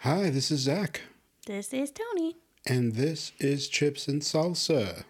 Hi, 0.00 0.30
this 0.30 0.50
is 0.50 0.60
Zach, 0.60 1.02
This 1.46 1.72
is 1.74 1.90
Tony. 1.90 2.36
and 2.66 2.94
this 2.94 3.32
is 3.38 3.68
Chips 3.68 4.08
and 4.08 4.22
Salsa. 4.22 5.04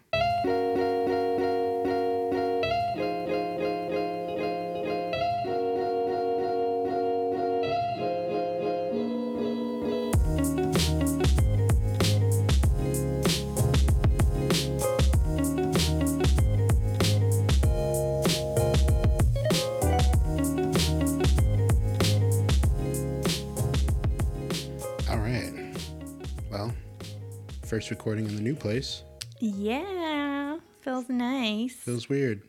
Recording 27.91 28.27
in 28.27 28.37
the 28.37 28.43
new 28.43 28.55
place. 28.55 29.03
Yeah, 29.39 30.59
feels 30.81 31.09
nice. 31.09 31.75
Feels 31.75 32.09
weird. 32.09 32.43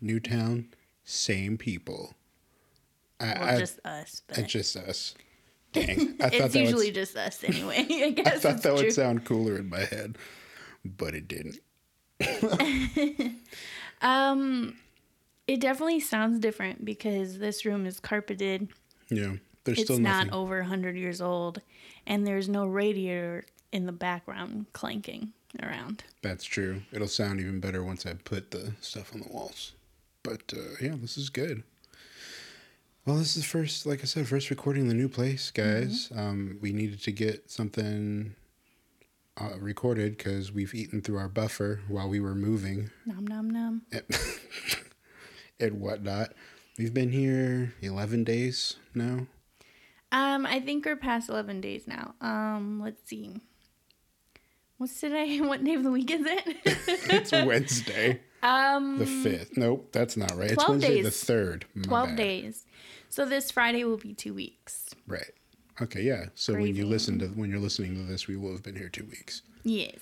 New 0.00 0.20
town, 0.20 0.68
same 1.04 1.58
people. 1.58 2.14
I, 3.20 3.24
well, 3.26 3.42
I, 3.42 3.58
just 3.58 3.80
us, 3.84 4.22
but 4.26 4.38
it's 4.38 4.52
just 4.52 4.76
us. 4.76 5.14
Dang. 5.72 6.16
I 6.20 6.30
thought 6.30 6.34
it's 6.34 6.54
that 6.54 6.60
usually 6.60 6.86
would, 6.86 6.94
just 6.94 7.16
us 7.16 7.42
anyway. 7.44 7.86
I 7.90 8.10
guess 8.10 8.26
I 8.26 8.38
thought 8.38 8.62
that 8.62 8.76
true. 8.76 8.86
would 8.86 8.92
sound 8.92 9.24
cooler 9.24 9.56
in 9.56 9.68
my 9.68 9.80
head, 9.80 10.16
but 10.84 11.14
it 11.14 11.28
didn't. 11.28 11.58
um, 14.02 14.76
it 15.46 15.60
definitely 15.60 16.00
sounds 16.00 16.38
different 16.38 16.84
because 16.84 17.38
this 17.38 17.64
room 17.64 17.86
is 17.86 18.00
carpeted. 18.00 18.68
Yeah. 19.10 19.34
There's 19.64 19.78
It's 19.78 19.86
still 19.86 19.98
not 19.98 20.32
over 20.32 20.60
100 20.60 20.96
years 20.96 21.20
old, 21.20 21.60
and 22.06 22.26
there's 22.26 22.48
no 22.48 22.66
radiator 22.66 23.44
in 23.72 23.86
the 23.86 23.92
background 23.92 24.66
clanking 24.72 25.32
around. 25.62 26.04
That's 26.22 26.44
true. 26.44 26.82
It'll 26.92 27.08
sound 27.08 27.40
even 27.40 27.60
better 27.60 27.82
once 27.82 28.06
I 28.06 28.14
put 28.14 28.50
the 28.50 28.72
stuff 28.80 29.14
on 29.14 29.20
the 29.20 29.28
walls. 29.28 29.72
But 30.22 30.52
uh, 30.56 30.76
yeah, 30.80 30.94
this 31.00 31.16
is 31.16 31.30
good. 31.30 31.62
Well, 33.06 33.16
this 33.16 33.36
is 33.36 33.44
first, 33.44 33.86
like 33.86 34.00
I 34.02 34.04
said, 34.04 34.28
first 34.28 34.50
recording 34.50 34.82
in 34.82 34.88
the 34.88 34.94
new 34.94 35.08
place, 35.08 35.50
guys. 35.50 36.10
Um, 36.14 36.58
we 36.60 36.72
needed 36.72 37.00
to 37.04 37.12
get 37.12 37.50
something 37.50 38.34
uh, 39.40 39.58
recorded 39.58 40.18
because 40.18 40.52
we've 40.52 40.74
eaten 40.74 41.00
through 41.00 41.16
our 41.16 41.28
buffer 41.28 41.80
while 41.88 42.08
we 42.08 42.20
were 42.20 42.34
moving 42.34 42.90
Nom 43.06 43.26
nom 43.26 43.48
nom. 43.48 43.82
and, 43.92 44.02
and 45.60 45.80
whatnot. 45.80 46.34
We've 46.78 46.92
been 46.92 47.10
here 47.10 47.74
11 47.80 48.24
days 48.24 48.76
now. 48.94 49.26
Um, 50.12 50.46
I 50.46 50.60
think 50.60 50.84
we're 50.84 50.96
past 50.96 51.28
11 51.28 51.60
days 51.60 51.86
now. 51.86 52.14
Um, 52.20 52.80
let's 52.82 53.08
see. 53.08 53.40
What's 54.78 55.00
today? 55.00 55.40
What 55.42 55.62
day 55.64 55.74
of 55.74 55.82
the 55.82 55.90
week 55.90 56.10
is 56.10 56.24
it? 56.24 56.56
It's 56.64 57.32
Wednesday, 57.46 58.20
um, 58.42 58.98
the 58.98 59.04
5th. 59.04 59.56
Nope, 59.56 59.88
that's 59.92 60.16
not 60.16 60.36
right. 60.36 60.52
It's 60.52 60.68
Wednesday, 60.68 61.02
days. 61.02 61.20
the 61.26 61.32
3rd. 61.32 61.62
My 61.74 61.82
12 61.82 62.08
bad. 62.10 62.16
days. 62.16 62.64
So 63.08 63.24
this 63.24 63.50
Friday 63.50 63.84
will 63.84 63.96
be 63.96 64.14
two 64.14 64.34
weeks. 64.34 64.90
Right. 65.06 65.32
Okay, 65.80 66.02
yeah. 66.02 66.26
So 66.34 66.52
when 66.54 66.74
you 66.74 66.86
listen 66.86 67.18
to 67.20 67.26
when 67.28 67.50
you're 67.50 67.60
listening 67.60 67.94
to 67.96 68.02
this, 68.02 68.26
we 68.28 68.36
will 68.36 68.52
have 68.52 68.62
been 68.62 68.76
here 68.76 68.88
two 68.88 69.04
weeks. 69.04 69.42
Yes. 69.64 69.96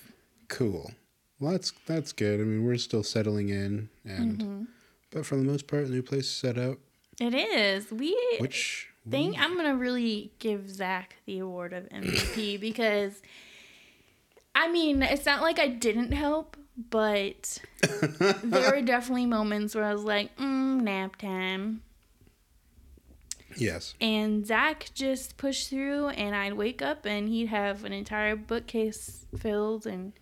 Cool. 0.49 0.91
Well, 1.39 1.53
that's 1.53 1.73
that's 1.87 2.13
good. 2.13 2.41
I 2.41 2.45
mean, 2.45 2.65
we're 2.65 2.79
still 2.79 3.03
settling 3.03 3.49
in, 3.51 3.89
and 4.05 4.39
Mm-hmm. 4.39 4.63
but 5.11 5.27
for 5.27 5.37
the 5.37 5.45
most 5.45 5.67
part, 5.67 5.85
the 5.87 5.91
new 5.93 6.03
place 6.03 6.25
is 6.25 6.31
set 6.31 6.57
up. 6.59 6.79
It 7.21 7.35
is. 7.35 7.91
We 7.91 8.17
Which 8.39 8.89
think 9.11 9.39
I'm 9.39 9.55
gonna 9.57 9.77
really 9.77 10.33
give 10.39 10.69
Zach 10.71 11.17
the 11.27 11.39
award 11.41 11.73
of 11.75 11.85
MVP 11.91 12.59
because 12.61 13.21
I 14.59 14.69
mean 14.73 15.03
it's 15.03 15.27
not 15.27 15.43
like 15.43 15.59
I 15.59 15.69
didn't 15.69 16.13
help, 16.13 16.57
but 16.91 17.59
there 18.43 18.71
were 18.73 18.83
definitely 18.83 19.27
moments 19.27 19.75
where 19.75 19.85
I 19.85 19.93
was 19.93 20.03
like, 20.05 20.35
mm, 20.39 20.81
nap 20.81 21.17
time. 21.17 21.83
yes, 23.57 23.95
And 24.01 24.47
Zach 24.47 24.91
just 24.95 25.37
pushed 25.37 25.69
through, 25.71 26.09
and 26.09 26.35
I'd 26.35 26.55
wake 26.55 26.81
up 26.83 27.05
and 27.07 27.29
he'd 27.29 27.47
have 27.49 27.85
an 27.85 27.93
entire 27.93 28.35
bookcase 28.37 29.27
filled 29.39 29.87
and 29.87 30.13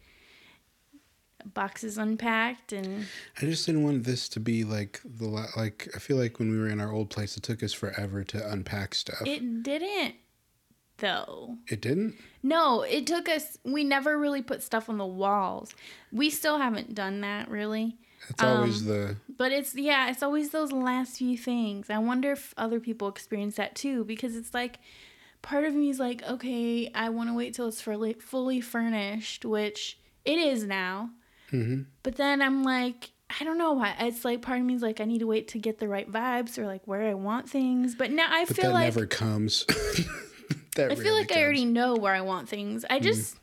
boxes 1.53 1.99
unpacked. 1.99 2.73
And 2.73 3.07
I 3.41 3.47
just 3.47 3.67
didn't 3.67 3.85
want 3.85 4.05
this 4.05 4.29
to 4.31 4.41
be 4.41 4.65
like 4.65 5.01
the 5.05 5.29
la- 5.29 5.47
like. 5.57 5.89
I 5.95 5.99
feel 5.99 6.17
like 6.17 6.39
when 6.39 6.51
we 6.51 6.59
were 6.59 6.69
in 6.69 6.81
our 6.81 6.91
old 6.93 7.11
place, 7.11 7.37
it 7.37 7.43
took 7.43 7.63
us 7.63 7.73
forever 7.73 8.25
to 8.25 8.51
unpack 8.51 8.95
stuff. 8.95 9.23
It, 9.23 9.43
it 9.43 9.63
didn't, 9.63 10.15
though. 10.99 11.57
It 11.69 11.81
didn't. 11.81 12.15
No, 12.43 12.83
it 12.83 13.07
took 13.07 13.29
us, 13.29 13.59
we 13.65 13.85
never 13.85 14.19
really 14.19 14.43
put 14.43 14.63
stuff 14.63 14.89
on 14.89 14.99
the 14.99 15.07
walls. 15.07 15.75
We 16.13 16.31
still 16.31 16.59
haven't 16.59 16.95
done 16.95 17.21
that 17.23 17.49
really. 17.49 17.97
It's 18.29 18.43
always 18.43 18.81
Um, 18.83 18.87
the 18.87 19.17
But 19.37 19.53
it's, 19.53 19.75
yeah, 19.75 20.11
it's 20.11 20.23
always 20.23 20.51
those 20.51 20.73
last 20.73 21.19
few 21.19 21.37
things. 21.37 21.91
I 21.91 21.99
wonder 21.99 22.33
if 22.33 22.55
other 22.57 22.81
people 22.81 23.09
experience 23.09 23.57
that 23.57 23.75
too, 23.75 24.05
because 24.05 24.37
it's 24.37 24.55
like, 24.55 24.79
part 25.43 25.65
of 25.65 25.75
me 25.75 25.91
is 25.91 25.99
like, 25.99 26.23
okay, 26.23 26.91
I 26.95 27.11
want 27.11 27.29
to 27.29 27.35
wait 27.35 27.55
till 27.55 27.69
it's 27.69 27.81
fully, 27.83 28.15
fully 28.15 28.61
furnished, 28.61 29.45
which 29.45 29.99
it 30.25 30.39
is 30.39 30.65
now. 30.65 31.11
hmm 31.51 31.83
But 32.03 32.17
then 32.17 32.41
I'm 32.41 32.63
like, 32.63 33.11
I 33.41 33.45
don't 33.45 33.59
know 33.59 33.73
why. 33.73 33.95
It's 34.01 34.25
like 34.25 34.43
part 34.43 34.61
of 34.61 34.65
me 34.67 34.75
is 34.75 34.83
like, 34.83 35.01
I 35.01 35.05
need 35.05 35.19
to 35.19 35.27
wait 35.27 35.49
to 35.49 35.59
get 35.59 35.79
the 35.79 35.89
right 35.89 36.11
vibes 36.11 36.59
or 36.59 36.67
like 36.67 36.87
where 36.87 37.03
I 37.03 37.15
want 37.15 37.49
things. 37.51 37.95
But 37.95 38.11
now 38.11 38.29
I 38.31 38.45
but 38.45 38.57
feel 38.57 38.67
that 38.67 38.73
like 38.75 38.85
never 38.85 39.07
comes. 39.07 39.67
that 40.75 40.91
I 40.93 40.95
feel 40.95 41.15
like 41.15 41.33
I 41.33 41.43
already 41.43 41.65
know 41.65 41.95
where 41.97 42.15
I 42.15 42.21
want 42.21 42.49
things. 42.49 42.85
Mm-hmm. 42.85 42.93
I 42.95 43.01
just 43.01 43.37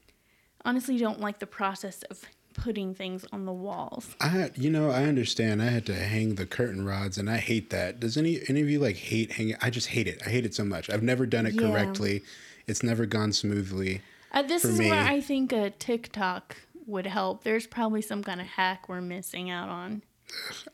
honestly 0.65 0.97
don't 0.97 1.19
like 1.19 1.39
the 1.39 1.47
process 1.47 2.03
of 2.03 2.21
putting 2.53 2.93
things 2.93 3.25
on 3.31 3.45
the 3.45 3.53
walls. 3.53 4.15
I 4.19 4.51
you 4.55 4.69
know, 4.69 4.91
I 4.91 5.03
understand. 5.03 5.61
I 5.61 5.65
had 5.69 5.85
to 5.87 5.95
hang 5.95 6.35
the 6.35 6.45
curtain 6.45 6.85
rods, 6.85 7.17
and 7.17 7.29
I 7.29 7.37
hate 7.37 7.69
that. 7.69 7.99
Does 7.99 8.17
any 8.17 8.41
any 8.47 8.61
of 8.61 8.69
you 8.69 8.79
like 8.79 8.97
hate 8.97 9.31
hanging? 9.33 9.55
I 9.61 9.69
just 9.69 9.87
hate 9.87 10.07
it. 10.07 10.21
I 10.25 10.29
hate 10.29 10.45
it 10.45 10.53
so 10.53 10.63
much. 10.65 10.89
I've 10.89 11.03
never 11.03 11.25
done 11.25 11.45
it 11.45 11.53
Yeah. 11.53 11.69
correctly. 11.69 12.23
It's 12.67 12.83
never 12.83 13.05
gone 13.05 13.33
smoothly. 13.33 14.01
Uh, 14.31 14.43
this 14.43 14.63
is 14.63 14.79
me- 14.79 14.89
where 14.89 15.01
I 15.01 15.19
think 15.19 15.51
a 15.51 15.71
TikTok 15.71 16.55
would 16.87 17.05
help. 17.07 17.43
There's 17.43 17.67
probably 17.67 18.01
some 18.01 18.23
kind 18.23 18.39
of 18.39 18.47
hack 18.47 18.87
we're 18.87 19.01
missing 19.01 19.49
out 19.49 19.69
on. 19.69 20.03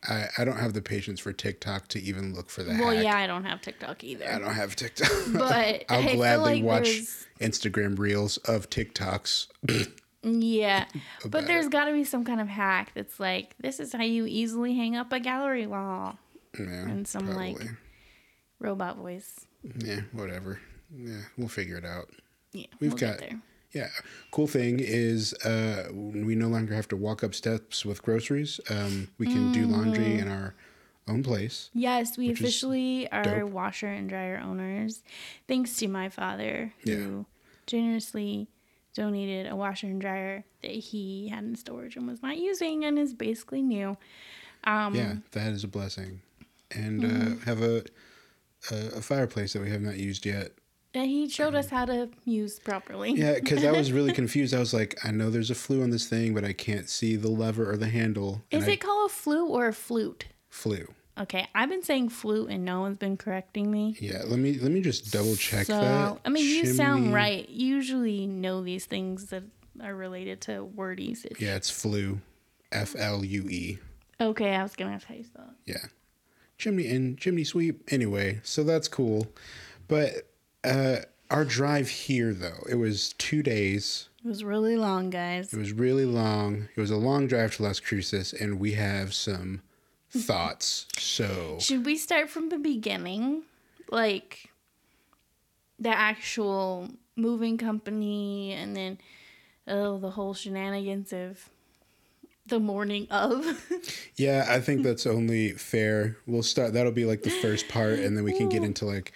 I, 0.08 0.28
I 0.38 0.46
don't 0.46 0.58
have 0.58 0.74
the 0.74 0.82
patience 0.82 1.20
for 1.20 1.34
TikTok 1.34 1.88
to 1.90 2.00
even 2.02 2.34
look 2.36 2.50
for 2.50 2.64
the 2.64 2.72
Well, 2.72 2.92
hack. 2.96 3.04
yeah, 3.04 3.18
I 3.18 3.28
don't 3.28 3.44
have 3.46 3.62
TikTok 3.62 4.04
either. 4.04 4.32
I 4.32 4.40
don't 4.40 4.54
have 4.54 4.76
TikTok. 4.76 5.10
But 5.34 5.86
I'll 5.90 6.08
I 6.08 6.16
gladly 6.16 6.56
like 6.56 6.64
watch 6.64 6.84
there's- 6.86 7.26
Instagram 7.40 7.98
reels 8.00 8.38
of 8.38 8.70
TikToks. 8.70 9.48
Yeah, 10.24 10.86
but 11.30 11.48
there's 11.48 11.68
got 11.70 11.86
to 11.86 11.94
be 11.94 12.04
some 12.04 12.24
kind 12.26 12.42
of 12.42 12.48
hack 12.48 12.92
that's 12.94 13.20
like 13.20 13.56
this 13.60 13.80
is 13.80 13.94
how 13.94 14.04
you 14.04 14.26
easily 14.26 14.76
hang 14.76 14.96
up 14.96 15.12
a 15.14 15.20
gallery 15.20 15.68
wall. 15.68 16.18
yeah, 16.60 16.66
And 16.66 17.08
some, 17.08 17.34
like. 17.34 17.58
Robot 18.60 18.98
voice. 18.98 19.46
yeah, 19.84 20.02
whatever. 20.14 20.60
Yeah, 20.92 21.20
we'll 21.38 21.48
figure 21.48 21.78
it 21.78 21.86
out. 21.86 22.10
Yeah, 22.54 22.66
We've 22.80 22.92
we'll 22.94 22.98
got-. 23.00 23.22
Yeah. 23.74 23.90
Cool 24.32 24.48
thing 24.48 24.80
is 24.80 25.34
uh, 25.46 25.90
we 25.94 26.36
no 26.36 26.48
longer 26.48 26.74
have 26.74 26.88
to 26.90 26.96
walk 26.96 27.24
up 27.24 27.36
steps 27.36 27.86
with 27.86 28.02
groceries. 28.02 28.60
Um, 28.70 29.10
we 29.18 29.28
can 29.28 29.52
do 29.52 29.68
laundry 29.68 30.06
Mm. 30.06 30.22
in 30.22 30.28
our 30.30 30.56
own 31.08 31.24
place. 31.24 31.70
Yes, 31.74 32.18
we 32.18 32.30
officially 32.32 33.10
are 33.12 33.24
dope. 33.42 33.52
washer 33.52 33.88
and 33.88 34.10
dryer 34.10 34.42
owners, 34.44 35.04
thanks 35.48 35.76
to 35.78 35.88
my 35.88 36.10
father, 36.10 36.74
who 36.86 36.92
Yeah. 36.92 37.24
generously 37.66 38.48
donated 38.94 39.48
a 39.48 39.56
washer 39.56 39.88
and 39.88 40.02
dryer 40.02 40.44
that 40.64 40.72
he 40.72 41.28
had 41.28 41.44
in 41.44 41.56
storage 41.56 41.96
and 41.96 42.08
was 42.08 42.22
not 42.24 42.38
using 42.38 42.84
and 42.84 42.98
is 42.98 43.14
basically 43.14 43.62
new. 43.62 43.96
Um, 44.64 44.96
Yeah, 44.96 45.18
that 45.32 45.52
is 45.54 45.64
a 45.64 45.68
blessing. 45.68 46.22
And 46.72 47.04
Mm-hmm. 47.04 47.34
uh, 47.34 47.46
have 47.46 47.62
a, 47.62 47.84
a 48.72 48.98
a 48.98 49.02
fireplace 49.02 49.54
that 49.54 49.62
we 49.62 49.70
have 49.70 49.82
not 49.82 49.98
used 49.98 50.26
yet. 50.26 50.52
And 50.94 51.10
he 51.10 51.30
showed 51.30 51.54
us 51.54 51.70
how 51.70 51.86
to 51.86 52.10
use 52.26 52.60
properly. 52.60 53.12
Yeah, 53.12 53.36
because 53.36 53.64
I 53.64 53.72
was 53.72 53.92
really 53.92 54.14
confused. 54.22 54.54
I 54.54 54.60
was 54.60 54.74
like, 54.74 54.98
I 55.04 55.12
know 55.12 55.30
there's 55.30 55.52
a 55.52 55.56
flue 55.56 55.84
on 55.84 55.90
this 55.92 56.08
thing, 56.08 56.34
but 56.34 56.44
I 56.44 56.54
can't 56.54 56.90
see 56.90 57.16
the 57.16 57.30
lever 57.30 57.70
or 57.70 57.78
the 57.78 57.90
handle. 57.90 58.42
and 58.52 58.62
Is 58.62 58.68
I 58.68 58.72
it 58.74 58.82
called 58.82 59.12
a 59.12 59.14
flute 59.14 59.50
or 59.50 59.68
a 59.68 59.74
flute? 59.74 60.26
flew? 60.50 60.88
Okay, 61.20 61.48
I've 61.56 61.70
been 61.70 61.82
saying 61.84 62.10
flute 62.10 62.50
and 62.50 62.64
no 62.64 62.82
one's 62.82 62.98
been 62.98 63.18
correcting 63.18 63.72
me. 63.72 63.96
Yeah, 64.00 64.22
let 64.26 64.38
me 64.38 64.60
let 64.60 64.72
me 64.72 64.82
just 64.82 65.12
double 65.12 65.36
check 65.36 65.66
so, 65.66 65.80
that. 65.80 66.20
I 66.26 66.30
mean, 66.30 66.46
you 66.46 66.66
sound 66.68 67.12
right. 67.14 67.48
You 67.50 67.76
usually 67.76 68.28
know 68.28 68.64
these 68.64 68.86
things 68.86 69.26
that 69.28 69.44
are 69.82 69.96
related 69.96 70.42
to 70.42 70.64
word 70.64 71.00
usage. 71.00 71.38
Yeah, 71.40 71.56
it's 71.56 71.72
flue, 71.72 72.22
F 72.72 72.96
L 72.96 73.26
U 73.26 73.48
E. 73.50 73.80
Okay, 74.22 74.56
I 74.56 74.62
was 74.62 74.76
gonna 74.76 74.92
ask 74.92 75.08
how 75.08 75.16
you 75.16 75.24
spell 75.24 75.46
it. 75.46 75.72
Yeah. 75.72 75.88
Chimney 76.60 76.88
and 76.88 77.18
chimney 77.18 77.44
sweep. 77.44 77.84
Anyway, 77.92 78.40
so 78.44 78.64
that's 78.64 78.88
cool. 78.88 79.28
But 79.88 80.27
uh 80.68 81.02
our 81.30 81.46
drive 81.46 81.90
here 81.90 82.34
though, 82.34 82.64
it 82.70 82.76
was 82.76 83.14
two 83.18 83.44
days. 83.44 84.10
It 84.24 84.28
was 84.28 84.44
really 84.44 84.76
long, 84.78 85.10
guys. 85.10 85.54
It 85.54 85.58
was 85.60 85.72
really 85.72 86.06
long. 86.06 86.68
It 86.76 86.80
was 86.80 86.92
a 86.92 86.98
long 86.98 87.28
drive 87.28 87.56
to 87.58 87.64
Las 87.64 87.80
Cruces, 87.80 88.34
and 88.34 88.60
we 88.60 88.74
have 88.74 89.14
some 89.14 89.62
thoughts. 90.10 90.86
So 90.98 91.58
Should 91.60 91.86
we 91.86 91.98
start 91.98 92.30
from 92.30 92.50
the 92.50 92.58
beginning? 92.58 93.44
Like 93.90 94.50
the 95.80 95.90
actual 95.90 96.90
moving 97.16 97.58
company 97.58 98.52
and 98.52 98.76
then 98.76 98.98
oh 99.68 99.98
the 99.98 100.12
whole 100.12 100.34
shenanigans 100.34 101.14
of 101.14 101.50
the 102.46 102.60
morning 102.60 103.08
of. 103.12 103.46
Yeah, 104.16 104.48
I 104.50 104.60
think 104.62 104.82
that's 104.82 105.06
only 105.06 105.52
fair. 105.52 106.18
We'll 106.26 106.42
start. 106.42 106.74
That'll 106.74 106.92
be 106.92 107.06
like 107.06 107.22
the 107.22 107.30
first 107.30 107.68
part, 107.68 108.00
and 108.00 108.18
then 108.18 108.24
we 108.24 108.34
can 108.34 108.50
get 108.50 108.64
into 108.64 108.84
like 108.86 109.14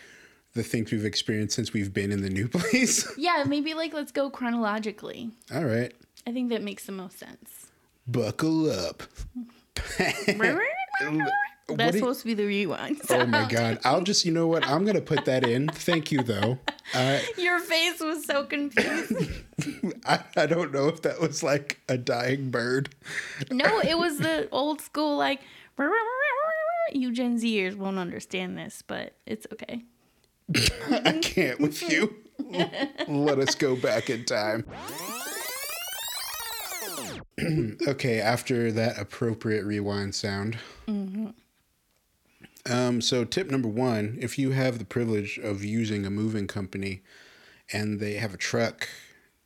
the 0.54 0.64
things 0.64 0.92
we've 0.92 1.06
experienced 1.06 1.56
since 1.56 1.74
we've 1.74 1.94
been 1.94 2.12
in 2.12 2.22
the 2.22 2.30
new 2.30 2.48
place. 2.50 3.08
yeah, 3.18 3.44
maybe 3.48 3.74
like 3.74 3.94
let's 3.94 4.12
go 4.12 4.30
chronologically. 4.30 5.32
All 5.54 5.66
right, 5.66 5.94
I 6.28 6.32
think 6.32 6.50
that 6.50 6.62
makes 6.62 6.86
the 6.86 6.92
most 6.92 7.20
sense. 7.20 7.68
buckle 8.08 8.70
up. 8.70 9.04
That's 11.78 11.94
do 11.94 12.00
supposed 12.00 12.20
to 12.22 12.26
be 12.26 12.34
the 12.34 12.46
rewind. 12.46 13.00
Oh 13.10 13.26
my 13.26 13.48
god! 13.48 13.80
I'll 13.86 14.02
just. 14.02 14.26
You 14.26 14.32
know 14.34 14.48
what? 14.48 14.68
I'm 14.68 14.86
gonna 14.86 15.00
put 15.02 15.26
that 15.26 15.48
in. 15.48 15.70
Thank 15.70 16.12
you, 16.12 16.22
though. 16.22 16.60
I 16.94 17.24
Your 17.38 17.60
face 17.60 18.00
was 18.02 18.26
so 18.26 18.44
confused. 18.44 19.14
I, 20.06 20.20
I 20.36 20.46
don't 20.48 20.74
know 20.74 20.88
if 20.88 21.02
that 21.04 21.22
was 21.22 21.44
like 21.44 21.80
a 21.88 21.98
dying 21.98 22.52
bird. 22.52 22.94
no, 23.50 23.80
it 23.80 23.98
was 23.98 24.18
the 24.18 24.50
old 24.52 24.82
school 24.82 25.18
like 25.18 25.40
you 26.92 27.12
Gen 27.14 27.38
Zers 27.40 27.76
won't 27.76 27.98
understand 27.98 28.58
this, 28.58 28.84
but 28.86 29.14
it's 29.26 29.48
okay. 29.54 29.84
I 30.90 31.20
can't 31.22 31.60
with 31.60 31.82
you. 31.92 32.16
Let 33.08 33.40
us 33.40 33.56
go 33.56 33.76
back 33.76 34.10
in 34.10 34.26
time. 34.26 34.66
okay, 37.88 38.20
after 38.20 38.72
that 38.72 39.00
appropriate 39.00 39.66
rewind 39.66 40.16
sound. 40.16 40.58
Mm-hmm. 40.88 41.30
Um, 42.72 43.02
so, 43.02 43.24
tip 43.24 43.50
number 43.50 43.68
one 43.68 44.18
if 44.22 44.38
you 44.38 44.52
have 44.52 44.78
the 44.78 44.86
privilege 44.86 45.40
of 45.40 45.64
using 45.64 46.06
a 46.06 46.12
moving 46.12 46.46
company 46.48 47.02
and 47.74 48.00
they 48.00 48.14
have 48.14 48.34
a 48.34 48.38
truck 48.38 48.88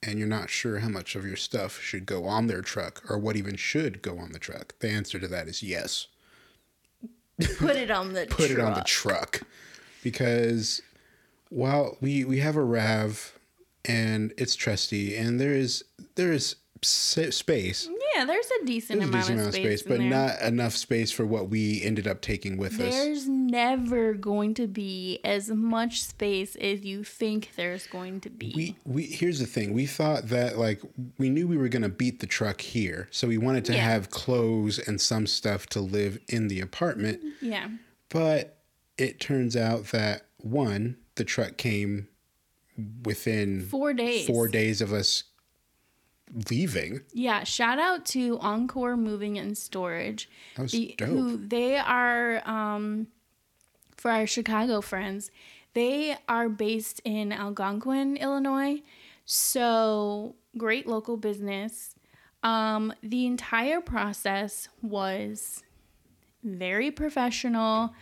and 0.03 0.19
you're 0.19 0.27
not 0.27 0.49
sure 0.49 0.79
how 0.79 0.89
much 0.89 1.15
of 1.15 1.25
your 1.25 1.35
stuff 1.35 1.79
should 1.81 2.05
go 2.05 2.25
on 2.25 2.47
their 2.47 2.61
truck 2.61 3.09
or 3.09 3.17
what 3.17 3.35
even 3.35 3.55
should 3.55 4.01
go 4.01 4.19
on 4.19 4.31
the 4.31 4.39
truck, 4.39 4.77
the 4.79 4.89
answer 4.89 5.19
to 5.19 5.27
that 5.27 5.47
is 5.47 5.63
yes. 5.63 6.07
Put 7.57 7.75
it 7.75 7.91
on 7.91 8.13
the 8.13 8.25
put 8.29 8.51
it 8.51 8.59
on 8.59 8.73
the 8.73 8.83
truck 8.83 9.41
because 10.03 10.81
while 11.49 11.97
we 12.01 12.23
we 12.25 12.39
have 12.39 12.55
a 12.55 12.63
rav 12.63 13.37
and 13.85 14.33
it's 14.37 14.55
trusty 14.55 15.15
and 15.15 15.39
there 15.39 15.53
is 15.53 15.83
there 16.15 16.31
is 16.31 16.55
space 16.83 17.89
Yeah, 18.15 18.25
there's 18.25 18.49
a 18.61 18.65
decent 18.65 18.99
there's 18.99 19.09
a 19.09 19.11
amount, 19.11 19.23
decent 19.27 19.39
of 19.39 19.45
amount 19.45 19.47
of 19.47 19.53
space, 19.55 19.79
space 19.79 19.89
but 19.89 19.97
there. 19.99 20.09
not 20.09 20.39
enough 20.41 20.75
space 20.75 21.11
for 21.11 21.25
what 21.25 21.49
we 21.49 21.81
ended 21.81 22.05
up 22.07 22.21
taking 22.21 22.57
with 22.57 22.73
us 22.79 22.93
There's 22.93 23.27
never 23.27 24.13
going 24.13 24.53
to 24.55 24.67
be 24.67 25.19
as 25.23 25.49
much 25.49 26.03
space 26.03 26.55
as 26.57 26.81
you 26.85 27.03
think 27.03 27.51
there's 27.55 27.87
going 27.87 28.19
to 28.21 28.29
be. 28.29 28.53
we 28.55 28.75
we 28.85 29.03
here's 29.03 29.39
the 29.39 29.47
thing 29.47 29.73
we 29.73 29.87
thought 29.87 30.27
that 30.29 30.59
like 30.59 30.81
we 31.17 31.29
knew 31.29 31.47
we 31.47 31.57
were 31.57 31.69
going 31.69 31.81
to 31.81 31.89
beat 31.89 32.19
the 32.19 32.27
truck 32.27 32.61
here 32.61 33.07
so 33.09 33.27
we 33.27 33.37
wanted 33.39 33.65
to 33.65 33.73
Yeah. 33.73 33.79
have 33.89 34.11
clothes 34.11 34.77
and 34.77 35.01
some 35.01 35.25
stuff 35.25 35.65
to 35.67 35.79
live 35.81 36.19
in 36.27 36.49
the 36.49 36.59
apartment 36.61 37.21
yeah. 37.41 37.69
but 38.09 38.57
it 38.99 39.19
turns 39.19 39.55
out 39.55 39.85
that 39.87 40.27
one 40.37 40.97
the 41.15 41.23
truck 41.23 41.57
came 41.57 42.07
within 43.03 43.65
Four 43.67 43.93
days. 43.93 44.27
four 44.27 44.47
days 44.47 44.81
of 44.81 44.91
us 44.93 45.23
leaving. 46.49 47.01
Yeah, 47.13 47.43
shout 47.43 47.79
out 47.79 48.05
to 48.07 48.37
Encore 48.39 48.97
Moving 48.97 49.37
and 49.37 49.57
Storage. 49.57 50.29
That 50.55 50.63
was 50.63 50.71
The- 50.71 50.95
dope. 50.97 51.07
Who 51.09 51.37
they 51.37 51.77
are 51.77 52.41
um, 52.47 53.07
for 53.95 54.11
our 54.11 54.27
Chicago 54.27 54.81
friends. 54.81 55.31
They 55.73 56.17
are 56.27 56.49
based 56.49 57.01
in 57.03 57.31
Algonquin, 57.31 58.17
Illinois. 58.17 58.81
So 59.25 60.35
great 60.57 60.87
local 60.87 61.17
business. 61.17 61.95
Um, 62.43 62.93
the 63.01 63.25
entire 63.25 63.81
process 63.81 64.69
was 64.81 65.63
very 66.43 66.91
professional, 66.91 67.93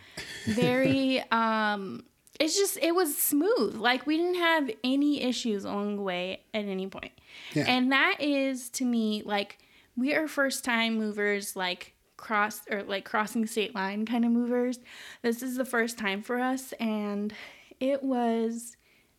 very 0.46 1.20
um 1.32 2.04
it's 2.40 2.56
just 2.56 2.78
it 2.82 2.94
was 2.94 3.16
smooth. 3.16 3.76
Like 3.76 4.06
we 4.06 4.16
didn't 4.16 4.36
have 4.36 4.70
any 4.82 5.22
issues 5.22 5.64
along 5.64 5.96
the 5.96 6.02
way 6.02 6.40
at 6.52 6.64
any 6.64 6.86
point. 6.86 7.12
Yeah. 7.52 7.64
And 7.66 7.92
that 7.92 8.16
is 8.20 8.70
to 8.70 8.84
me 8.84 9.22
like 9.24 9.58
we 9.96 10.14
are 10.14 10.26
first 10.26 10.64
time 10.64 10.98
movers 10.98 11.54
like 11.54 11.94
cross 12.16 12.62
or 12.70 12.82
like 12.82 13.04
crossing 13.04 13.46
state 13.46 13.74
line 13.74 14.04
kind 14.06 14.24
of 14.24 14.32
movers. 14.32 14.80
This 15.22 15.42
is 15.42 15.56
the 15.56 15.64
first 15.64 15.98
time 15.98 16.22
for 16.22 16.40
us 16.40 16.72
and 16.80 17.32
it 17.80 18.02
was 18.02 18.76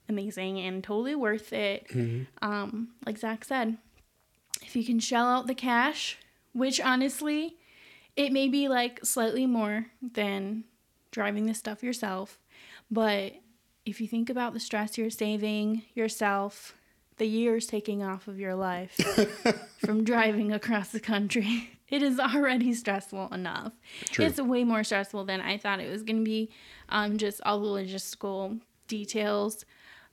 amazing 0.10 0.60
and 0.60 0.84
totally 0.84 1.16
worth 1.16 1.54
it. 1.54 1.88
Um 2.42 2.90
like 3.06 3.18
Zach 3.18 3.46
said, 3.46 3.78
if 4.62 4.76
you 4.76 4.84
can 4.84 5.00
shell 5.00 5.28
out 5.28 5.48
the 5.48 5.56
cash, 5.56 6.18
which 6.54 6.82
honestly 6.82 7.56
it 8.18 8.34
may 8.34 8.50
be 8.50 8.68
like 8.68 9.06
slightly 9.06 9.46
more 9.46 9.88
than 10.02 10.66
driving 11.12 11.46
this 11.46 11.60
stuff 11.60 11.82
yourself, 11.82 12.40
but 12.90 13.34
if 13.86 14.02
you 14.02 14.08
think 14.08 14.30
about 14.30 14.54
the 14.54 14.60
stress 14.60 14.98
you're 14.98 15.10
saving 15.10 15.84
yourself, 15.94 16.76
the 17.18 17.26
years 17.26 17.68
taking 17.68 18.04
off 18.04 18.28
of 18.28 18.40
your 18.40 18.56
life 18.56 18.96
from 19.78 20.04
driving 20.04 20.52
across 20.52 20.90
the 20.90 21.00
country, 21.00 21.70
it 21.90 22.02
is 22.02 22.20
already 22.20 22.74
stressful 22.74 23.30
enough. 23.32 23.74
True. 24.06 24.26
It's 24.26 24.42
way 24.42 24.64
more 24.64 24.84
stressful 24.84 25.26
than 25.26 25.40
I 25.42 25.58
thought 25.58 25.80
it 25.80 25.92
was 25.92 26.04
going 26.04 26.18
to 26.18 26.24
be. 26.24 26.50
Um, 26.90 27.18
just 27.18 27.42
all 27.46 27.60
the 27.60 27.68
logistical 27.68 28.60
details. 28.88 29.66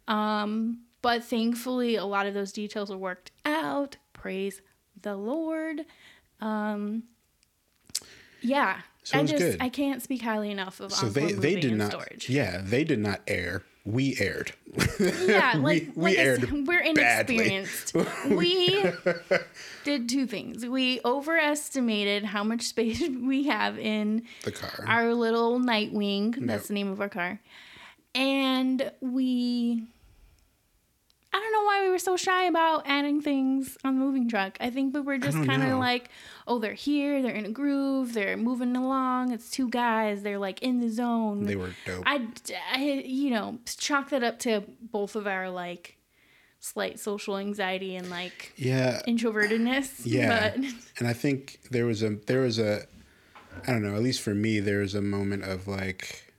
Um, 0.06 0.82
but 1.00 1.24
thankfully, 1.24 1.96
a 1.96 2.04
lot 2.04 2.26
of 2.26 2.34
those 2.34 2.52
details 2.52 2.90
are 2.90 2.96
worked 2.96 3.32
out. 3.44 3.96
Praise 4.12 4.60
the 5.00 5.16
Lord. 5.16 5.84
Um, 6.40 7.04
yeah, 8.40 8.82
So 9.04 9.16
it 9.16 9.18
I 9.18 9.22
was 9.22 9.30
just 9.30 9.42
good. 9.42 9.56
I 9.60 9.68
can't 9.68 10.02
speak 10.02 10.22
highly 10.22 10.50
enough 10.50 10.80
of 10.80 10.92
So 10.92 11.06
they 11.08 11.32
they 11.32 11.56
did 11.60 11.76
not. 11.76 11.90
storage. 11.90 12.28
Yeah, 12.28 12.60
they 12.62 12.84
did 12.84 12.98
not 13.00 13.20
air. 13.26 13.62
We 13.84 14.16
aired. 14.20 14.52
Yeah, 15.00 15.54
like, 15.58 15.88
we 15.96 16.10
like 16.10 16.18
aired 16.18 16.40
said, 16.42 16.68
we're 16.68 16.78
inexperienced. 16.80 17.94
we 18.30 18.84
did 19.82 20.08
two 20.08 20.26
things. 20.28 20.64
We 20.64 21.00
overestimated 21.04 22.24
how 22.24 22.44
much 22.44 22.62
space 22.62 23.02
we 23.08 23.44
have 23.48 23.78
in 23.80 24.22
the 24.44 24.52
car. 24.52 24.84
our 24.86 25.12
little 25.14 25.58
Nightwing. 25.58 26.46
That's 26.46 26.68
the 26.68 26.74
name 26.74 26.92
of 26.92 27.00
our 27.00 27.08
car. 27.08 27.40
And 28.14 28.92
we 29.00 29.82
I 31.34 31.38
don't 31.40 31.52
know 31.52 31.62
why 31.64 31.82
we 31.84 31.90
were 31.90 31.98
so 31.98 32.16
shy 32.16 32.44
about 32.44 32.82
adding 32.86 33.22
things 33.22 33.78
on 33.84 33.98
the 33.98 34.04
moving 34.04 34.28
truck. 34.28 34.58
I 34.60 34.70
think 34.70 34.94
we 34.94 35.00
were 35.00 35.16
just 35.16 35.42
kind 35.44 35.62
of 35.62 35.78
like, 35.78 36.10
oh, 36.46 36.58
they're 36.58 36.74
here, 36.74 37.22
they're 37.22 37.34
in 37.34 37.46
a 37.46 37.50
groove, 37.50 38.14
they're 38.14 38.36
moving 38.36 38.76
along. 38.76 39.32
It's 39.32 39.50
two 39.50 39.68
guys, 39.68 40.22
they're 40.22 40.38
like 40.38 40.62
in 40.62 40.80
the 40.80 40.88
zone. 40.88 41.44
they 41.44 41.56
were 41.56 41.74
dope. 41.86 42.04
I, 42.06 42.26
I, 42.72 43.02
you 43.04 43.30
know, 43.30 43.58
chalk 43.78 44.10
that 44.10 44.22
up 44.22 44.38
to 44.40 44.64
both 44.80 45.16
of 45.16 45.26
our 45.26 45.50
like 45.50 45.98
slight 46.60 46.98
social 46.98 47.36
anxiety 47.36 47.96
and 47.96 48.08
like 48.08 48.52
yeah, 48.56 49.00
introvertedness. 49.06 50.02
Yeah. 50.04 50.50
But 50.56 50.64
and 50.98 51.08
I 51.08 51.12
think 51.12 51.60
there 51.70 51.86
was 51.86 52.02
a 52.02 52.10
there 52.26 52.40
was 52.40 52.58
a 52.58 52.86
I 53.66 53.72
don't 53.72 53.82
know. 53.82 53.94
At 53.94 54.02
least 54.02 54.22
for 54.22 54.34
me, 54.34 54.60
there 54.60 54.78
was 54.78 54.94
a 54.94 55.02
moment 55.02 55.44
of 55.44 55.68
like. 55.68 56.32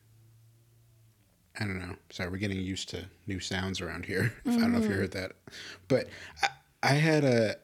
I 1.60 1.66
don't 1.66 1.78
know. 1.78 1.96
Sorry, 2.10 2.30
we're 2.30 2.38
getting 2.38 2.60
used 2.60 2.90
to 2.90 3.06
new 3.28 3.40
sounds 3.40 3.80
around 3.80 4.06
here. 4.06 4.34
I 4.44 4.58
don't 4.58 4.72
know 4.72 4.80
if 4.80 4.86
you 4.86 4.90
mm-hmm. 4.90 5.00
heard 5.02 5.12
that, 5.12 5.34
but 5.88 6.08
I, 6.42 6.48
I 6.82 6.94
had 6.94 7.24
a, 7.24 7.58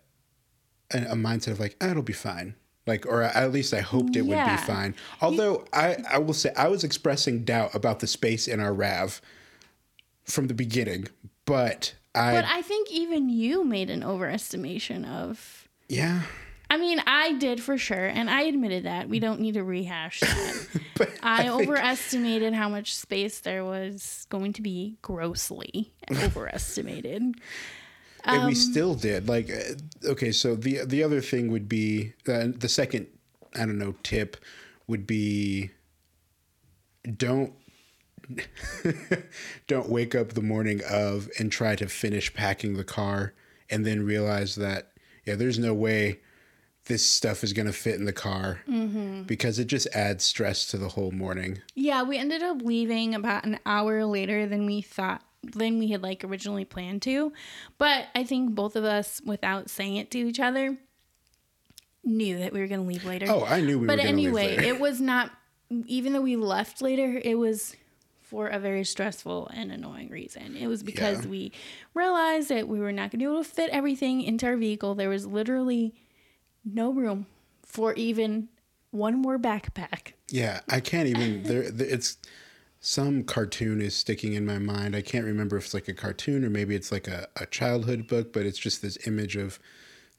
a 0.91 0.97
a 1.11 1.15
mindset 1.15 1.51
of 1.51 1.59
like, 1.59 1.75
ah, 1.81 1.89
it'll 1.91 2.03
be 2.03 2.13
fine. 2.13 2.55
Like, 2.87 3.05
or 3.05 3.21
at 3.21 3.51
least 3.51 3.73
I 3.73 3.81
hoped 3.81 4.15
it 4.15 4.23
would 4.23 4.43
be 4.45 4.57
fine. 4.57 4.95
Although 5.21 5.65
I, 5.71 5.97
I 6.09 6.17
will 6.17 6.33
say 6.33 6.51
I 6.57 6.67
was 6.69 6.83
expressing 6.83 7.43
doubt 7.43 7.75
about 7.75 7.99
the 7.99 8.07
space 8.07 8.47
in 8.47 8.59
our 8.59 8.73
Rav 8.73 9.21
from 10.25 10.47
the 10.47 10.55
beginning, 10.55 11.07
but 11.45 11.93
I, 12.15 12.33
but 12.33 12.45
I 12.45 12.63
think 12.63 12.89
even 12.91 13.29
you 13.29 13.63
made 13.63 13.91
an 13.91 14.01
overestimation 14.01 15.07
of. 15.07 15.67
yeah, 15.87 16.23
I 16.71 16.77
mean, 16.77 16.99
I 17.05 17.33
did 17.33 17.61
for 17.61 17.77
sure, 17.77 18.07
and 18.07 18.27
I 18.29 18.43
admitted 18.43 18.85
that. 18.85 19.07
We 19.09 19.19
don't 19.19 19.39
need 19.39 19.53
to 19.55 19.63
rehash 19.63 20.19
that. 20.21 20.67
I, 21.23 21.43
think- 21.43 21.61
overestimated 21.69 22.53
how 22.53 22.69
much 22.69 22.95
space 22.95 23.39
there 23.39 23.63
was 23.65 24.25
going 24.29 24.53
to 24.53 24.61
be 24.63 24.97
grossly 25.03 25.91
overestimated. 26.11 27.35
And 28.29 28.41
Um, 28.43 28.47
we 28.47 28.55
still 28.55 28.93
did 28.95 29.27
like 29.27 29.49
uh, 29.49 30.09
okay 30.11 30.31
so 30.31 30.55
the 30.55 30.85
the 30.85 31.03
other 31.03 31.21
thing 31.21 31.51
would 31.51 31.67
be 31.67 32.13
uh, 32.27 32.47
the 32.55 32.69
second 32.69 33.07
i 33.55 33.59
don't 33.59 33.77
know 33.77 33.95
tip 34.03 34.37
would 34.87 35.05
be 35.07 35.71
don't 37.17 37.53
don't 39.67 39.89
wake 39.89 40.13
up 40.15 40.29
the 40.33 40.41
morning 40.41 40.81
of 40.89 41.29
and 41.39 41.51
try 41.51 41.75
to 41.75 41.87
finish 41.87 42.33
packing 42.33 42.75
the 42.75 42.83
car 42.83 43.33
and 43.69 43.85
then 43.85 44.03
realize 44.05 44.55
that 44.55 44.91
yeah 45.25 45.35
there's 45.35 45.59
no 45.59 45.73
way 45.73 46.19
this 46.85 47.05
stuff 47.05 47.43
is 47.43 47.53
going 47.53 47.65
to 47.67 47.73
fit 47.73 47.95
in 47.95 48.05
the 48.05 48.13
car 48.13 48.61
Mm-hmm. 48.67 49.23
because 49.23 49.59
it 49.59 49.65
just 49.65 49.87
adds 49.93 50.23
stress 50.23 50.65
to 50.67 50.77
the 50.77 50.89
whole 50.89 51.11
morning 51.11 51.59
Yeah, 51.75 52.03
we 52.03 52.17
ended 52.17 52.41
up 52.41 52.61
leaving 52.61 53.13
about 53.13 53.45
an 53.45 53.59
hour 53.65 54.05
later 54.05 54.47
than 54.47 54.65
we 54.65 54.81
thought 54.81 55.21
than 55.43 55.79
we 55.79 55.87
had 55.89 56.03
like 56.03 56.23
originally 56.23 56.65
planned 56.65 57.01
to. 57.03 57.31
But 57.77 58.07
I 58.15 58.23
think 58.23 58.55
both 58.55 58.75
of 58.75 58.83
us, 58.83 59.21
without 59.25 59.69
saying 59.69 59.95
it 59.95 60.11
to 60.11 60.17
each 60.19 60.39
other, 60.39 60.77
knew 62.03 62.39
that 62.39 62.53
we 62.53 62.59
were 62.59 62.67
going 62.67 62.81
to 62.81 62.87
leave 62.87 63.05
later. 63.05 63.27
Oh, 63.29 63.43
I 63.45 63.61
knew 63.61 63.79
we 63.79 63.87
but 63.87 63.97
were 63.97 64.03
going 64.03 64.15
to 64.15 64.21
anyway, 64.23 64.47
leave 64.49 64.57
later. 64.59 64.73
it 64.75 64.79
was 64.79 65.01
not. 65.01 65.31
Even 65.85 66.13
though 66.13 66.21
we 66.21 66.35
left 66.35 66.81
later, 66.81 67.21
it 67.23 67.35
was 67.35 67.75
for 68.21 68.47
a 68.47 68.59
very 68.59 68.83
stressful 68.83 69.49
and 69.53 69.71
annoying 69.71 70.09
reason. 70.09 70.55
It 70.55 70.67
was 70.67 70.81
because 70.83 71.25
Yeah. 71.25 71.31
we 71.31 71.51
realized 71.93 72.49
that 72.49 72.67
we 72.67 72.79
were 72.79 72.91
not 72.91 73.11
going 73.11 73.11
to 73.11 73.17
be 73.17 73.23
able 73.25 73.43
to 73.43 73.49
fit 73.49 73.69
everything 73.71 74.21
into 74.21 74.45
our 74.47 74.55
vehicle. 74.55 74.95
There 74.95 75.09
was 75.09 75.25
literally 75.27 75.93
no 76.65 76.91
room 76.91 77.27
for 77.65 77.93
even 77.93 78.49
one 78.91 79.19
more 79.21 79.37
backpack. 79.37 80.13
Yeah, 80.29 80.61
I 80.67 80.79
can't 80.79 81.07
even. 81.07 81.43
There, 81.43 81.61
it's 81.63 82.17
some 82.79 83.23
cartoon 83.23 83.81
is 83.81 83.93
sticking 83.95 84.33
in 84.33 84.45
my 84.45 84.57
mind. 84.57 84.95
I 84.95 85.01
can't 85.01 85.25
remember 85.25 85.57
if 85.57 85.65
it's 85.65 85.73
like 85.73 85.87
a 85.89 85.93
cartoon 85.93 86.45
or 86.45 86.49
maybe 86.49 86.75
it's 86.75 86.91
like 86.91 87.07
a, 87.07 87.27
a 87.35 87.45
childhood 87.45 88.07
book, 88.07 88.31
but 88.31 88.45
it's 88.45 88.57
just 88.57 88.81
this 88.81 88.97
image 89.05 89.35
of 89.35 89.59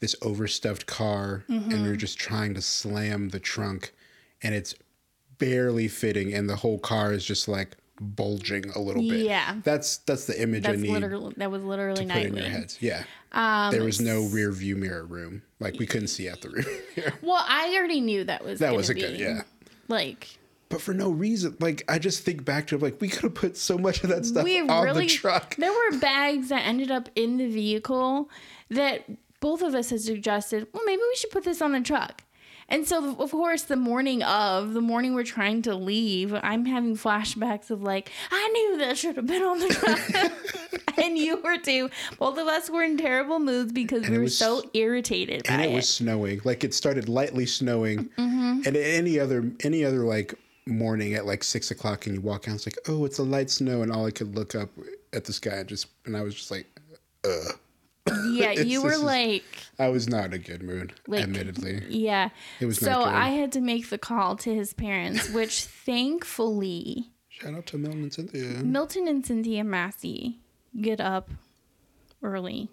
this 0.00 0.14
overstuffed 0.23 0.87
car, 0.87 1.45
Mm-hmm. 1.49 1.71
and 1.73 1.85
you're 1.87 1.97
just 1.97 2.19
trying 2.19 2.55
to 2.55 2.62
slam 2.62 3.29
the 3.31 3.40
trunk, 3.40 3.93
and 4.43 4.55
it's 4.55 4.75
barely 5.38 5.88
fitting, 5.88 6.33
and 6.35 6.49
the 6.49 6.57
whole 6.57 6.79
car 6.79 7.12
is 7.12 7.25
just 7.25 7.49
like 7.49 7.76
bulging 8.00 8.64
a 8.71 8.79
little 8.79 9.02
bit. 9.07 9.26
Yeah. 9.26 9.57
that's 9.62 9.99
that's 9.99 10.25
the 10.26 10.40
image 10.40 10.67
I 10.67 10.73
need 10.76 10.90
literally 10.90 11.35
that 11.37 11.50
was 11.50 11.62
literally 11.62 12.07
to 12.07 12.12
put 12.12 12.23
in 12.23 12.35
your 12.35 12.47
heads. 12.49 12.79
Yeah, 12.81 13.05
Um, 13.33 13.71
there 13.73 13.85
was 13.85 14.00
no 14.00 14.23
rear 14.29 14.50
view 14.52 14.75
mirror 14.76 15.05
room. 15.05 15.43
Like 15.61 15.79
we 15.79 15.87
couldn't 15.87 16.09
see 16.09 16.29
out 16.31 16.40
the 16.40 16.49
rear. 16.49 17.12
Well, 17.23 17.45
I 17.47 17.75
already 17.76 18.00
knew 18.00 18.25
that 18.25 18.43
was 18.43 18.59
That 18.61 18.75
was 18.75 18.88
a 18.88 18.95
be, 18.95 19.00
good- 19.02 19.19
yeah. 19.21 19.43
Like 19.88 20.38
but 20.71 20.81
for 20.81 20.95
no 20.95 21.11
reason. 21.11 21.57
Like 21.61 21.83
I 21.89 21.99
just 21.99 22.23
think 22.25 22.45
back 22.47 22.69
to 22.69 22.79
like 22.79 22.99
we 23.00 23.09
could 23.09 23.25
have 23.25 23.35
put 23.35 23.59
so 23.59 23.77
much 23.77 24.03
of 24.03 24.09
that 24.09 24.25
stuff 24.25 24.45
we 24.45 24.59
on 24.61 24.85
really 24.85 25.07
the 25.07 25.12
truck. 25.12 25.55
there 25.57 25.71
were 25.73 25.99
bags 25.99 26.49
that 26.49 26.62
ended 26.67 26.91
up 26.91 27.11
in 27.15 27.37
the 27.37 27.49
vehicle 27.49 28.31
that 28.71 29.05
both 29.41 29.61
of 29.62 29.75
us 29.75 29.91
had 29.91 30.00
suggested. 30.00 30.67
Well, 30.73 30.83
maybe 30.87 31.03
we 31.03 31.17
should 31.17 31.31
put 31.31 31.45
this 31.45 31.61
on 31.61 31.73
the 31.73 31.81
truck. 31.83 32.23
And 32.73 32.87
so, 32.87 33.17
of 33.19 33.33
course, 33.33 33.62
the 33.65 33.75
morning 33.75 34.23
of, 34.23 34.75
the 34.75 34.81
morning 34.81 35.12
we're 35.15 35.25
trying 35.25 35.62
to 35.62 35.75
leave, 35.75 36.33
I'm 36.41 36.67
having 36.67 36.97
flashbacks 36.97 37.69
of 37.71 37.83
like, 37.83 38.12
I 38.31 38.49
knew 38.53 38.79
that 38.79 38.97
should 38.97 39.17
have 39.17 39.27
been 39.27 39.43
on 39.43 39.59
the 39.59 39.69
truck. 39.71 40.99
and 41.05 41.19
you 41.19 41.39
were 41.43 41.59
too. 41.59 41.91
Both 42.21 42.39
of 42.39 42.47
us 42.47 42.71
were 42.71 42.85
in 42.85 42.97
terrible 42.97 43.41
moods 43.41 43.73
because 43.73 44.09
we 44.09 44.17
were 44.19 44.23
was- 44.25 44.39
so 44.39 44.62
irritated 44.73 45.43
by 45.49 45.55
and 45.55 45.62
it 45.62 45.71
it. 45.71 45.75
was 45.75 45.89
snowing. 45.89 46.43
Like 46.45 46.62
it 46.62 46.73
started 46.73 47.09
lightly 47.09 47.45
snowing, 47.47 48.09
Mm-hmm. 48.17 48.61
and 48.67 48.77
any 48.77 49.19
other 49.19 49.50
any 49.65 49.85
other 49.85 50.05
like 50.05 50.35
morning 50.71 51.15
at 51.15 51.27
like 51.27 51.45
six 51.45 51.71
o'clock, 51.71 52.07
and 52.07 52.15
you 52.17 52.21
walk 52.21 52.49
out, 52.49 52.55
it's 52.57 52.67
like, 52.67 52.79
oh, 52.89 53.05
it's 53.05 53.19
a 53.19 53.23
light 53.23 53.50
snow, 53.50 53.83
and 53.83 53.93
all 53.93 54.07
I 54.07 54.11
could 54.11 54.35
look 54.35 54.55
up 54.55 54.71
at 55.12 55.25
the 55.25 55.33
sky 55.33 55.50
and 55.57 55.69
just, 55.69 55.87
and 56.07 56.17
I 56.17 56.23
was 56.23 56.35
just 56.35 56.50
like, 56.50 56.67
ugh. 57.25 57.59
yeah, 58.33 58.50
you 58.53 58.83
were 58.83 58.93
is- 58.93 59.03
like, 59.03 59.45
I 59.79 59.89
was 59.89 60.09
not 60.09 60.27
in 60.27 60.33
a 60.35 60.39
good 60.39 60.62
mood, 60.62 60.95
Like, 61.07 61.23
admittedly. 61.25 61.83
yeah. 61.89 62.31
It 62.61 62.67
was 62.67 62.79
so. 62.79 63.03
I 63.03 63.29
had 63.31 63.53
to 63.53 63.61
make 63.61 63.89
the 63.91 63.99
call 63.99 64.37
to 64.37 64.55
his 64.55 64.73
parents, 64.73 65.29
which 65.35 65.62
thankfully 65.65 67.11
Shout 67.29 67.55
out 67.55 67.67
to 67.67 67.79
Milton 67.79 68.03
and 68.03 68.12
Cynthia. 68.12 68.45
Milton 68.62 69.09
and 69.09 69.25
Cynthia 69.25 69.65
Massie 69.65 70.39
get 70.81 71.00
up 71.00 71.31
early, 72.23 72.69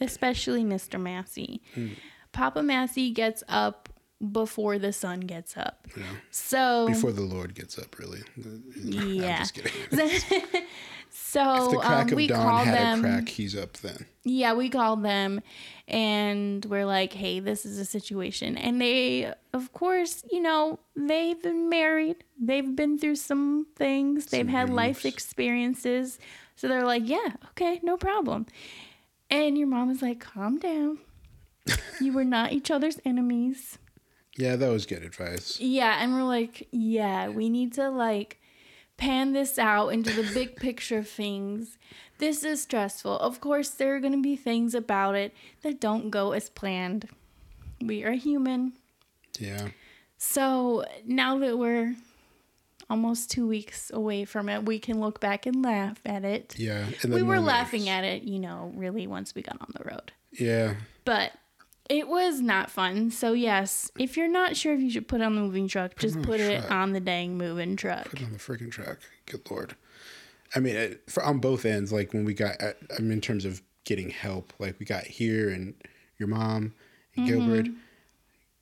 especially 0.00 0.64
Mr. 0.64 0.98
Massie. 0.98 1.60
Hmm. 1.74 1.88
Papa 2.32 2.62
Massie 2.62 3.10
gets 3.10 3.42
up 3.48 3.89
before 4.32 4.78
the 4.78 4.92
sun 4.92 5.20
gets 5.20 5.56
up. 5.56 5.86
Yeah. 5.96 6.04
So 6.30 6.88
Before 6.88 7.12
the 7.12 7.22
Lord 7.22 7.54
gets 7.54 7.78
up, 7.78 7.98
really. 7.98 8.20
Yeah. 8.76 9.32
I'm 9.32 9.38
just 9.38 9.54
kidding. 9.54 9.72
so 11.10 11.68
the 11.70 11.78
crack 11.78 12.06
um, 12.06 12.08
of 12.08 12.14
we 12.14 12.26
dawn 12.26 12.66
had 12.66 12.74
them. 12.74 12.98
a 12.98 13.02
crack. 13.02 13.28
He's 13.28 13.56
up 13.56 13.74
then. 13.78 14.06
Yeah, 14.24 14.52
we 14.52 14.68
called 14.68 15.02
them 15.02 15.40
and 15.88 16.64
we're 16.66 16.84
like, 16.86 17.12
hey, 17.14 17.40
this 17.40 17.64
is 17.64 17.78
a 17.78 17.84
situation. 17.84 18.56
And 18.58 18.80
they, 18.80 19.32
of 19.54 19.72
course, 19.72 20.24
you 20.30 20.40
know, 20.40 20.78
they've 20.94 21.40
been 21.42 21.68
married, 21.68 22.16
they've 22.38 22.76
been 22.76 22.98
through 22.98 23.16
some 23.16 23.66
things, 23.76 24.26
they've 24.26 24.48
had 24.48 24.68
life 24.70 25.06
experiences. 25.06 26.18
So 26.56 26.68
they're 26.68 26.84
like, 26.84 27.08
yeah, 27.08 27.36
okay, 27.50 27.80
no 27.82 27.96
problem. 27.96 28.46
And 29.30 29.56
your 29.56 29.68
mom 29.68 29.88
was 29.88 30.02
like, 30.02 30.20
calm 30.20 30.58
down. 30.58 30.98
you 32.00 32.12
were 32.12 32.24
not 32.24 32.52
each 32.52 32.70
other's 32.70 33.00
enemies. 33.04 33.78
Yeah, 34.36 34.56
that 34.56 34.70
was 34.70 34.86
good 34.86 35.02
advice. 35.02 35.58
Yeah, 35.60 36.02
and 36.02 36.14
we're 36.14 36.22
like, 36.22 36.68
yeah, 36.70 37.28
we 37.28 37.48
need 37.48 37.72
to 37.74 37.90
like 37.90 38.40
pan 38.96 39.32
this 39.32 39.58
out 39.58 39.88
into 39.88 40.12
the 40.12 40.30
big 40.32 40.56
picture 40.60 40.98
of 40.98 41.08
things. 41.08 41.78
This 42.18 42.44
is 42.44 42.62
stressful. 42.62 43.18
Of 43.18 43.40
course, 43.40 43.70
there 43.70 43.94
are 43.96 44.00
going 44.00 44.12
to 44.12 44.22
be 44.22 44.36
things 44.36 44.74
about 44.74 45.14
it 45.14 45.34
that 45.62 45.80
don't 45.80 46.10
go 46.10 46.32
as 46.32 46.50
planned. 46.50 47.08
We 47.80 48.04
are 48.04 48.12
human. 48.12 48.74
Yeah. 49.38 49.68
So 50.18 50.84
now 51.06 51.38
that 51.38 51.58
we're 51.58 51.96
almost 52.90 53.30
two 53.30 53.46
weeks 53.46 53.90
away 53.90 54.26
from 54.26 54.50
it, 54.50 54.64
we 54.64 54.78
can 54.78 55.00
look 55.00 55.18
back 55.18 55.46
and 55.46 55.64
laugh 55.64 55.98
at 56.04 56.24
it. 56.24 56.54
Yeah. 56.58 56.86
We 57.08 57.22
were 57.22 57.40
laughing 57.40 57.88
at 57.88 58.04
it, 58.04 58.24
you 58.24 58.38
know, 58.38 58.70
really 58.74 59.06
once 59.06 59.34
we 59.34 59.40
got 59.40 59.56
on 59.60 59.72
the 59.78 59.84
road. 59.84 60.12
Yeah. 60.32 60.74
But 61.06 61.32
it 61.90 62.08
was 62.08 62.40
not 62.40 62.70
fun. 62.70 63.10
So 63.10 63.32
yes, 63.34 63.90
if 63.98 64.16
you're 64.16 64.28
not 64.28 64.56
sure 64.56 64.72
if 64.72 64.80
you 64.80 64.90
should 64.90 65.08
put 65.08 65.20
it 65.20 65.24
on 65.24 65.34
the 65.34 65.40
moving 65.42 65.68
truck, 65.68 65.96
just 65.98 66.16
on 66.16 66.22
put 66.24 66.40
it 66.40 66.60
truck. 66.60 66.70
on 66.70 66.92
the 66.92 67.00
dang 67.00 67.36
moving 67.36 67.76
truck. 67.76 68.08
Put 68.08 68.20
it 68.20 68.24
on 68.24 68.32
the 68.32 68.38
freaking 68.38 68.70
truck. 68.70 68.98
Good 69.26 69.50
lord. 69.50 69.74
I 70.54 70.60
mean, 70.60 70.76
it, 70.76 71.02
for, 71.10 71.22
on 71.24 71.38
both 71.38 71.64
ends, 71.66 71.92
like 71.92 72.12
when 72.12 72.24
we 72.24 72.32
got, 72.32 72.62
I 72.62 72.74
I 72.96 73.00
mean, 73.00 73.12
in 73.12 73.20
terms 73.20 73.44
of 73.44 73.60
getting 73.84 74.08
help, 74.10 74.52
like 74.58 74.78
we 74.78 74.86
got 74.86 75.04
here 75.04 75.50
and 75.50 75.74
your 76.18 76.28
mom 76.28 76.74
and 77.16 77.26
Mm-hmm. 77.26 77.26
Gilbert 77.26 77.66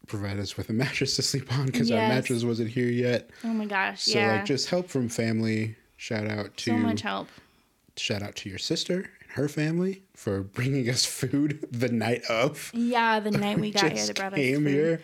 provided 0.07 0.41
us 0.41 0.57
with 0.57 0.71
a 0.71 0.73
mattress 0.85 1.17
to 1.17 1.23
sleep 1.23 1.53
on 1.53 1.67
because 1.67 1.91
our 1.91 1.99
mattress 1.99 2.43
wasn't 2.45 2.71
here 2.71 2.89
yet. 2.89 3.29
Oh 3.45 3.49
my 3.49 3.67
gosh, 3.67 4.03
So 4.05 4.19
yeah. 4.19 4.33
like 4.33 4.47
just 4.47 4.71
help 4.71 4.89
from 4.89 5.09
family. 5.11 5.77
Shout 5.99 6.27
out 6.27 6.57
to 6.59 6.71
so 6.71 6.77
much 6.79 7.03
help. 7.03 7.29
shout 7.97 8.23
out 8.23 8.37
to 8.37 8.49
your 8.49 8.59
sister 8.59 9.11
her 9.29 9.49
family 9.49 10.03
for 10.15 10.43
bringing 10.59 10.89
us 10.89 11.05
food 11.05 11.67
the 11.71 11.89
night 11.89 12.25
of. 12.31 12.71
Yeah, 12.75 13.21
the 13.21 13.31
night 13.31 13.59
we 13.59 13.71
got 13.73 13.93
here, 13.93 14.07
they 14.07 14.13
brought 14.13 14.33
us 14.33 14.39
came 14.39 14.65
food. 14.65 14.69
here. 14.69 14.97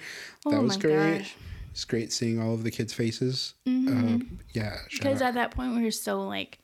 That 0.46 0.54
Oh 0.54 0.62
was 0.62 0.76
my 0.76 0.80
great. 0.82 1.18
gosh. 1.18 1.34
It's 1.70 1.84
great 1.84 2.12
seeing 2.12 2.40
all 2.40 2.54
of 2.54 2.62
the 2.62 2.70
kids' 2.70 2.92
faces. 2.92 3.54
Um, 3.66 4.38
yeah, 4.52 4.76
Because 4.92 5.20
at 5.20 5.34
that 5.34 5.50
point 5.50 5.74
we 5.74 5.82
were 5.82 5.90
so 5.90 6.20
like 6.22 6.60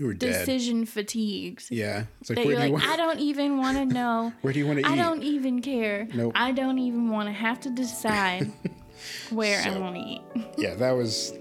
we 0.00 0.06
were 0.06 0.14
dead. 0.14 0.30
decision 0.46 0.84
fatigued. 0.84 1.66
Yeah, 1.70 2.04
it's 2.20 2.30
like 2.30 2.38
That 2.38 2.46
where 2.46 2.56
do 2.56 2.62
you 2.66 2.72
like, 2.72 2.72
want? 2.72 2.86
I 2.88 2.96
don't 2.96 3.20
even 3.20 3.58
want 3.58 3.76
to 3.76 3.84
know. 3.94 4.32
Where 4.40 4.52
do 4.52 4.58
you 4.58 4.66
want 4.66 4.80
to 4.80 4.84
eat? 4.86 4.90
I 4.90 4.96
don't 4.96 5.22
even 5.22 5.62
care. 5.62 6.08
Nope. 6.12 6.32
I 6.34 6.50
don't 6.52 6.78
even 6.78 7.10
want 7.10 7.28
to 7.28 7.32
have 7.32 7.60
to 7.60 7.70
decide 7.70 8.50
where 9.30 9.60
I 9.60 9.64
So- 9.74 9.80
want 9.80 9.94
to 9.94 10.00
eat. 10.02 10.22
Yeah, 10.58 10.74
that 10.74 10.90
was 10.92 11.32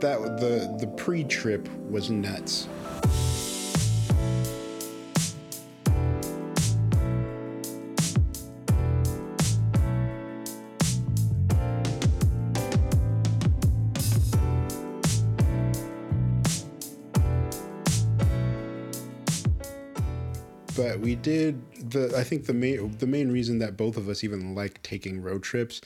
that. 0.00 0.18
The 0.40 0.76
the 0.78 0.88
pre-trip 0.98 1.68
was 1.88 2.10
nuts. 2.10 2.68
Did 21.22 21.90
the. 21.90 22.14
I 22.16 22.24
think 22.24 22.46
the 22.46 22.54
main 22.54 22.96
the 22.98 23.06
main 23.06 23.30
reason 23.32 23.58
that 23.58 23.76
both 23.76 23.96
of 23.96 24.08
us 24.08 24.22
even 24.24 24.54
like 24.54 24.82
taking 24.82 25.22
road 25.22 25.42
trips 25.42 25.80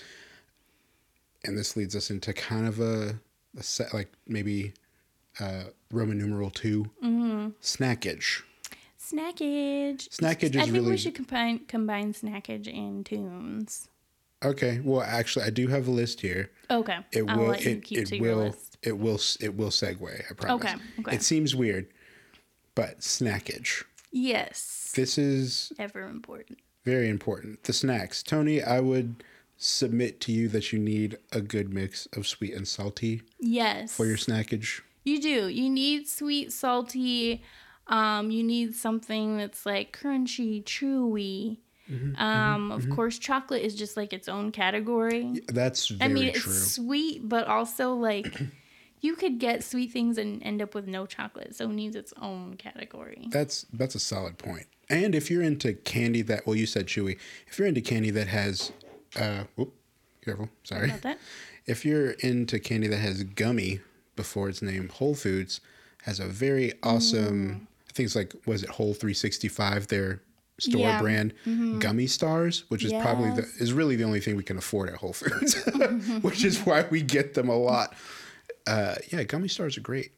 and 1.44 1.58
this 1.58 1.76
leads 1.76 1.96
us 1.96 2.10
into 2.10 2.32
kind 2.32 2.66
of 2.66 2.78
a, 2.80 3.18
a 3.58 3.62
set 3.62 3.92
like 3.92 4.08
maybe 4.26 4.72
uh, 5.40 5.64
Roman 5.90 6.18
numeral 6.18 6.50
2 6.50 6.84
snackage. 7.60 8.42
Snackage. 9.00 10.08
Snackage 10.08 10.56
I 10.56 10.60
is 10.60 10.64
think 10.64 10.72
really 10.72 10.90
we 10.92 10.96
should 10.96 11.14
combine 11.14 11.60
combine 11.66 12.12
snackage 12.12 12.68
and 12.72 13.04
tunes. 13.04 13.88
okay. 14.44 14.80
Well, 14.84 15.02
actually, 15.02 15.44
I 15.46 15.50
do 15.50 15.66
have 15.68 15.88
a 15.88 15.90
list 15.90 16.20
here. 16.20 16.50
Okay. 16.70 16.98
It 17.12 17.24
I'll 17.28 17.38
will. 17.38 17.48
let 17.48 17.64
you 17.64 17.72
It, 17.72 17.84
keep 17.84 17.98
it 17.98 18.06
to 18.08 18.16
your 18.16 18.36
will. 18.36 18.56
It 18.82 18.98
will. 18.98 19.20
It 19.40 19.56
will 19.56 19.70
segue. 19.70 20.30
I 20.30 20.34
promise. 20.34 20.64
Okay, 20.64 20.74
okay. 21.00 21.16
It 21.16 21.22
seems 21.22 21.54
weird, 21.54 21.88
but 22.74 23.00
snackage. 23.00 23.84
Yes. 24.12 24.92
This 24.94 25.18
is 25.18 25.72
Ever 25.78 26.02
important. 26.08 26.58
very 26.84 27.08
important. 27.08 27.62
The 27.64 27.72
snacks, 27.72 28.22
Tony. 28.22 28.62
I 28.62 28.80
would 28.80 29.24
submit 29.56 30.20
to 30.20 30.32
you 30.32 30.48
that 30.48 30.72
you 30.72 30.78
need 30.78 31.16
a 31.32 31.40
good 31.40 31.72
mix 31.72 32.06
of 32.16 32.26
sweet 32.26 32.52
and 32.54 32.66
salty 32.68 33.22
Yes. 33.38 33.94
for 33.94 34.06
your 34.06 34.16
snackage. 34.16 34.80
You 35.04 35.20
do. 35.20 35.48
You 35.48 35.68
need 35.70 36.08
sweet, 36.08 36.52
salty. 36.52 37.42
Um, 37.86 38.30
you 38.30 38.42
need 38.44 38.76
something 38.76 39.36
that's 39.38 39.64
like 39.66 39.96
crunchy, 39.98 40.62
chewy. 40.64 41.58
Mm-hmm, 41.90 42.16
um, 42.22 42.70
of 42.70 42.88
course, 42.90 43.18
chocolate 43.18 43.62
is 43.62 43.74
just 43.74 43.96
like 43.96 44.12
its 44.12 44.28
own 44.28 44.52
category. 44.52 45.42
That's 45.48 45.88
very 45.88 46.10
I 46.10 46.14
mean, 46.14 46.32
true. 46.32 46.52
it's 46.52 46.72
sweet, 46.74 47.28
but 47.28 47.46
also 47.48 47.94
like 47.94 48.40
you 49.02 49.14
could 49.16 49.38
get 49.38 49.62
sweet 49.62 49.90
things 49.92 50.16
and 50.16 50.42
end 50.42 50.62
up 50.62 50.74
with 50.74 50.86
no 50.86 51.04
chocolate. 51.06 51.54
So 51.54 51.64
it 51.68 51.72
needs 51.74 51.94
its 51.96 52.14
own 52.22 52.54
category. 52.56 53.26
That's 53.30 53.66
that's 53.72 53.94
a 53.94 54.00
solid 54.00 54.38
point. 54.38 54.66
And 54.88 55.14
if 55.14 55.30
you're 55.30 55.42
into 55.42 55.74
candy 55.74 56.22
that 56.22 56.46
well, 56.46 56.56
you 56.56 56.66
said 56.66 56.86
chewy. 56.86 57.18
If 57.46 57.58
you're 57.58 57.68
into 57.68 57.80
candy 57.82 58.10
that 58.10 58.28
has, 58.28 58.72
uh, 59.18 59.44
whoop, 59.56 59.74
careful, 60.24 60.48
sorry. 60.64 60.92
If 61.66 61.84
you're 61.84 62.10
into 62.12 62.58
candy 62.58 62.86
that 62.88 62.98
has 62.98 63.22
gummy 63.24 63.80
before 64.16 64.48
it's 64.48 64.62
named 64.62 64.90
Whole 64.92 65.14
Foods, 65.14 65.60
has 66.02 66.18
a 66.20 66.26
very 66.26 66.72
awesome. 66.82 67.68
I 67.88 67.92
think 67.92 68.06
it's 68.06 68.16
like 68.16 68.34
was 68.46 68.62
it 68.62 68.70
Whole 68.70 68.94
365 68.94 69.88
their 69.88 70.22
store 70.58 70.80
Yeah. 70.80 71.00
brand 71.00 71.34
gummy 71.80 72.06
stars, 72.06 72.64
which 72.68 72.84
is 72.84 72.92
probably 72.92 73.30
the 73.30 73.48
is 73.58 73.72
really 73.72 73.96
the 73.96 74.04
only 74.04 74.20
thing 74.20 74.36
we 74.36 74.42
can 74.44 74.58
afford 74.58 74.88
at 74.90 74.96
Whole 74.96 75.12
Foods, 75.12 75.54
which 76.22 76.44
is 76.44 76.58
why 76.60 76.86
we 76.90 77.02
get 77.02 77.34
them 77.34 77.48
a 77.48 77.56
lot. 77.56 77.94
Uh, 78.66 78.94
yeah, 79.10 79.22
gummy 79.24 79.48
stars 79.48 79.76
are 79.76 79.80
great. 79.82 80.12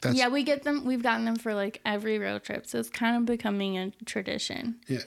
That's 0.00 0.16
yeah, 0.16 0.28
we 0.28 0.42
get 0.44 0.62
them. 0.62 0.84
We've 0.84 1.02
gotten 1.02 1.24
them 1.26 1.36
for 1.36 1.54
like 1.54 1.80
every 1.84 2.18
road 2.18 2.42
trip, 2.44 2.66
so 2.66 2.78
it's 2.78 2.88
kind 2.90 3.16
of 3.16 3.26
becoming 3.26 3.76
a 3.78 3.90
tradition. 4.06 4.76
Yeah. 4.88 5.00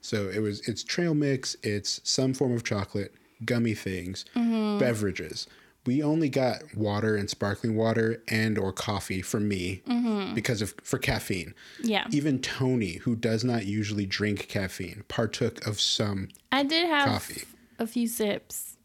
So 0.00 0.28
it 0.30 0.38
was 0.40 0.66
it's 0.66 0.82
trail 0.82 1.12
mix, 1.14 1.56
it's 1.62 2.00
some 2.04 2.32
form 2.32 2.52
of 2.52 2.64
chocolate, 2.64 3.12
gummy 3.44 3.74
things, 3.74 4.24
Mm-hmm. 4.34 4.78
beverages. 4.78 5.46
We 5.86 6.02
only 6.02 6.28
got 6.28 6.74
water 6.74 7.16
and 7.16 7.28
sparkling 7.28 7.74
water 7.76 8.22
and 8.28 8.58
or 8.58 8.72
coffee 8.72 9.20
for 9.22 9.40
me 9.40 9.82
Mm-hmm. 9.86 10.34
because 10.34 10.62
of 10.62 10.74
for 10.82 10.98
caffeine. 10.98 11.54
Yeah, 11.82 12.06
Even 12.10 12.38
Tony, 12.40 12.94
who 12.96 13.14
does 13.16 13.44
not 13.44 13.66
usually 13.66 14.06
drink 14.06 14.48
caffeine, 14.48 15.04
partook 15.08 15.66
of 15.66 15.80
some. 15.80 16.28
I 16.50 16.62
did 16.62 16.86
have 16.86 17.08
Coffee. 17.08 17.44
a 17.78 17.86
few 17.86 18.06
sips. 18.08 18.76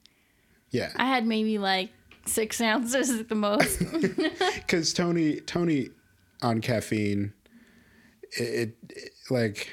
Yeah, 0.72 0.92
I 0.98 1.06
had 1.06 1.26
maybe 1.26 1.58
like 1.58 1.92
six 2.26 2.60
ounces 2.62 3.10
at 3.12 3.30
the 3.30 3.36
most. 3.36 3.80
because 4.56 4.94
Tony 4.94 5.40
Tony 5.42 5.90
on 6.42 6.62
caffeine, 6.62 7.34
it, 8.38 8.76
it 8.90 9.12
like 9.30 9.70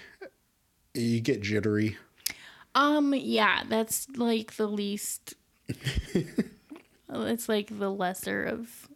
you 0.94 1.20
get 1.20 1.42
jittery. 1.42 1.96
um, 2.74 3.14
yeah, 3.14 3.62
that's 3.68 4.08
like 4.16 4.56
the 4.56 4.66
least. 4.66 5.34
it's 7.08 7.48
like 7.48 7.78
the 7.78 7.90
lesser 7.90 8.44
of 8.44 8.88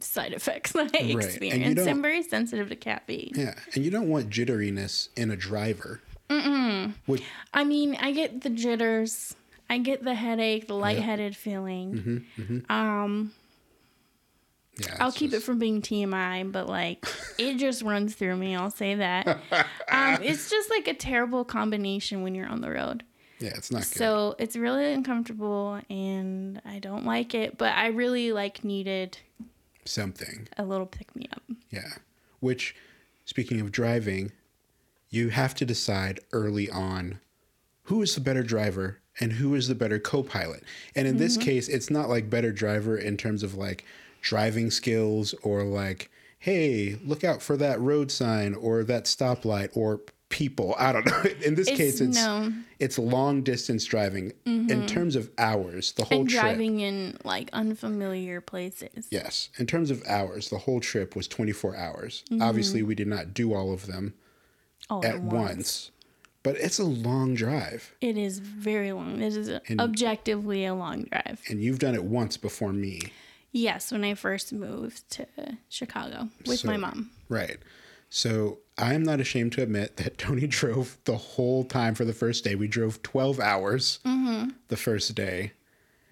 side 0.00 0.32
effects 0.32 0.72
that 0.72 0.90
I 0.94 1.02
you 1.04 1.18
experience. 1.18 1.86
I'm 1.86 2.02
very 2.02 2.22
sensitive 2.22 2.68
to 2.68 2.76
caffeine. 2.76 3.32
Yeah, 3.34 3.54
and 3.74 3.84
you 3.84 3.90
don't 3.90 4.08
want 4.08 4.30
jitteriness 4.30 5.08
in 5.16 5.30
a 5.30 5.36
driver. 5.36 6.00
Mm-mm. 6.28 6.94
Which, 7.06 7.22
I 7.52 7.64
mean, 7.64 7.96
I 7.96 8.12
get 8.12 8.40
the 8.42 8.50
jitters. 8.50 9.36
I 9.72 9.78
get 9.78 10.04
the 10.04 10.12
headache, 10.14 10.66
the 10.68 10.74
lightheaded 10.74 11.34
feeling. 11.34 12.26
Um, 12.68 13.32
yeah, 14.76 14.96
I'll 15.00 15.12
keep 15.12 15.32
it 15.32 15.40
from 15.42 15.58
being 15.58 15.80
TMI, 15.80 16.52
but 16.52 16.68
like 16.68 17.06
it 17.38 17.56
just 17.56 17.80
runs 17.80 18.14
through 18.14 18.36
me. 18.36 18.54
I'll 18.54 18.70
say 18.70 18.96
that. 18.96 19.38
Um, 19.90 20.22
it's 20.22 20.48
just 20.48 20.70
like 20.70 20.88
a 20.88 20.94
terrible 20.94 21.44
combination 21.44 22.22
when 22.22 22.34
you're 22.34 22.48
on 22.48 22.62
the 22.62 22.70
road. 22.70 23.02
Yeah, 23.40 23.50
it's 23.54 23.70
not 23.70 23.82
good. 23.82 23.98
So 23.98 24.34
it's 24.38 24.56
really 24.56 24.90
uncomfortable 24.92 25.80
and 25.90 26.62
I 26.64 26.78
don't 26.78 27.04
like 27.04 27.34
it, 27.34 27.58
but 27.58 27.74
I 27.74 27.88
really 27.88 28.32
like 28.32 28.64
needed 28.64 29.18
Something. 29.84 30.48
a 30.56 30.64
little 30.64 30.86
pick 30.86 31.14
me 31.14 31.28
up. 31.30 31.42
Yeah. 31.70 31.92
Which, 32.40 32.74
speaking 33.26 33.60
of 33.60 33.70
driving, 33.70 34.32
you 35.10 35.28
have 35.28 35.54
to 35.56 35.66
decide 35.66 36.20
early 36.32 36.70
on 36.70 37.20
who 37.84 38.00
is 38.00 38.14
the 38.14 38.22
better 38.22 38.42
driver 38.42 39.01
and 39.20 39.32
who 39.34 39.54
is 39.54 39.68
the 39.68 39.74
better 39.74 39.98
co 39.98 40.22
pilot. 40.22 40.64
And 40.94 41.06
in 41.06 41.16
this 41.18 41.36
case, 41.36 41.68
it's 41.68 41.90
not 41.90 42.08
like 42.08 42.30
better 42.30 42.52
driver 42.52 42.96
in 42.96 43.16
terms 43.16 43.42
of 43.42 43.54
like 43.54 43.84
driving 44.20 44.70
skills 44.70 45.34
or 45.42 45.64
like, 45.64 46.10
hey, 46.38 46.98
look 47.04 47.22
out 47.24 47.42
for 47.42 47.56
that 47.56 47.80
road 47.80 48.10
sign 48.10 48.54
or 48.54 48.82
that 48.84 49.04
stoplight 49.04 49.70
or 49.76 50.00
people. 50.28 50.74
I 50.78 50.92
don't 50.92 51.04
know. 51.06 51.22
In 51.44 51.54
this 51.56 51.68
It's- 51.68 51.76
case, 51.78 52.00
it's 52.00 52.16
no. 52.16 52.50
it's 52.78 52.98
long 52.98 53.42
distance 53.42 53.84
driving 53.84 54.32
in 54.46 54.86
terms 54.86 55.14
of 55.14 55.30
hours. 55.36 55.92
The 55.92 56.04
whole 56.06 56.20
and 56.20 56.28
trip. 56.30 56.40
driving 56.42 56.80
in 56.80 57.18
like 57.22 57.50
unfamiliar 57.52 58.40
places. 58.40 59.08
Yes. 59.10 59.50
In 59.58 59.66
terms 59.66 59.90
of 59.90 60.02
hours, 60.06 60.48
the 60.48 60.56
whole 60.58 60.80
trip 60.80 61.14
was 61.14 61.28
24 61.28 61.76
hours. 61.76 62.24
Mm-hmm. 62.30 62.42
Obviously, 62.42 62.82
we 62.82 62.94
did 62.94 63.08
not 63.08 63.34
do 63.34 63.52
all 63.52 63.72
of 63.74 63.86
them 63.86 64.14
all 64.88 65.04
at 65.04 65.20
once. 65.20 65.90
But 66.42 66.56
it's 66.56 66.78
a 66.78 66.84
long 66.84 67.34
drive. 67.34 67.94
It 68.00 68.16
is 68.16 68.38
very 68.38 68.92
long. 68.92 69.20
It 69.22 69.36
is 69.36 69.50
objectively 69.78 70.64
a 70.64 70.74
long 70.74 71.04
drive. 71.04 71.40
And 71.48 71.60
you've 71.62 71.78
done 71.78 71.94
it 71.94 72.04
once 72.04 72.36
before 72.36 72.72
me. 72.72 73.00
Yes, 73.52 73.92
when 73.92 74.02
I 74.04 74.14
first 74.14 74.52
moved 74.52 75.08
to 75.10 75.26
Chicago 75.68 76.28
with 76.46 76.64
my 76.64 76.76
mom. 76.76 77.10
Right. 77.28 77.58
So 78.08 78.58
I 78.78 78.94
am 78.94 79.02
not 79.02 79.20
ashamed 79.20 79.52
to 79.52 79.62
admit 79.62 79.96
that 79.98 80.18
Tony 80.26 80.46
drove 80.46 80.96
the 81.04 81.16
whole 81.16 81.64
time 81.64 81.94
for 81.94 82.04
the 82.04 82.12
first 82.14 82.44
day. 82.44 82.54
We 82.54 82.66
drove 82.68 83.02
12 83.02 83.40
hours 83.40 83.98
Mm-hmm. 84.04 84.50
the 84.68 84.76
first 84.76 85.14
day, 85.14 85.52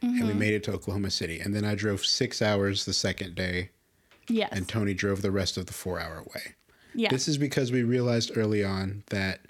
and 0.02 0.26
we 0.26 0.32
made 0.34 0.54
it 0.54 0.64
to 0.64 0.72
Oklahoma 0.72 1.10
City. 1.10 1.40
And 1.40 1.54
then 1.54 1.64
I 1.64 1.74
drove 1.74 2.04
six 2.04 2.40
hours 2.42 2.84
the 2.84 2.92
second 2.92 3.34
day, 3.34 3.70
Yes. 4.28 4.48
and 4.52 4.68
Tony 4.68 4.94
drove 4.94 5.22
the 5.22 5.30
rest 5.30 5.56
of 5.56 5.66
the 5.66 5.72
four 5.72 5.98
hour 6.00 6.22
way. 6.34 6.54
yeah. 6.94 7.08
This 7.10 7.26
is 7.28 7.36
because 7.38 7.70
we 7.72 7.82
realized 7.82 8.36
early 8.36 8.62
on 8.64 9.02
that 9.10 9.40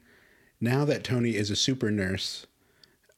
now 0.60 0.84
that 0.84 1.04
Tony 1.04 1.36
is 1.36 1.50
a 1.50 1.56
super 1.56 1.90
nurse, 1.90 2.46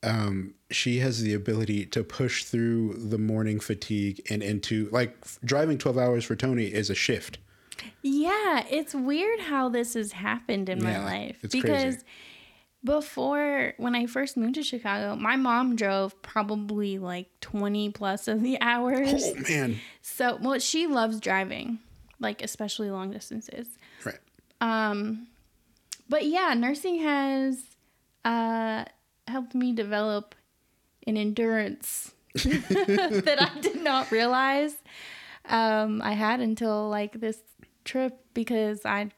um, 0.03 0.55
she 0.71 0.99
has 0.99 1.23
the 1.23 1.35
ability 1.35 1.87
to 1.87 2.03
push 2.03 2.45
through 2.45 2.95
the 2.95 3.19
morning 3.19 3.61
fatigue 3.61 4.21
and 4.31 4.43
into 4.43 4.89
like 4.91 5.17
driving 5.45 5.79
12 5.79 5.97
hours 5.99 6.25
for 6.25 6.35
Tony 6.37 6.65
is 6.67 6.91
a 6.91 6.95
shift. 6.95 7.39
Yeah, 8.03 8.65
it's 8.71 8.95
weird 8.95 9.41
how 9.41 9.69
this 9.69 9.95
has 9.95 10.13
happened 10.13 10.69
in 10.69 10.83
my 10.83 10.93
Yeah, 10.93 11.05
life 11.05 11.39
it's 11.43 11.55
because 11.55 11.95
crazy. 11.95 12.07
before 12.85 13.75
when 13.77 13.95
I 13.95 14.07
first 14.07 14.37
moved 14.37 14.55
to 14.57 14.63
Chicago, 14.63 15.17
my 15.17 15.37
mom 15.37 15.77
drove 15.77 16.21
probably 16.23 16.99
like 16.99 17.29
20 17.41 17.91
plus 17.91 18.29
of 18.29 18.43
the 18.43 18.61
hours. 18.61 19.25
Oh 19.25 19.35
man. 19.49 19.81
So, 20.01 20.37
well, 20.41 20.59
she 20.59 20.87
loves 20.87 21.21
driving, 21.21 21.79
like 22.19 22.43
especially 22.43 22.91
long 22.91 23.11
distances. 23.13 23.69
Right. 24.05 24.19
Um, 24.61 25.29
but 26.13 26.27
yeah, 26.27 26.53
nursing 26.53 26.99
has 27.01 27.59
uh, 28.23 28.85
helped 29.27 29.55
me 29.55 29.73
develop 29.73 30.35
an 31.07 31.17
endurance 31.17 32.13
that 32.35 33.39
I 33.41 33.61
did 33.61 33.83
not 33.83 34.11
realize 34.11 34.77
um, 35.47 36.03
I 36.03 36.13
had 36.13 36.41
until 36.41 36.91
like 36.91 37.19
this 37.19 37.39
trip 37.87 38.21
because 38.35 38.85
I 38.85 39.11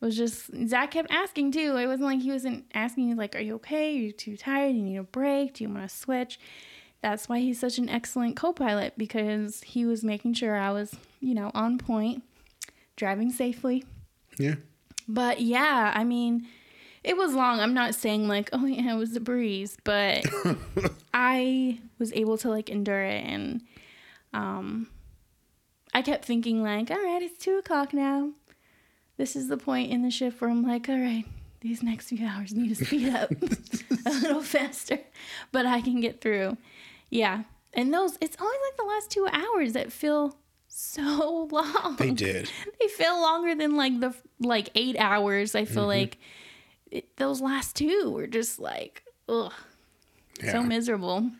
was 0.00 0.16
just 0.16 0.50
Zach 0.66 0.90
kept 0.90 1.12
asking 1.12 1.52
too. 1.52 1.76
It 1.76 1.86
wasn't 1.86 2.08
like 2.08 2.20
he 2.20 2.32
wasn't 2.32 2.64
asking 2.74 3.14
like, 3.14 3.36
"Are 3.36 3.40
you 3.40 3.54
okay? 3.54 3.90
Are 3.94 4.00
you 4.00 4.10
too 4.10 4.36
tired? 4.36 4.72
Do 4.72 4.78
You 4.78 4.82
need 4.82 4.96
a 4.96 5.04
break? 5.04 5.54
Do 5.54 5.62
you 5.62 5.70
want 5.70 5.88
to 5.88 5.96
switch?" 5.96 6.40
That's 7.00 7.28
why 7.28 7.38
he's 7.38 7.60
such 7.60 7.78
an 7.78 7.88
excellent 7.88 8.34
co-pilot 8.34 8.94
because 8.98 9.62
he 9.62 9.86
was 9.86 10.02
making 10.02 10.34
sure 10.34 10.56
I 10.56 10.72
was, 10.72 10.96
you 11.20 11.32
know, 11.32 11.52
on 11.54 11.78
point, 11.78 12.24
driving 12.96 13.30
safely. 13.30 13.84
Yeah. 14.36 14.56
But 15.12 15.40
yeah, 15.40 15.92
I 15.94 16.04
mean, 16.04 16.46
it 17.02 17.16
was 17.16 17.34
long. 17.34 17.58
I'm 17.58 17.74
not 17.74 17.94
saying 17.94 18.28
like, 18.28 18.48
oh 18.52 18.64
yeah, 18.66 18.94
it 18.94 18.98
was 18.98 19.16
a 19.16 19.20
breeze, 19.20 19.76
but 19.84 20.24
I 21.14 21.80
was 21.98 22.12
able 22.12 22.38
to 22.38 22.48
like 22.48 22.70
endure 22.70 23.02
it, 23.02 23.24
and 23.24 23.62
um, 24.32 24.88
I 25.92 26.02
kept 26.02 26.24
thinking 26.24 26.62
like, 26.62 26.90
all 26.90 27.02
right, 27.02 27.22
it's 27.22 27.38
two 27.38 27.58
o'clock 27.58 27.92
now. 27.92 28.30
This 29.16 29.36
is 29.36 29.48
the 29.48 29.56
point 29.56 29.90
in 29.90 30.02
the 30.02 30.10
shift 30.10 30.40
where 30.40 30.48
I'm 30.48 30.62
like, 30.62 30.88
all 30.88 30.98
right, 30.98 31.24
these 31.60 31.82
next 31.82 32.08
few 32.08 32.26
hours 32.26 32.54
need 32.54 32.74
to 32.74 32.84
speed 32.84 33.12
up 33.12 33.30
a 34.06 34.10
little 34.10 34.42
faster, 34.42 35.00
but 35.52 35.66
I 35.66 35.80
can 35.80 36.00
get 36.00 36.20
through. 36.20 36.56
Yeah, 37.10 37.42
and 37.74 37.92
those 37.92 38.16
it's 38.20 38.36
always 38.40 38.58
like 38.68 38.76
the 38.76 38.84
last 38.84 39.10
two 39.10 39.26
hours 39.32 39.72
that 39.72 39.92
feel 39.92 40.36
so 40.70 41.48
long 41.52 41.96
They 41.98 42.10
did. 42.12 42.50
they 42.80 42.88
feel 42.88 43.20
longer 43.20 43.54
than 43.54 43.76
like 43.76 44.00
the 44.00 44.14
like 44.38 44.70
eight 44.74 44.96
hours. 44.98 45.54
I 45.54 45.64
feel 45.64 45.86
like 45.86 46.18
it, 46.90 47.16
those 47.16 47.40
last 47.40 47.76
two 47.76 48.10
were 48.14 48.26
just 48.26 48.58
like 48.58 49.02
ugh, 49.28 49.52
Yeah. 50.42 50.52
so 50.52 50.62
miserable. 50.62 51.30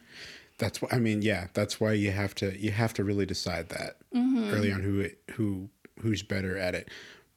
That's 0.58 0.82
why 0.82 0.88
I 0.92 0.98
mean, 0.98 1.22
yeah, 1.22 1.46
that's 1.54 1.80
why 1.80 1.92
you 1.92 2.10
have 2.10 2.34
to 2.36 2.58
you 2.60 2.70
have 2.72 2.92
to 2.94 3.04
really 3.04 3.26
decide 3.26 3.68
that 3.70 3.96
Mm-hmm. 4.14 4.50
early 4.54 4.72
on 4.72 4.82
who 4.82 5.00
it, 5.00 5.18
who 5.32 5.68
who's 6.00 6.22
better 6.22 6.58
at 6.58 6.74
it. 6.74 6.88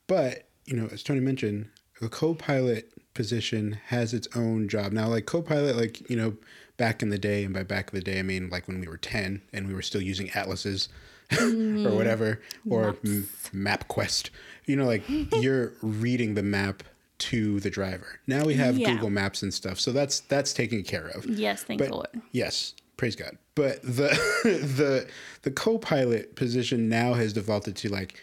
But, 0.08 0.48
you 0.66 0.76
know, 0.76 0.88
as 0.92 1.04
Tony 1.04 1.20
mentioned, 1.20 1.70
the 2.02 2.10
co-pilot 2.10 2.92
position 3.14 3.78
has 3.88 4.14
its 4.14 4.28
own 4.36 4.68
job. 4.68 4.92
Now 4.92 5.08
like 5.08 5.26
co-pilot 5.28 5.76
like, 5.78 6.10
you 6.10 6.16
know, 6.18 6.36
back 6.78 7.04
in 7.04 7.10
the 7.10 7.20
day 7.20 7.44
and 7.44 7.54
by 7.54 7.62
back 7.64 7.90
in 7.94 7.96
the 8.00 8.04
day 8.04 8.18
I 8.20 8.24
mean 8.24 8.50
like 8.50 8.68
when 8.68 8.80
we 8.80 8.88
were 8.88 8.98
10 8.98 9.42
and 9.54 9.68
we 9.68 9.74
were 9.76 9.82
still 9.84 10.02
using 10.02 10.32
atlases 10.32 10.90
Mm-hmm. 11.34 11.88
or 11.88 11.96
whatever 11.96 12.42
or 12.70 12.96
m- 13.06 13.28
MapQuest. 13.54 14.30
You 14.66 14.76
know 14.76 14.86
like 14.86 15.04
you're 15.42 15.74
reading 15.82 16.36
the 16.36 16.44
map 16.44 16.84
to 17.20 17.60
the 17.60 17.70
driver. 17.70 18.20
Now 18.28 18.44
we 18.46 18.56
have 18.56 18.78
Yeah. 18.78 18.94
Google 18.94 19.10
Maps 19.10 19.42
and 19.44 19.54
stuff. 19.54 19.80
So 19.80 19.92
that's 19.92 20.20
that's 20.22 20.54
taken 20.54 20.84
care 20.84 21.08
of. 21.08 21.26
Yes, 21.26 21.64
thank 21.64 21.80
But 21.80 21.92
Lord. 21.92 22.08
yes, 22.32 22.74
praise 22.98 23.16
God. 23.16 23.38
But 23.56 23.82
the 23.84 24.10
the 24.44 25.08
the 25.44 25.52
co-pilot 25.52 26.36
position 26.36 26.90
now 26.90 27.14
has 27.14 27.34
defaulted 27.34 27.76
to 27.78 27.90
like 27.90 28.20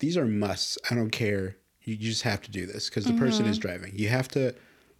these 0.00 0.16
are 0.16 0.24
musts. 0.26 0.78
I 0.90 0.94
don't 0.94 1.10
care. 1.10 1.56
You, 1.82 1.94
you 1.94 2.10
just 2.10 2.22
have 2.22 2.40
to 2.42 2.50
do 2.50 2.66
this 2.66 2.88
because 2.88 3.04
the 3.04 3.14
person 3.14 3.46
is 3.46 3.58
driving. 3.58 3.92
You 3.96 4.08
have 4.08 4.28
to 4.28 4.54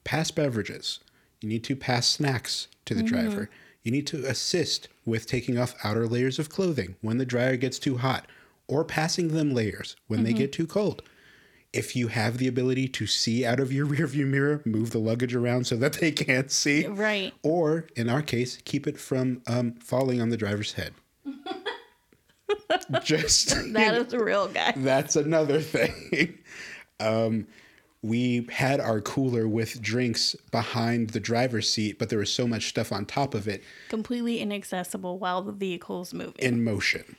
pass 0.04 0.30
beverages. 0.30 1.00
You 1.40 1.48
need 1.48 1.64
to 1.64 1.76
pass 1.76 2.06
snacks 2.08 2.66
to 2.87 2.94
the 2.94 3.02
driver. 3.02 3.48
You 3.82 3.92
need 3.92 4.06
to 4.08 4.24
assist 4.26 4.88
with 5.06 5.26
taking 5.26 5.58
off 5.58 5.74
outer 5.84 6.06
layers 6.06 6.38
of 6.38 6.48
clothing 6.50 6.96
when 7.00 7.18
the 7.18 7.24
dryer 7.26 7.56
gets 7.56 7.78
too 7.78 7.98
hot 7.98 8.26
or 8.66 8.84
passing 8.84 9.28
them 9.28 9.54
layers 9.54 9.96
when 10.08 10.24
they 10.24 10.32
get 10.32 10.52
too 10.52 10.66
cold. 10.66 11.02
If 11.72 11.94
you 11.94 12.08
have 12.08 12.38
the 12.38 12.48
ability 12.48 12.88
to 12.88 13.06
see 13.06 13.44
out 13.44 13.60
of 13.60 13.72
your 13.72 13.86
rearview 13.94 14.26
mirror, 14.26 14.62
move 14.64 14.90
the 14.90 14.98
luggage 14.98 15.34
around 15.34 15.66
so 15.66 15.76
that 15.76 15.94
they 15.94 16.10
can't 16.12 16.50
see. 16.50 16.86
Right. 16.86 17.32
Or, 17.42 17.86
in 17.96 18.08
our 18.08 18.22
case, 18.22 18.58
keep 18.64 18.86
it 18.86 18.98
from 18.98 19.42
um, 19.46 19.72
falling 19.74 20.20
on 20.20 20.30
the 20.30 20.36
driver's 20.36 20.72
head. 20.74 20.92
Just 23.02 23.50
That 23.72 23.94
is 23.94 24.12
a 24.12 24.22
real 24.22 24.48
guy. 24.48 24.72
that's 24.76 25.16
another 25.16 25.60
thing. 25.60 26.38
um, 27.00 27.46
we 28.02 28.46
had 28.50 28.80
our 28.80 29.00
cooler 29.00 29.48
with 29.48 29.80
drinks 29.82 30.37
behind 30.52 31.11
the 31.11 31.20
driver's 31.20 31.68
seat, 31.72 31.98
but 31.98 32.08
there 32.08 32.18
was 32.18 32.32
so 32.32 32.46
much 32.46 32.68
stuff 32.68 32.92
on 32.92 33.04
top 33.04 33.34
of 33.34 33.48
it 33.48 33.62
Completely 33.88 34.38
inaccessible 34.40 35.18
while 35.18 35.42
the 35.42 35.52
vehicle's 35.52 36.14
moving. 36.14 36.34
in 36.38 36.62
motion. 36.62 37.16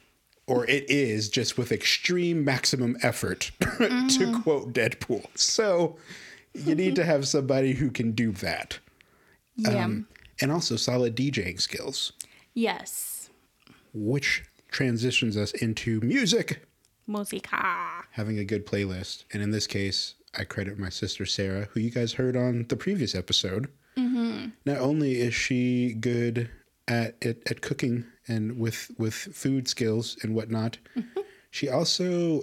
Or 0.48 0.66
it 0.66 0.90
is 0.90 1.30
just 1.30 1.58
with 1.58 1.72
extreme 1.72 2.44
maximum 2.44 2.98
effort, 3.04 3.52
to 3.60 4.40
quote 4.44 4.74
Deadpool. 4.74 5.28
So 5.38 5.98
you 6.56 6.74
need 6.74 6.96
to 6.96 7.06
have 7.06 7.28
somebody 7.28 7.74
who 7.74 7.92
can 7.92 8.14
do 8.14 8.32
that. 8.34 8.80
yeah. 9.58 9.86
Um, 9.86 10.08
and 10.42 10.52
also 10.52 10.76
solid 10.78 11.16
DJing 11.16 11.60
skills, 11.60 12.14
yes. 12.54 13.30
which 13.94 14.46
transitions 14.72 15.36
us 15.36 15.52
into 15.52 16.00
music. 16.02 16.66
Musica. 17.06 18.06
having 18.12 18.40
a 18.40 18.46
good 18.46 18.66
playlist. 18.66 19.26
And 19.34 19.44
in 19.44 19.52
this 19.52 19.68
case, 19.68 20.16
I 20.38 20.44
credit 20.44 20.78
my 20.78 20.90
sister 20.90 21.26
Sarah, 21.26 21.68
who 21.72 21.80
you 21.80 21.90
guys 21.90 22.14
heard 22.14 22.36
on 22.36 22.66
the 22.70 22.76
previous 22.76 23.16
episode. 23.16 23.70
Mm-hmm. 23.98 24.50
Not 24.66 24.78
only 24.78 25.20
is 25.20 25.34
she 25.34 25.94
good 25.94 26.50
at, 26.88 27.16
at 27.24 27.38
at 27.50 27.62
cooking 27.62 28.06
and 28.28 28.60
with 28.60 28.92
with 28.98 29.14
food 29.14 29.68
skills 29.68 30.18
and 30.22 30.36
whatnot, 30.36 30.78
she 31.52 31.68
also 31.70 32.42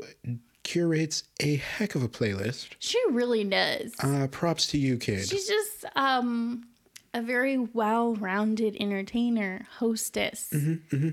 curates 0.63 1.23
a 1.41 1.57
heck 1.57 1.95
of 1.95 2.03
a 2.03 2.09
playlist. 2.09 2.69
She 2.81 3.01
really 3.11 3.45
does. 3.45 3.95
Uh, 4.01 4.27
props 4.31 4.67
to 4.69 4.79
you, 4.79 4.97
kid. 4.99 5.29
She's 5.29 5.47
just 5.47 5.85
um 5.95 6.67
a 7.15 7.23
very 7.23 7.57
well-rounded 7.57 8.77
entertainer, 8.79 9.67
hostess. 9.79 10.51
Mm-hmm. 10.53 11.11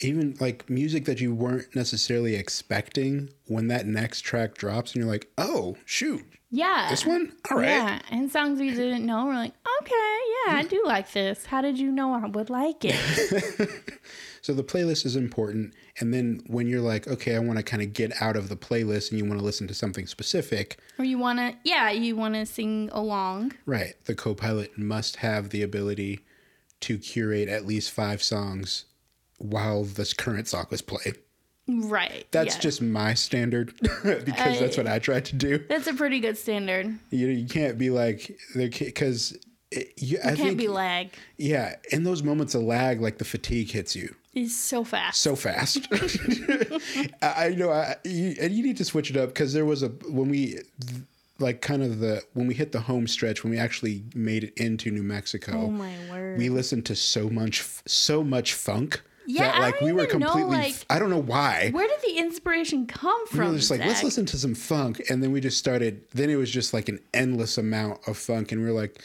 Even 0.00 0.36
like 0.40 0.68
music 0.68 1.04
that 1.06 1.20
you 1.20 1.34
weren't 1.34 1.74
necessarily 1.74 2.34
expecting 2.34 3.30
when 3.46 3.68
that 3.68 3.86
next 3.86 4.20
track 4.22 4.54
drops, 4.54 4.92
and 4.92 5.02
you're 5.02 5.10
like, 5.10 5.30
"Oh, 5.38 5.76
shoot, 5.86 6.22
Yeah. 6.50 6.88
this 6.90 7.06
one, 7.06 7.32
all 7.50 7.56
right." 7.56 7.66
Yeah, 7.68 8.00
and 8.10 8.30
songs 8.30 8.60
we 8.60 8.70
didn't 8.70 9.06
know. 9.06 9.24
We're 9.24 9.34
like, 9.34 9.54
okay, 9.80 10.18
yeah, 10.46 10.56
I 10.56 10.66
do 10.68 10.82
like 10.84 11.12
this. 11.12 11.46
How 11.46 11.62
did 11.62 11.78
you 11.78 11.90
know 11.90 12.12
I 12.12 12.26
would 12.26 12.50
like 12.50 12.84
it? 12.84 13.70
So 14.42 14.52
the 14.54 14.62
playlist 14.62 15.04
is 15.04 15.16
important. 15.16 15.74
And 15.98 16.14
then 16.14 16.40
when 16.46 16.68
you're 16.68 16.80
like, 16.80 17.08
okay, 17.08 17.34
I 17.34 17.40
want 17.40 17.56
to 17.58 17.64
kind 17.64 17.82
of 17.82 17.92
get 17.92 18.12
out 18.22 18.36
of 18.36 18.48
the 18.48 18.54
playlist 18.54 19.10
and 19.10 19.18
you 19.18 19.24
want 19.24 19.40
to 19.40 19.44
listen 19.44 19.66
to 19.66 19.74
something 19.74 20.06
specific, 20.06 20.78
or 21.00 21.04
you 21.04 21.18
want 21.18 21.40
to, 21.40 21.56
yeah, 21.64 21.90
you 21.90 22.14
want 22.14 22.34
to 22.34 22.46
sing 22.46 22.88
along. 22.92 23.54
right? 23.66 23.94
The 24.04 24.14
co 24.14 24.36
pilot 24.36 24.78
must 24.78 25.16
have 25.16 25.50
the 25.50 25.62
ability 25.64 26.20
to 26.82 26.96
curate 26.96 27.48
at 27.48 27.66
least 27.66 27.90
five 27.90 28.22
songs 28.22 28.84
while 29.38 29.84
this 29.84 30.12
current 30.12 30.48
song 30.48 30.66
was 30.70 30.82
played. 30.82 31.18
Right. 31.68 32.26
That's 32.30 32.54
yes. 32.54 32.62
just 32.62 32.82
my 32.82 33.14
standard 33.14 33.74
because 33.80 34.60
that's 34.60 34.76
what 34.76 34.86
I 34.86 34.98
tried 35.00 35.24
to 35.26 35.36
do. 35.36 35.58
That's 35.68 35.88
a 35.88 35.94
pretty 35.94 36.20
good 36.20 36.38
standard. 36.38 36.96
You, 37.10 37.26
you 37.28 37.48
can't 37.48 37.76
be 37.76 37.90
like, 37.90 38.38
because 38.54 39.36
you, 39.96 40.18
I 40.20 40.28
Can't 40.28 40.38
think, 40.38 40.58
be 40.58 40.68
lag. 40.68 41.10
yeah, 41.36 41.76
in 41.90 42.04
those 42.04 42.22
moments 42.22 42.54
of 42.54 42.62
lag, 42.62 43.00
like 43.00 43.18
the 43.18 43.24
fatigue 43.24 43.70
hits 43.70 43.96
you. 43.96 44.14
It's 44.32 44.54
so 44.54 44.84
fast. 44.84 45.20
so 45.20 45.34
fast. 45.34 45.88
I 47.22 47.46
I 47.46 47.48
know, 47.56 47.72
I, 47.72 47.96
you, 48.04 48.36
and 48.40 48.52
you 48.52 48.62
need 48.62 48.76
to 48.76 48.84
switch 48.84 49.10
it 49.10 49.16
up 49.16 49.30
because 49.30 49.52
there 49.54 49.64
was 49.64 49.82
a 49.82 49.88
when 50.08 50.28
we 50.28 50.58
like 51.38 51.62
kind 51.62 51.82
of 51.82 52.00
the 52.00 52.22
when 52.34 52.46
we 52.46 52.54
hit 52.54 52.72
the 52.72 52.80
home 52.80 53.06
stretch 53.06 53.42
when 53.42 53.50
we 53.50 53.58
actually 53.58 54.04
made 54.14 54.44
it 54.44 54.54
into 54.56 54.90
New 54.90 55.02
Mexico. 55.02 55.52
oh 55.52 55.70
my 55.70 55.92
word. 56.10 56.38
We 56.38 56.48
listened 56.48 56.86
to 56.86 56.96
so 56.96 57.28
much, 57.30 57.64
so 57.86 58.22
much 58.22 58.52
funk 58.52 59.02
Yeah, 59.26 59.42
that 59.42 59.54
I 59.56 59.58
like 59.60 59.80
we 59.80 59.92
were 59.92 60.04
even 60.04 60.20
know, 60.20 60.26
completely. 60.32 60.56
like- 60.56 60.86
I 60.88 60.98
don't 60.98 61.10
know 61.10 61.22
why. 61.22 61.70
Where 61.70 61.86
did 61.88 62.00
the 62.02 62.18
inspiration 62.18 62.86
come 62.86 63.26
from? 63.26 63.40
We 63.40 63.46
were 63.52 63.56
just 63.56 63.70
like, 63.70 63.80
let's 63.80 64.02
listen 64.02 64.24
to 64.26 64.38
some 64.38 64.54
funk, 64.54 65.02
and 65.10 65.22
then 65.22 65.32
we 65.32 65.40
just 65.40 65.58
started. 65.58 66.02
Then 66.12 66.30
it 66.30 66.36
was 66.36 66.50
just 66.50 66.72
like 66.72 66.88
an 66.88 67.00
endless 67.14 67.58
amount 67.58 68.06
of 68.06 68.16
funk, 68.16 68.52
and 68.52 68.60
we 68.60 68.66
were 68.68 68.72
like, 68.78 69.00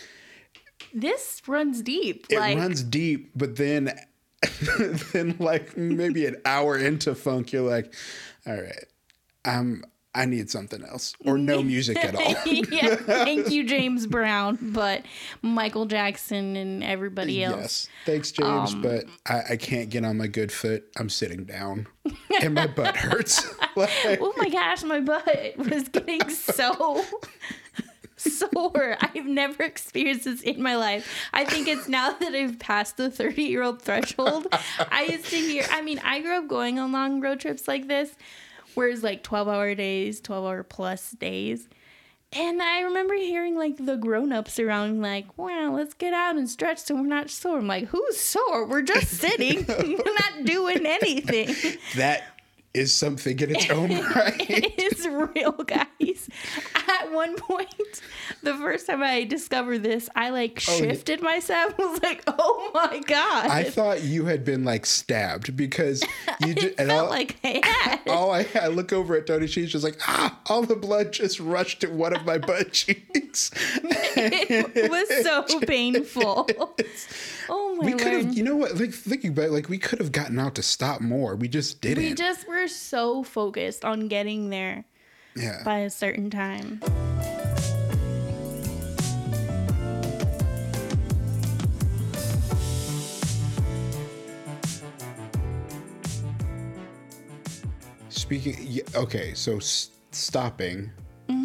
This 0.94 1.42
runs 1.48 1.82
deep. 1.82 2.28
it 2.30 2.38
like, 2.40 2.58
runs 2.58 2.84
deep, 2.84 3.32
but 3.36 3.56
then, 3.56 3.92
then 5.14 5.36
like 5.40 5.76
maybe 5.78 6.26
an 6.26 6.36
hour 6.46 6.78
into 6.78 7.16
funk, 7.16 7.52
you're 7.52 7.68
like, 7.70 7.94
all 8.46 8.60
right, 8.62 8.86
um, 9.46 9.84
I 10.14 10.26
need 10.26 10.50
something 10.50 10.84
else 10.84 11.14
or 11.26 11.38
no 11.38 11.64
music 11.64 12.04
at 12.04 12.16
all. 12.16 12.36
yeah, 12.46 12.96
thank 12.96 13.50
you, 13.50 13.64
James 13.64 14.06
Brown, 14.08 14.58
but 14.62 15.04
Michael 15.42 15.86
Jackson 15.86 16.56
and 16.56 16.84
everybody 16.84 17.44
else. 17.44 17.58
Yes, 17.60 17.88
thanks, 18.06 18.32
James, 18.32 18.74
Um, 18.74 18.82
but 18.82 19.06
I, 19.26 19.42
I 19.52 19.56
can't 19.58 19.90
get 19.90 20.04
on 20.04 20.18
my 20.18 20.28
good 20.28 20.52
foot. 20.52 20.84
I'm 20.98 21.10
sitting 21.10 21.46
down, 21.46 21.88
and 22.42 22.54
my 22.56 22.68
butt 22.68 22.98
hurts. 22.98 23.48
like, 23.76 24.20
Oh 24.22 24.34
my 24.38 24.50
gosh, 24.50 24.84
my 24.84 25.00
butt 25.00 25.54
was 25.58 25.88
getting 25.90 26.30
so 26.30 27.06
sore. 28.18 28.98
I've 29.02 29.26
never 29.26 29.64
experienced 29.64 30.26
this 30.26 30.42
in 30.42 30.62
my 30.62 30.76
life. 30.76 31.12
I 31.34 31.46
think 31.46 31.68
it's 31.68 31.88
now 31.88 32.12
that 32.12 32.34
I've 32.34 32.60
passed 32.60 32.98
the 32.98 33.10
30 33.10 33.44
year 33.44 33.64
old 33.64 33.82
threshold. 33.82 34.48
I 34.92 35.04
used 35.06 35.26
to 35.28 35.38
hear, 35.38 35.66
I 35.72 35.82
mean, 35.82 36.00
I 36.04 36.22
grew 36.22 36.38
up 36.38 36.48
going 36.48 36.80
on 36.80 36.92
long 36.92 37.20
road 37.22 37.40
trips 37.40 37.68
like 37.68 37.88
this, 37.88 38.12
whereas 38.76 39.04
like 39.04 39.24
12 39.24 39.48
hour 39.48 39.76
days, 39.76 40.22
12 40.22 40.46
hour 40.46 40.64
plus 40.64 41.12
days. 41.12 41.68
And 42.34 42.62
I 42.62 42.82
remember 42.82 43.14
hearing 43.16 43.58
like 43.58 43.76
the 43.78 43.98
grown 43.98 44.32
ups 44.32 44.58
around, 44.58 45.02
like, 45.02 45.38
wow, 45.38 45.74
let's 45.76 45.94
get 45.94 46.14
out 46.14 46.38
and 46.38 46.50
stretch 46.50 46.80
so 46.80 46.96
we're 46.96 47.02
not 47.02 47.30
sore. 47.30 47.58
I'm 47.58 47.68
like, 47.68 47.88
who's 47.88 48.18
sore? 48.18 48.66
We're 48.66 48.84
just 48.84 49.10
sitting, 49.10 49.66
we're 49.68 49.98
not 49.98 50.46
doing 50.46 50.86
anything. 50.86 51.54
that 51.98 52.31
is 52.74 52.94
something 52.94 53.38
in 53.40 53.54
its 53.56 53.70
own 53.70 53.90
right. 54.16 54.50
It 54.50 54.80
is 54.94 55.06
real, 55.08 55.52
guys. 55.52 56.30
At 56.88 57.12
one 57.12 57.36
point, 57.36 58.02
the 58.44 58.54
first 58.56 58.88
time 58.88 59.04
I 59.04 59.24
discovered 59.26 59.80
this, 59.84 60.10
I 60.16 60.30
like 60.30 60.64
Oh, 60.70 60.78
yeah. 60.78 60.90
shifted 60.92 61.22
myself. 61.22 61.74
I 61.80 61.84
was 61.86 62.02
like, 62.04 62.24
oh 62.28 62.72
my 62.74 63.00
God. 63.06 63.50
I 63.50 63.64
thought 63.66 64.04
you 64.04 64.26
had 64.26 64.46
been 64.46 64.64
like 64.64 64.86
stabbed 64.86 65.56
because 65.58 66.04
you 66.46 66.54
just 66.56 66.78
felt 66.78 66.90
all, 66.92 67.10
like 67.10 67.38
I 67.44 67.62
had. 67.64 68.00
all 68.08 68.32
I, 68.32 68.46
I 68.60 68.68
look 68.68 68.94
over 68.94 69.16
at 69.18 69.28
Tony. 69.28 69.48
She's 69.48 69.72
just 69.72 69.84
like, 69.84 70.00
ah, 70.08 70.40
all 70.48 70.64
the 70.64 70.76
blood 70.76 71.12
just 71.12 71.40
rushed 71.40 71.82
to 71.82 71.88
one 71.88 72.16
of 72.16 72.26
my 72.26 72.38
butt 72.38 72.72
cheeks. 72.72 73.52
it 73.84 74.90
was 74.90 75.24
so 75.26 75.60
painful. 75.62 76.50
Oh 77.50 77.76
my 77.76 77.86
We 77.86 77.94
could 77.94 78.14
have, 78.14 78.34
you 78.34 78.44
know 78.44 78.56
what? 78.56 78.76
Like 78.76 78.94
thinking 78.94 79.32
about, 79.32 79.46
it, 79.46 79.52
like 79.52 79.68
we 79.70 79.78
could 79.78 80.00
have 80.00 80.12
gotten 80.12 80.40
out 80.40 80.56
to 80.56 80.64
stop 80.64 81.02
more. 81.02 81.36
We 81.36 81.48
just 81.48 81.82
didn't. 81.82 82.04
we 82.04 82.14
just 82.14 82.48
were 82.48 82.61
so 82.68 83.24
focused 83.24 83.84
on 83.86 84.08
getting 84.08 84.50
there 84.50 84.86
yeah. 85.36 85.62
by 85.64 85.80
a 85.80 85.90
certain 85.90 86.30
time. 86.30 86.82
Speaking, 98.10 98.82
okay, 98.96 99.34
so 99.34 99.58
s- 99.58 99.90
stopping, 100.12 100.92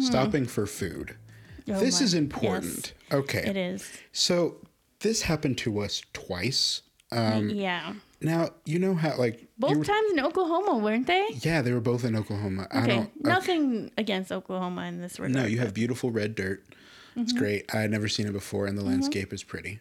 stopping 0.01 0.45
for 0.45 0.65
food. 0.65 1.15
Mm-hmm. 1.61 1.73
Oh 1.73 1.79
this 1.79 1.99
my- 1.99 2.05
is 2.05 2.13
important. 2.13 2.93
Okay, 3.11 3.43
It 3.45 3.57
is. 3.57 3.89
so 4.11 4.57
this 4.99 5.21
happened 5.23 5.57
to 5.59 5.79
us 5.79 6.01
twice. 6.13 6.81
Um, 7.11 7.49
yeah. 7.49 7.93
Now 8.21 8.49
you 8.65 8.79
know 8.79 8.93
how 8.95 9.15
like 9.17 9.47
Both 9.59 9.77
were- 9.77 9.85
times 9.85 10.11
in 10.11 10.19
Oklahoma, 10.19 10.77
weren't 10.77 11.07
they? 11.07 11.27
yeah, 11.41 11.61
they 11.61 11.71
were 11.73 11.79
both 11.81 12.03
in 12.03 12.15
Oklahoma. 12.15 12.67
I 12.71 12.79
Okay. 12.83 12.87
don't. 12.87 12.99
okay. 13.03 13.11
Nothing 13.21 13.91
against 13.97 14.31
Oklahoma 14.31 14.83
in 14.85 15.01
this 15.01 15.19
regard. 15.19 15.35
No, 15.35 15.45
you 15.45 15.59
have 15.59 15.73
beautiful 15.73 16.11
red 16.11 16.35
dirt. 16.35 16.63
It's 17.15 17.31
Mm-hmm. 17.33 17.39
great. 17.39 17.65
I 17.73 17.79
had 17.81 17.91
never 17.91 18.07
seen 18.07 18.27
it 18.27 18.33
before, 18.33 18.67
and 18.67 18.77
the 18.77 18.83
landscape 18.83 19.33
is 19.33 19.43
pretty. 19.43 19.79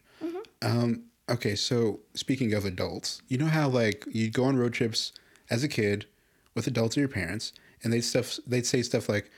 Um, 0.63 1.03
okay, 1.29 1.55
so 1.55 2.01
speaking 2.15 2.55
of 2.55 2.65
adults, 2.65 3.21
you 3.29 3.37
know 3.37 3.47
how 3.47 3.69
like 3.69 4.05
you'd 4.11 4.33
go 4.33 4.45
on 4.45 4.57
road 4.57 4.73
trips 4.73 5.13
as 5.51 5.63
a 5.63 5.69
kid 5.69 6.07
with 6.55 6.67
adults 6.67 6.97
or 6.97 7.01
your 7.01 7.09
parents, 7.11 7.53
and 7.85 7.93
they'd 7.93 8.01
stuff 8.01 8.39
they'd 8.47 8.65
say 8.67 8.81
stuff 8.83 9.09
like, 9.09 9.31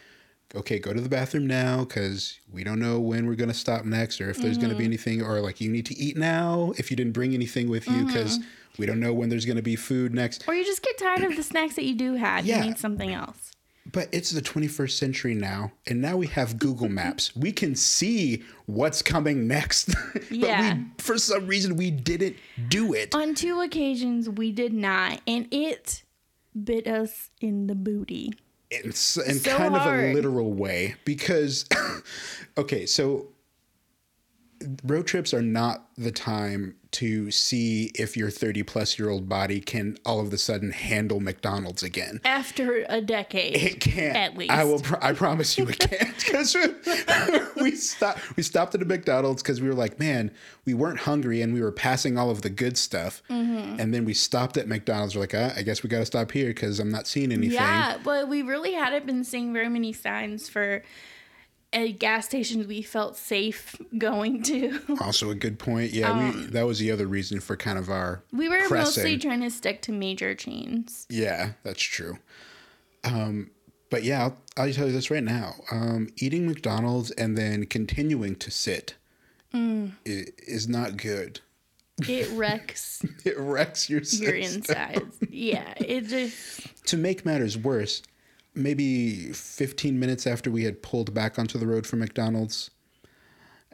okay, 0.54 0.78
go 0.78 0.92
to 0.92 1.00
the 1.00 1.08
bathroom 1.08 1.46
now 1.46 1.80
because 1.84 2.38
we 2.50 2.64
don't 2.64 2.78
know 2.80 2.98
when 3.00 3.26
we're 3.26 3.34
going 3.34 3.50
to 3.50 3.54
stop 3.54 3.84
next 3.84 4.20
or 4.20 4.30
if 4.30 4.38
there's 4.38 4.56
going 4.58 4.70
to 4.70 4.74
be 4.76 4.84
Mm-hmm. 4.84 4.90
anything, 4.92 5.22
or 5.22 5.40
like 5.40 5.60
you 5.60 5.70
need 5.70 5.86
to 5.86 5.96
eat 5.98 6.16
now 6.16 6.72
if 6.78 6.90
you 6.90 6.96
didn't 6.96 7.12
bring 7.12 7.34
anything 7.34 7.68
with 7.68 7.86
you 7.88 8.04
because 8.06 8.38
Mm-hmm. 8.38 8.48
we 8.78 8.86
don't 8.86 9.00
know 9.00 9.12
when 9.12 9.28
there's 9.28 9.44
going 9.44 9.56
to 9.56 9.62
be 9.62 9.76
food 9.76 10.14
next. 10.14 10.46
Or 10.48 10.54
you 10.54 10.64
just 10.64 10.82
get 10.82 10.96
tired 10.98 11.22
of 11.24 11.36
the 11.36 11.42
snacks 11.42 11.74
that 11.76 11.84
you 11.84 11.94
do 11.94 12.14
have. 12.14 12.44
Yeah. 12.46 12.58
You 12.62 12.66
need 12.70 12.78
something 12.78 13.12
else. 13.12 13.52
But 13.90 14.08
it's 14.12 14.30
the 14.32 14.42
21st 14.42 14.90
century 14.90 15.34
now, 15.34 15.72
and 15.86 16.02
now 16.02 16.18
we 16.18 16.26
have 16.26 16.58
Google 16.58 16.90
Maps. 16.90 17.32
We 17.36 17.52
can 17.52 17.74
see 17.74 18.42
what's 18.66 19.00
coming 19.00 19.46
next. 19.48 19.94
but 20.12 20.30
Yeah. 20.30 20.74
we, 20.74 20.84
for 20.98 21.16
some 21.18 21.46
reason, 21.46 21.76
we 21.76 21.90
didn't 21.90 22.36
do 22.68 22.92
it. 22.92 23.14
On 23.14 23.34
two 23.34 23.60
occasions, 23.62 24.28
we 24.28 24.52
did 24.52 24.74
not, 24.74 25.20
and 25.26 25.48
it 25.50 26.02
bit 26.64 26.86
us 26.86 27.30
in 27.40 27.66
the 27.66 27.74
booty. 27.74 28.32
In, 28.70 28.86
in 28.86 28.92
So 28.92 29.56
kind 29.56 29.74
of 29.74 29.86
a 29.86 30.12
literal 30.12 30.52
way 30.52 30.94
because 31.04 31.64
okay 32.58 32.86
so 32.86 33.26
road 34.84 35.06
trips 35.06 35.32
are 35.32 35.42
not 35.42 35.84
the 35.96 36.10
time 36.12 36.74
to 36.90 37.30
see 37.30 37.90
if 37.94 38.16
your 38.16 38.30
30 38.30 38.62
plus 38.62 38.98
year 38.98 39.10
old 39.10 39.28
body 39.28 39.60
can 39.60 39.98
all 40.06 40.20
of 40.20 40.32
a 40.32 40.38
sudden 40.38 40.70
handle 40.70 41.20
mcdonald's 41.20 41.82
again. 41.82 42.20
After 42.24 42.86
a 42.88 43.00
decade, 43.00 43.56
it 43.56 43.80
can't. 43.80 44.16
At 44.16 44.36
least. 44.36 44.50
i 44.50 44.64
will 44.64 44.80
pr- 44.80 44.96
i 45.02 45.12
promise 45.12 45.58
you 45.58 45.68
it 45.68 45.78
can't 45.90 46.16
because 46.16 46.56
we 47.60 47.70
stopped 47.76 48.36
we 48.36 48.42
stopped 48.42 48.74
at 48.74 48.82
a 48.82 48.86
mcdonald's 48.86 49.42
because 49.42 49.60
we 49.60 49.68
were 49.68 49.74
like 49.74 49.98
man 49.98 50.30
we 50.64 50.72
weren't 50.74 51.00
hungry 51.00 51.42
and 51.42 51.52
we 51.52 51.60
were 51.60 51.72
passing 51.72 52.16
all 52.18 52.30
of 52.30 52.42
the 52.42 52.50
good 52.50 52.76
stuff. 52.78 53.22
Mm-hmm. 53.28 53.80
and 53.80 53.92
then 53.92 54.04
we 54.04 54.14
stopped 54.14 54.56
at 54.56 54.66
mcdonald's. 54.66 55.14
We're 55.14 55.22
like 55.22 55.34
ah, 55.34 55.52
i 55.56 55.62
guess 55.62 55.82
we 55.82 55.88
got 55.90 55.98
to 55.98 56.06
stop 56.06 56.32
here 56.32 56.48
because 56.48 56.80
i'm 56.80 56.90
not 56.90 57.06
seeing 57.06 57.32
anything. 57.32 57.52
Yeah, 57.52 57.98
but 58.02 58.28
we 58.28 58.42
really 58.42 58.72
hadn't 58.72 59.06
been 59.06 59.24
seeing 59.24 59.52
very 59.52 59.68
many 59.68 59.92
signs 59.92 60.48
for 60.48 60.82
a 61.72 61.92
gas 61.92 62.26
stations 62.26 62.66
we 62.66 62.80
felt 62.82 63.16
safe 63.16 63.76
going 63.98 64.42
to. 64.44 64.80
Also 65.02 65.30
a 65.30 65.34
good 65.34 65.58
point. 65.58 65.92
Yeah, 65.92 66.30
we, 66.32 66.46
that 66.46 66.66
was 66.66 66.78
the 66.78 66.90
other 66.90 67.06
reason 67.06 67.40
for 67.40 67.56
kind 67.56 67.78
of 67.78 67.90
our 67.90 68.22
We 68.32 68.48
were 68.48 68.56
pressing. 68.68 68.76
mostly 69.04 69.18
trying 69.18 69.40
to 69.42 69.50
stick 69.50 69.82
to 69.82 69.92
major 69.92 70.34
chains. 70.34 71.06
Yeah, 71.10 71.50
that's 71.62 71.82
true. 71.82 72.18
Um, 73.04 73.50
but 73.90 74.02
yeah, 74.04 74.22
I'll, 74.24 74.36
I'll 74.56 74.72
tell 74.72 74.86
you 74.86 74.92
this 74.92 75.10
right 75.10 75.22
now. 75.22 75.54
Um, 75.70 76.08
eating 76.16 76.46
McDonald's 76.46 77.10
and 77.12 77.36
then 77.36 77.66
continuing 77.66 78.36
to 78.36 78.50
sit 78.50 78.94
Mm. 79.54 79.92
i- 80.06 80.26
is 80.46 80.68
not 80.68 80.98
good. 80.98 81.40
It 82.06 82.30
wrecks 82.34 83.02
It 83.24 83.38
wrecks 83.38 83.88
your 83.88 84.00
your 84.00 84.04
system. 84.04 84.34
insides. 84.60 85.16
Yeah, 85.30 85.72
it 85.78 86.02
just 86.08 86.86
To 86.88 86.96
make 86.98 87.24
matters 87.24 87.56
worse, 87.56 88.02
maybe 88.58 89.32
15 89.32 89.98
minutes 89.98 90.26
after 90.26 90.50
we 90.50 90.64
had 90.64 90.82
pulled 90.82 91.14
back 91.14 91.38
onto 91.38 91.58
the 91.58 91.66
road 91.66 91.86
from 91.86 92.00
McDonald's, 92.00 92.70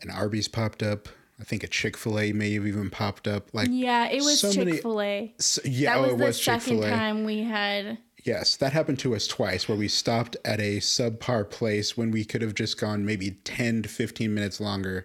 an 0.03 0.11
Arby's 0.11 0.49
popped 0.49 0.83
up. 0.83 1.09
I 1.41 1.45
think 1.45 1.65
a 1.65 1.67
Chick 1.67 1.97
Fil 1.97 2.21
A 2.21 2.33
may 2.33 2.53
have 2.55 2.67
even 2.67 2.91
popped 2.91 3.27
up. 3.27 3.49
Like, 3.53 3.69
yeah, 3.71 4.09
it 4.09 4.23
was 4.23 4.41
So 4.41 4.53
Chick 4.53 4.83
Fil 4.83 5.01
A. 5.03 5.35
so, 5.39 5.63
yeah, 5.65 5.95
That 5.95 6.01
oh, 6.11 6.15
it 6.15 6.19
the 6.19 6.25
was 6.27 6.39
Chick 6.39 6.61
second 6.61 6.79
Fil 6.79 6.85
A. 6.85 6.91
time 6.91 7.25
we 7.25 7.43
had. 7.43 7.99
Yes, 8.23 8.57
that 8.57 8.73
happened 8.73 8.99
to 9.01 9.15
us 9.15 9.27
twice 9.27 9.69
where 9.69 9.77
we 9.77 9.89
stopped 9.89 10.37
at 10.45 10.61
a 10.61 10.79
subpar 10.79 11.51
place 11.51 11.97
when 11.97 12.11
we 12.11 12.25
could 12.25 12.41
have 12.41 12.55
just 12.55 12.79
gone 12.81 13.05
maybe 13.05 13.33
10 13.45 13.83
to 13.83 13.89
15 13.89 14.33
minutes 14.33 14.61
longer 14.61 15.05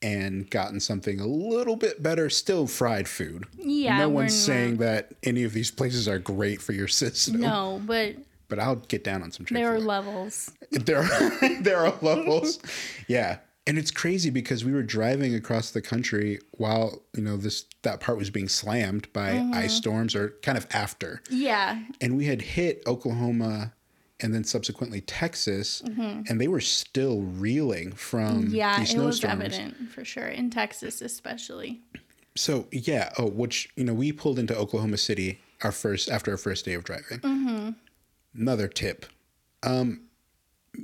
and 0.00 0.48
gotten 0.48 0.78
something 0.78 1.18
a 1.20 1.26
little 1.26 1.74
bit 1.76 2.02
better, 2.02 2.30
still 2.30 2.66
fried 2.68 3.08
food. 3.08 3.44
Yeah, 3.58 3.98
no 3.98 4.08
one's 4.08 4.32
not- 4.32 4.46
saying 4.46 4.76
that 4.76 5.10
any 5.24 5.42
of 5.42 5.52
these 5.52 5.70
places 5.72 6.06
are 6.08 6.20
great 6.20 6.62
for 6.62 6.72
your 6.72 6.86
system. 6.88 7.40
No, 7.40 7.82
but 7.84 8.14
But 8.48 8.58
I'll 8.58 8.76
get 8.76 9.04
down 9.04 9.22
on 9.22 9.30
some 9.30 9.44
Chick 9.46 9.56
there 9.56 9.74
are 9.74 9.78
levels. 9.80 10.50
there 10.70 11.00
are 11.02 11.58
there 11.60 11.78
are 11.86 11.94
levels. 12.02 12.58
yeah. 13.06 13.38
And 13.66 13.76
it's 13.76 13.90
crazy 13.90 14.30
because 14.30 14.64
we 14.64 14.72
were 14.72 14.82
driving 14.82 15.34
across 15.34 15.72
the 15.72 15.82
country 15.82 16.38
while, 16.52 17.02
you 17.14 17.22
know, 17.22 17.36
this 17.36 17.66
that 17.82 18.00
part 18.00 18.16
was 18.16 18.30
being 18.30 18.48
slammed 18.48 19.12
by 19.12 19.32
Mm-hmm. 19.32 19.52
ice 19.54 19.74
storms 19.74 20.14
or 20.14 20.30
kind 20.42 20.56
of 20.56 20.66
after 20.70 21.20
Yeah, 21.28 21.78
and 22.00 22.16
we 22.16 22.24
had 22.24 22.40
hit 22.40 22.82
Oklahoma 22.86 23.74
and 24.20 24.34
then 24.34 24.42
subsequently 24.42 25.00
Texas, 25.02 25.80
and 25.82 26.40
they 26.40 26.48
were 26.48 26.62
still 26.62 27.20
reeling 27.20 27.92
from 27.92 28.44
Mm-hmm. 28.46 28.54
yeah, 28.54 28.82
it 28.82 28.96
was 28.96 29.22
evident 29.22 29.90
for 29.92 30.02
sure 30.02 30.26
in 30.28 30.48
Texas, 30.48 31.02
especially. 31.02 31.82
So 32.36 32.68
yeah, 32.72 33.12
oh, 33.18 33.26
which 33.28 33.68
you 33.76 33.84
know, 33.84 33.92
we 33.92 34.12
pulled 34.12 34.38
into 34.38 34.56
Oklahoma 34.56 34.96
City 34.96 35.40
our 35.62 35.72
first 35.72 36.08
after 36.08 36.30
our 36.30 36.36
first 36.38 36.64
day 36.64 36.72
of 36.72 36.84
driving. 36.84 37.18
Mm-hmm. 37.18 37.70
Another 38.34 38.68
tip: 38.68 39.06
um, 39.62 40.02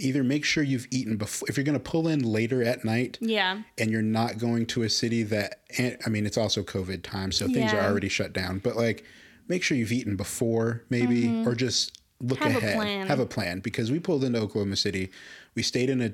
either 0.01 0.25
make 0.25 0.45
sure 0.45 0.63
you've 0.63 0.87
eaten 0.91 1.17
before. 1.17 1.49
If 1.49 1.57
you're 1.57 1.65
going 1.65 1.79
to 1.79 1.91
pull 1.91 2.09
in 2.09 2.21
later 2.23 2.63
at 2.65 2.85
night, 2.85 3.19
Yeah, 3.21 3.63
and 3.79 3.91
you're 3.91 4.03
not 4.03 4.39
going 4.39 4.67
to 4.67 4.83
a 4.83 4.89
city 4.91 5.23
that 5.25 5.61
and 5.79 5.97
I 6.07 6.11
mean 6.11 6.27
it's 6.27 6.39
also 6.39 6.63
COVID 6.63 7.03
time, 7.03 7.33
so 7.33 7.47
things 7.47 7.73
are 7.73 7.81
already 7.81 8.09
shut 8.09 8.33
down. 8.33 8.59
But 8.59 8.77
like 8.77 9.05
make 9.49 9.63
sure 9.63 9.77
you've 9.77 9.93
eaten 9.93 10.17
before, 10.17 10.85
maybe, 10.91 11.45
or 11.47 11.55
just 11.55 12.01
look 12.21 12.39
Mm-hmm. 12.41 12.51
Have 12.51 12.63
a 12.63 12.67
ahead. 12.67 12.77
plan. 12.77 13.07
Have 13.09 13.21
a 13.21 13.27
plan. 13.27 13.61
Because 13.61 13.91
we 13.91 13.99
pulled 14.01 14.25
into 14.25 14.39
Oklahoma 14.41 14.77
City. 14.77 15.11
We 15.55 15.63
stayed 15.63 15.91
in 15.91 16.01
a 16.01 16.13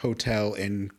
hotel 0.00 0.54
in 0.54 0.90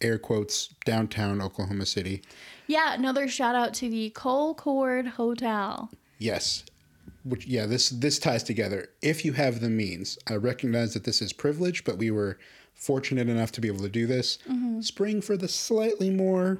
air 0.00 0.18
quotes 0.18 0.74
downtown 0.84 1.40
Oklahoma 1.40 1.86
City. 1.86 2.20
yeah. 2.66 2.94
Another 2.94 3.28
shout 3.28 3.54
out 3.54 3.72
to 3.74 3.88
the 3.88 4.10
Colcord 4.10 5.06
Hotel. 5.10 5.90
Yes. 6.18 6.64
Which 7.24 7.46
yeah, 7.46 7.66
this 7.66 7.88
this 7.90 8.18
ties 8.18 8.42
together. 8.42 8.88
If 9.02 9.24
you 9.24 9.32
have 9.32 9.60
the 9.60 9.70
means, 9.70 10.18
I 10.26 10.36
recognize 10.36 10.94
that 10.94 11.04
this 11.04 11.22
is 11.22 11.32
privilege, 11.32 11.84
but 11.84 11.96
we 11.98 12.10
were 12.10 12.38
fortunate 12.74 13.28
enough 13.28 13.52
to 13.52 13.60
be 13.60 13.68
able 13.68 13.82
to 13.82 13.88
do 13.88 14.06
this. 14.06 14.38
Mm-hmm. 14.48 14.80
Spring 14.82 15.20
for 15.22 15.36
the 15.36 15.48
slightly 15.48 16.10
more 16.10 16.58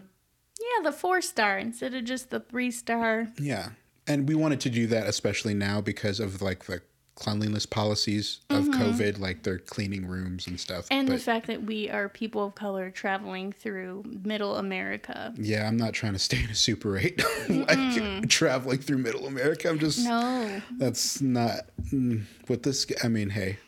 Yeah, 0.58 0.82
the 0.84 0.92
four 0.92 1.20
star 1.20 1.58
instead 1.58 1.94
of 1.94 2.04
just 2.04 2.30
the 2.30 2.40
three 2.40 2.70
star. 2.70 3.28
Yeah. 3.38 3.70
And 4.06 4.28
we 4.28 4.34
wanted 4.34 4.60
to 4.60 4.70
do 4.70 4.86
that 4.88 5.06
especially 5.06 5.54
now 5.54 5.80
because 5.80 6.20
of 6.20 6.40
like 6.42 6.64
the 6.64 6.82
cleanliness 7.16 7.64
policies 7.64 8.40
of 8.50 8.64
COVID, 8.66 9.20
like 9.20 9.42
they're 9.44 9.58
cleaning 9.60 10.06
rooms 10.06 10.46
and 10.48 10.58
stuff. 10.58 10.86
And 10.90 11.06
the 11.06 11.18
fact 11.18 11.46
that 11.46 11.62
we 11.62 11.88
are 11.88 12.08
people 12.08 12.46
of 12.46 12.54
color 12.56 12.90
traveling 12.90 13.52
through 13.52 14.02
middle 14.24 14.56
America. 14.56 15.32
yeah, 15.36 15.66
I'm 15.68 15.76
not 15.76 15.92
trying 15.92 16.14
to 16.14 16.18
stay 16.18 16.42
in 16.42 16.50
a 16.50 16.54
Super 16.56 16.98
8 16.98 17.22
like 17.48 18.28
traveling 18.28 18.78
through 18.78 18.98
middle 18.98 19.26
America. 19.26 19.68
I'm 19.68 19.78
just 19.78 20.04
No. 20.04 20.60
that's 20.78 21.20
not 21.20 21.60
mm, 21.92 22.22
what 22.48 22.62
this 22.64 22.84
I 23.04 23.08
mean, 23.08 23.30
hey. 23.30 23.58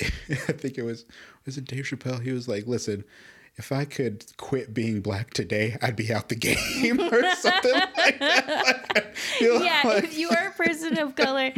I 0.00 0.52
think 0.52 0.78
it 0.78 0.82
was 0.82 1.04
was 1.46 1.58
it 1.58 1.66
Dave 1.66 1.84
Chappelle? 1.84 2.22
He 2.22 2.32
was 2.32 2.48
like, 2.48 2.66
"Listen, 2.66 3.04
if 3.56 3.70
I 3.70 3.84
could 3.84 4.24
quit 4.38 4.72
being 4.74 5.00
black 5.02 5.32
today, 5.34 5.76
I'd 5.82 5.94
be 5.94 6.12
out 6.12 6.30
the 6.30 6.34
game 6.36 6.98
or 7.00 7.22
something 7.36 7.72
like 7.96 8.18
that." 8.18 8.90
Like, 8.94 9.16
Yeah, 9.40 9.82
like- 9.84 10.04
if 10.04 10.18
you 10.18 10.30
are 10.30 10.48
a 10.48 10.52
person 10.52 10.98
of 10.98 11.14
color, 11.14 11.52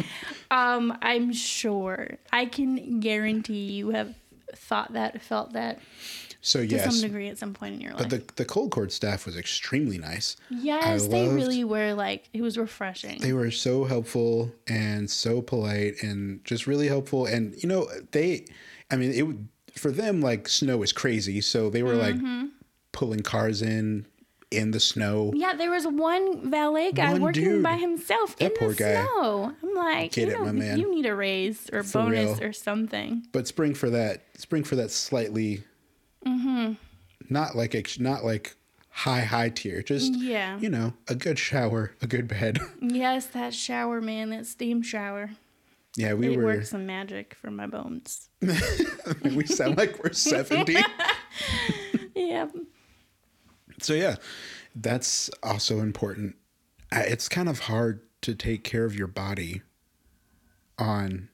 um, 0.51 0.97
I'm 1.03 1.33
sure 1.33 2.17
I 2.33 2.47
can 2.47 3.01
guarantee 3.01 3.73
you 3.73 3.91
have 3.91 4.15
thought 4.55 4.93
that, 4.95 5.21
felt 5.23 5.53
that 5.55 5.81
so 6.41 6.61
to 6.61 6.67
yes, 6.67 6.85
some 6.95 7.01
degree 7.03 7.29
at 7.29 7.39
some 7.39 7.53
point 7.53 7.75
in 7.75 7.81
your 7.81 7.93
life. 7.93 8.09
But 8.09 8.11
the 8.11 8.35
the 8.37 8.45
Colcord 8.45 8.93
staff 8.93 9.27
was 9.27 9.37
extremely 9.37 9.99
nice. 9.99 10.37
yes, 10.49 11.05
I 11.05 11.09
they 11.09 11.27
really 11.29 11.65
were 11.65 11.93
like 11.95 12.29
it 12.33 12.43
was 12.43 12.57
refreshing. 12.57 13.19
They 13.21 13.33
were 13.33 13.51
so 13.51 13.85
helpful 13.85 14.53
and 14.69 15.11
so 15.11 15.43
polite 15.43 16.03
and 16.03 16.45
just 16.45 16.67
really 16.67 16.87
helpful. 16.89 17.27
And 17.27 17.61
you 17.63 17.69
know, 17.69 17.89
they, 18.13 18.47
I 18.91 18.97
mean, 18.97 19.13
it 19.13 19.23
would 19.23 19.49
for 19.75 19.91
them 19.91 20.21
like 20.21 20.49
snow 20.49 20.83
is 20.83 20.93
crazy, 20.93 21.41
so 21.41 21.69
they 21.69 21.83
were 21.83 21.95
Mm-hmm. 21.95 22.41
like 22.43 22.51
pulling 22.93 23.21
cars 23.21 23.61
in 23.61 24.07
in 24.51 24.71
the 24.71 24.79
snow. 24.81 25.33
yeah, 25.35 25.55
there 25.55 25.71
was 25.71 25.87
one 25.87 26.51
valet 26.51 26.93
guy 26.93 27.13
One 27.13 27.23
working 27.23 27.45
dude. 27.45 27.63
by 27.63 27.77
himself 27.77 28.37
That 28.37 28.53
in 28.53 28.57
poor 28.59 28.69
the 28.71 28.75
guy. 28.77 28.95
snow. 29.05 29.53
I'm 29.63 29.75
like, 29.75 30.13
Get 30.13 30.29
you, 30.29 30.35
it, 30.35 30.39
know, 30.39 30.45
my 30.47 30.53
man. 30.53 30.79
you 30.79 30.95
need 30.95 31.05
a 31.07 31.15
raise 31.17 31.69
or 31.73 31.83
For 31.83 31.99
bonus 32.05 32.39
real. 32.39 32.49
or 32.49 32.53
something. 32.53 33.27
But 33.33 33.49
spring 33.49 33.75
for 33.75 33.91
that, 33.91 34.23
spring 34.39 34.63
for 34.65 34.77
that 34.77 34.91
slightly, 34.91 35.65
Mm-hmm. 36.25 36.73
not 37.29 37.55
like 37.57 37.75
ex- 37.75 37.99
not 38.01 38.25
like 38.25 38.55
high 38.91 39.21
high 39.21 39.49
tier, 39.51 39.83
just 39.83 40.15
Yeah. 40.15 40.59
you 40.59 40.69
know, 40.71 40.95
a 41.09 41.15
good 41.15 41.39
shower, 41.39 41.93
a 42.01 42.07
good 42.07 42.29
bed. 42.29 42.59
Yes, 42.81 43.27
that 43.27 43.53
shower, 43.55 44.01
man, 44.01 44.31
that 44.31 44.47
steam 44.47 44.81
shower. 44.83 45.31
yeah, 45.97 46.15
we 46.15 46.33
it 46.33 46.37
were. 46.37 46.45
works 46.45 46.71
some 46.71 46.87
magic 46.87 47.35
for 47.35 47.51
my 47.51 47.67
bones. 47.67 48.29
we 49.23 49.45
sound 49.47 49.77
like 49.77 50.03
we're 50.03 50.13
seventy. 50.15 50.77
Yeah. 52.15 52.47
So 53.81 53.93
yeah, 53.95 54.17
that's 54.75 55.31
also 55.43 55.81
important. 55.81 56.37
Uh, 56.93 57.03
It's 57.07 57.29
kind 57.29 57.49
of 57.49 57.61
hard 57.61 58.01
to 58.23 58.35
take 58.35 58.65
care 58.65 58.85
of 58.85 58.95
your 58.95 59.07
body 59.09 59.63
on 60.79 61.29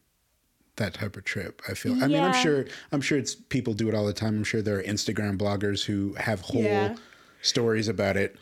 that 0.77 0.95
type 0.95 1.17
of 1.17 1.25
trip. 1.25 1.63
I 1.69 1.75
feel. 1.75 2.03
I 2.03 2.09
mean, 2.09 2.23
I'm 2.23 2.33
sure. 2.33 2.67
I'm 2.91 3.01
sure 3.01 3.19
it's 3.19 3.35
people 3.35 3.75
do 3.75 3.89
it 3.89 3.95
all 3.95 4.07
the 4.07 4.13
time. 4.13 4.37
I'm 4.37 4.45
sure 4.45 4.63
there 4.63 4.79
are 4.79 4.83
Instagram 4.83 5.39
bloggers 5.39 5.85
who 5.85 6.15
have 6.15 6.41
whole 6.41 6.63
Yeah. 6.63 6.97
stories 7.43 7.89
about 7.89 8.17
it 8.17 8.37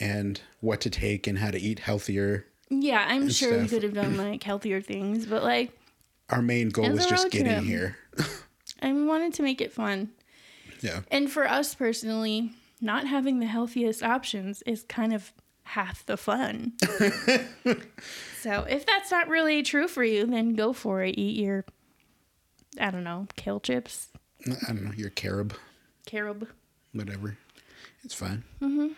and 0.00 0.40
what 0.60 0.80
to 0.82 0.90
take 0.90 1.26
and 1.26 1.38
how 1.38 1.50
to 1.50 1.58
eat 1.60 1.80
healthier. 1.80 2.46
Yeah, 2.70 3.04
I'm 3.06 3.28
sure 3.28 3.60
we 3.60 3.68
could 3.68 3.82
have 3.82 3.92
done 3.94 4.16
like 4.16 4.42
healthier 4.42 4.80
things, 4.80 5.26
but 5.26 5.42
like 5.42 5.70
our 6.30 6.40
main 6.42 6.70
goal 6.70 6.90
was 6.90 7.06
just 7.06 7.30
getting 7.30 7.52
trip. 7.52 7.64
here. 7.64 7.96
And 8.78 8.96
we 8.96 9.04
wanted 9.04 9.34
to 9.34 9.42
make 9.44 9.60
it 9.60 9.72
fun. 9.72 10.10
Yeah. 10.80 11.02
And 11.08 11.30
for 11.30 11.48
us 11.48 11.72
personally, 11.72 12.50
not 12.82 13.06
having 13.06 13.38
the 13.38 13.46
healthiest 13.46 14.02
options 14.02 14.62
is 14.62 14.82
kind 14.82 15.14
of 15.14 15.32
half 15.64 16.04
the 16.04 16.16
fun. 16.16 16.72
so 18.40 18.62
if 18.68 18.84
that's 18.86 19.10
not 19.10 19.28
really 19.28 19.62
true 19.62 19.88
for 19.88 20.04
you, 20.04 20.26
then 20.26 20.54
go 20.54 20.72
for 20.72 21.02
it. 21.02 21.16
Eat 21.18 21.38
your, 21.42 21.64
I 22.78 22.90
don't 22.90 23.04
know, 23.04 23.26
kale 23.36 23.60
chips, 23.60 24.08
I 24.46 24.66
don't 24.72 24.84
know, 24.84 24.92
your 24.96 25.10
carob, 25.10 25.54
carob. 26.06 26.48
whatever. 26.92 27.38
It's 28.04 28.14
fine. 28.14 28.42
Mm-hmm. 28.60 28.88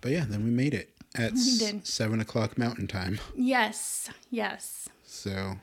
But 0.00 0.12
yeah, 0.12 0.24
then 0.26 0.42
we 0.44 0.50
made 0.50 0.72
it 0.74 0.90
at 1.14 1.36
seven 1.36 2.20
o'clock 2.20 2.56
mountain 2.58 2.86
time. 2.86 3.20
Yes, 3.36 4.10
yes. 4.30 4.88
So 5.04 5.56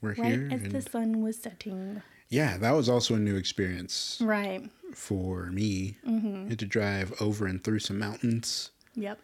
we're 0.00 0.14
Right 0.14 0.24
here. 0.26 0.48
as 0.52 0.62
and- 0.62 0.72
the 0.72 0.82
sun 0.82 1.20
was 1.22 1.36
setting. 1.38 2.02
Yeah, 2.32 2.56
that 2.58 2.72
was 2.72 2.88
also 2.88 3.14
a 3.14 3.18
new 3.18 3.36
experience 3.36 4.18
Right. 4.20 4.68
for 4.94 5.46
me. 5.46 5.98
Mm-hmm. 6.08 6.48
Had 6.48 6.58
to 6.60 6.66
drive 6.66 7.12
over 7.20 7.46
and 7.46 7.62
through 7.62 7.80
some 7.80 7.98
mountains. 7.98 8.70
Yep. 8.94 9.18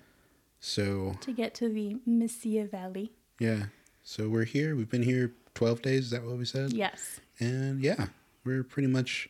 So 0.60 1.16
To 1.22 1.32
get 1.32 1.54
to 1.56 1.68
the 1.68 1.96
Mesilla 2.08 2.70
Valley. 2.70 3.12
yeah, 3.40 3.64
so 4.02 4.28
we're 4.28 4.44
here. 4.44 4.76
We've 4.76 4.90
been 4.90 5.02
here 5.02 5.32
twelve 5.54 5.82
days. 5.82 6.04
Is 6.06 6.10
that 6.10 6.22
what 6.24 6.36
we 6.36 6.44
said? 6.44 6.72
Yes. 6.72 7.20
and 7.40 7.80
yeah, 7.80 8.06
we're 8.44 8.62
pretty 8.64 8.88
much 8.88 9.28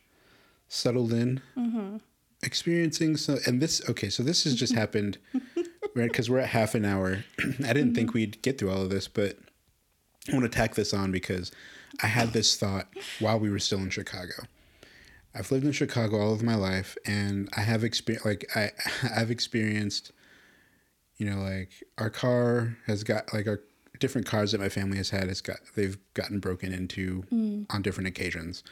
settled 0.69 1.12
in, 1.12 1.41
experiencing 2.43 3.17
so. 3.17 3.38
And 3.47 3.61
this, 3.61 3.83
okay, 3.88 4.09
so 4.11 4.23
this 4.23 4.45
has 4.45 4.55
just 4.55 4.75
happened, 4.83 5.19
right? 5.95 6.09
Because 6.11 6.29
we're 6.31 6.38
at 6.38 6.49
half 6.49 6.75
an 6.75 6.85
hour. 6.85 7.25
I 7.64 7.73
didn't 7.73 7.95
think 7.95 8.14
we'd 8.14 8.41
get 8.43 8.59
through 8.59 8.71
all 8.71 8.83
of 8.83 8.91
this, 8.91 9.09
but 9.09 9.37
I 10.31 10.33
want 10.33 10.45
to 10.45 10.49
tack 10.57 10.75
this 10.75 10.93
on 10.95 11.11
because 11.12 11.51
I 12.03 12.07
had 12.07 12.33
this 12.33 12.57
thought 12.57 12.88
while 13.18 13.38
we 13.38 13.51
were 13.51 13.59
still 13.59 13.79
in 13.79 13.90
Chicago. 13.90 14.35
I've 15.35 15.51
lived 15.53 15.66
in 15.66 15.72
Chicago 15.72 16.20
all 16.20 16.33
of 16.33 16.42
my 16.42 16.55
life, 16.55 16.96
and 17.07 17.48
I 17.57 17.61
have 17.61 17.85
experienced 17.85 18.27
like 18.27 18.51
I 18.57 18.70
I've 19.16 19.31
experienced, 19.31 20.12
you 21.16 21.27
know, 21.27 21.40
like 21.40 21.70
our 21.98 22.11
car 22.11 22.77
has 22.87 23.05
got 23.05 23.33
like 23.33 23.46
our 23.46 23.61
different 24.01 24.27
cars 24.27 24.53
that 24.53 24.61
my 24.61 24.68
family 24.68 24.96
has 24.96 25.11
had 25.11 25.29
has 25.29 25.40
got 25.40 25.59
they've 25.74 25.98
gotten 26.14 26.40
broken 26.40 26.72
into 26.72 27.22
mm. 27.33 27.66
on 27.70 27.83
different 27.83 28.09
occasions, 28.09 28.64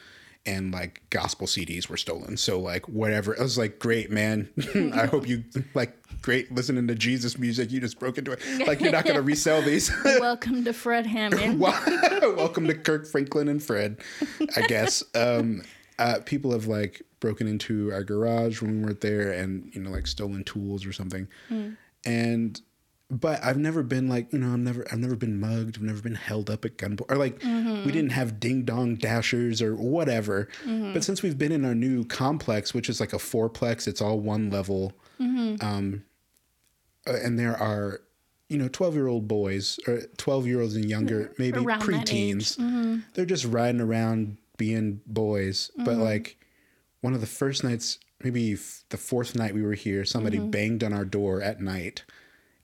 and 0.47 0.71
like 0.73 1.03
gospel 1.09 1.45
CDs 1.45 1.89
were 1.89 1.97
stolen. 1.97 2.37
So 2.37 2.59
like 2.59 2.87
whatever, 2.87 3.37
I 3.37 3.43
was 3.43 3.57
like, 3.57 3.77
great 3.77 4.09
man. 4.09 4.49
I 4.93 5.05
hope 5.05 5.27
you 5.27 5.43
like 5.73 5.95
great 6.21 6.51
listening 6.51 6.87
to 6.87 6.95
Jesus 6.95 7.37
music. 7.37 7.69
You 7.71 7.81
just 7.81 7.99
broke 7.99 8.17
into 8.17 8.31
it. 8.31 8.39
Like 8.65 8.79
you're 8.79 8.91
not 8.91 9.05
gonna 9.05 9.21
resell 9.21 9.61
these. 9.61 9.91
Welcome 10.05 10.63
to 10.63 10.73
Fred 10.73 11.05
Hammond. 11.05 11.59
Welcome 11.59 12.67
to 12.67 12.73
Kirk 12.73 13.05
Franklin 13.05 13.49
and 13.49 13.61
Fred, 13.61 13.97
I 14.55 14.61
guess. 14.61 15.03
Um, 15.13 15.63
uh, 15.99 16.19
people 16.25 16.51
have 16.51 16.67
like 16.67 17.01
broken 17.19 17.47
into 17.47 17.91
our 17.91 18.03
garage 18.03 18.61
when 18.61 18.79
we 18.79 18.85
weren't 18.85 19.01
there 19.01 19.31
and, 19.33 19.69
you 19.73 19.81
know, 19.81 19.89
like 19.89 20.07
stolen 20.07 20.43
tools 20.43 20.85
or 20.85 20.93
something. 20.93 21.27
And, 22.05 22.61
but 23.09 23.41
I've 23.43 23.57
never 23.57 23.83
been 23.83 24.09
like, 24.09 24.33
you 24.33 24.39
know, 24.39 24.47
I'm 24.47 24.63
never, 24.63 24.85
I've 24.91 24.99
never 24.99 25.15
been 25.15 25.39
mugged. 25.39 25.77
I've 25.77 25.83
never 25.83 26.01
been 26.01 26.15
held 26.15 26.49
up 26.49 26.65
at 26.65 26.77
gunpoint 26.77 27.09
or 27.09 27.15
like 27.15 27.39
mm-hmm. 27.39 27.85
we 27.85 27.91
didn't 27.91 28.11
have 28.11 28.39
ding 28.39 28.63
dong 28.63 28.95
dashers 28.95 29.61
or 29.61 29.75
whatever. 29.75 30.49
Mm-hmm. 30.65 30.93
But 30.93 31.03
since 31.03 31.23
we've 31.23 31.37
been 31.37 31.53
in 31.53 31.63
our 31.63 31.75
new 31.75 32.03
complex, 32.03 32.73
which 32.73 32.89
is 32.89 32.99
like 32.99 33.13
a 33.13 33.17
fourplex, 33.17 33.87
it's 33.87 34.01
all 34.01 34.19
one 34.19 34.49
level. 34.49 34.93
Mm-hmm. 35.21 35.65
Um, 35.65 36.03
uh, 37.07 37.13
and 37.23 37.39
there 37.39 37.55
are 37.55 38.01
you 38.49 38.57
know 38.57 38.67
12 38.67 38.95
year 38.95 39.07
old 39.07 39.27
boys 39.27 39.79
or 39.87 40.01
12 40.17 40.47
year 40.47 40.61
olds 40.61 40.75
and 40.75 40.89
younger 40.89 41.33
maybe 41.37 41.59
Around 41.59 41.81
preteens. 41.81 43.03
They're 43.13 43.25
just 43.25 43.45
riding 43.45 43.81
around 43.81 44.37
being 44.57 44.99
boys. 45.05 45.71
But 45.77 45.95
like 45.97 46.37
one 47.01 47.13
of 47.13 47.21
the 47.21 47.27
first 47.27 47.63
nights 47.63 47.99
maybe 48.21 48.53
f- 48.53 48.83
the 48.89 48.97
fourth 48.97 49.35
night 49.35 49.53
we 49.53 49.61
were 49.61 49.75
here 49.75 50.03
somebody 50.03 50.39
banged 50.39 50.83
on 50.83 50.91
our 50.91 51.05
door 51.05 51.41
at 51.41 51.61
night 51.61 52.03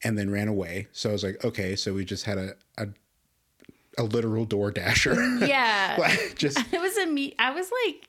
and 0.03 0.17
then 0.17 0.29
ran 0.29 0.47
away 0.47 0.87
so 0.91 1.09
i 1.09 1.11
was 1.13 1.23
like 1.23 1.43
okay 1.45 1.75
so 1.75 1.93
we 1.93 2.03
just 2.05 2.25
had 2.25 2.37
a 2.37 2.53
a, 2.77 2.87
a 3.97 4.03
literal 4.03 4.45
door 4.45 4.71
dasher 4.71 5.13
Yeah. 5.39 5.95
like 5.99 6.35
just 6.35 6.57
it 6.73 6.81
was 6.81 6.97
a 6.97 7.05
me. 7.05 7.35
I 7.39 7.51
was 7.51 7.69
like 7.85 8.07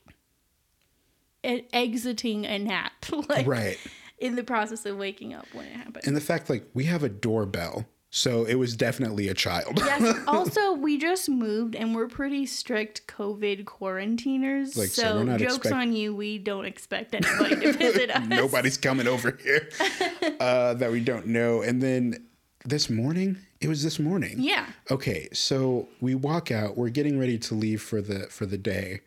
exiting 1.72 2.46
a 2.46 2.58
nap, 2.58 2.92
like 3.28 3.46
right 3.46 3.78
in 4.18 4.34
the 4.36 4.44
process 4.44 4.86
of 4.86 4.96
waking 4.96 5.34
up 5.34 5.46
when 5.52 5.66
it 5.66 5.72
happened. 5.76 6.06
and 6.06 6.16
the 6.16 6.20
fact 6.20 6.48
like 6.48 6.64
we 6.72 6.84
have 6.84 7.02
a 7.02 7.08
doorbell 7.08 7.84
so 8.16 8.44
it 8.44 8.54
was 8.54 8.76
definitely 8.76 9.26
a 9.26 9.34
child 9.34 9.76
yes. 9.76 10.16
Also, 10.28 10.72
we 10.74 10.98
just 10.98 11.28
moved 11.28 11.74
and 11.74 11.96
we're 11.96 12.06
pretty 12.06 12.46
strict 12.46 13.04
COVID 13.08 13.64
quarantiners. 13.64 14.76
Like, 14.76 14.90
so 14.90 15.26
so 15.26 15.36
jokes 15.36 15.56
expect- 15.56 15.74
on 15.74 15.92
you. 15.92 16.14
We 16.14 16.38
don't 16.38 16.64
expect 16.64 17.12
anybody 17.12 17.56
to 17.56 17.72
visit 17.72 18.10
us. 18.16 18.24
nobody's 18.28 18.76
coming 18.76 19.08
over 19.08 19.36
here 19.42 19.68
uh, 20.40 20.74
that 20.74 20.92
we 20.92 21.00
don't 21.00 21.26
know. 21.26 21.62
And 21.62 21.82
then 21.82 22.24
this 22.64 22.88
morning, 22.88 23.36
it 23.60 23.66
was 23.66 23.82
this 23.82 23.98
morning. 23.98 24.36
Yeah. 24.38 24.66
Okay, 24.92 25.28
so 25.32 25.88
we 26.00 26.14
walk 26.14 26.52
out. 26.52 26.76
We're 26.76 26.90
getting 26.90 27.18
ready 27.18 27.36
to 27.38 27.54
leave 27.56 27.82
for 27.82 28.00
the 28.00 28.28
for 28.30 28.46
the 28.46 28.58
day, 28.58 29.00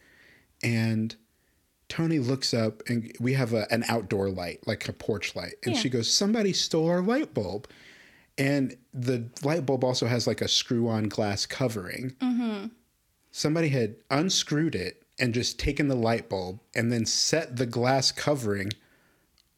and 0.61 1.15
Tony 1.87 2.19
looks 2.19 2.53
up, 2.53 2.83
and 2.89 3.15
we 3.21 3.33
have 3.33 3.53
a, 3.53 3.71
an 3.71 3.85
outdoor 3.87 4.29
light, 4.29 4.67
like 4.67 4.89
a 4.89 4.93
porch 4.93 5.33
light, 5.33 5.53
and 5.63 5.75
Yeah. 5.75 5.81
she 5.81 5.89
goes, 5.89 6.11
"Somebody 6.13 6.51
stole 6.51 6.89
our 6.89 7.01
light 7.01 7.33
bulb." 7.33 7.67
And 8.37 8.77
the 8.93 9.29
light 9.43 9.65
bulb 9.65 9.83
also 9.83 10.05
has 10.05 10.27
like 10.27 10.41
a 10.41 10.47
screw-on 10.47 11.09
glass 11.09 11.45
covering. 11.45 12.15
Somebody 13.31 13.69
had 13.69 13.95
unscrewed 14.09 14.75
it 14.75 15.03
and 15.19 15.33
just 15.33 15.59
taken 15.59 15.87
the 15.87 15.95
light 15.95 16.29
bulb 16.29 16.59
and 16.75 16.91
then 16.91 17.05
set 17.05 17.57
the 17.57 17.65
glass 17.65 18.11
covering 18.11 18.69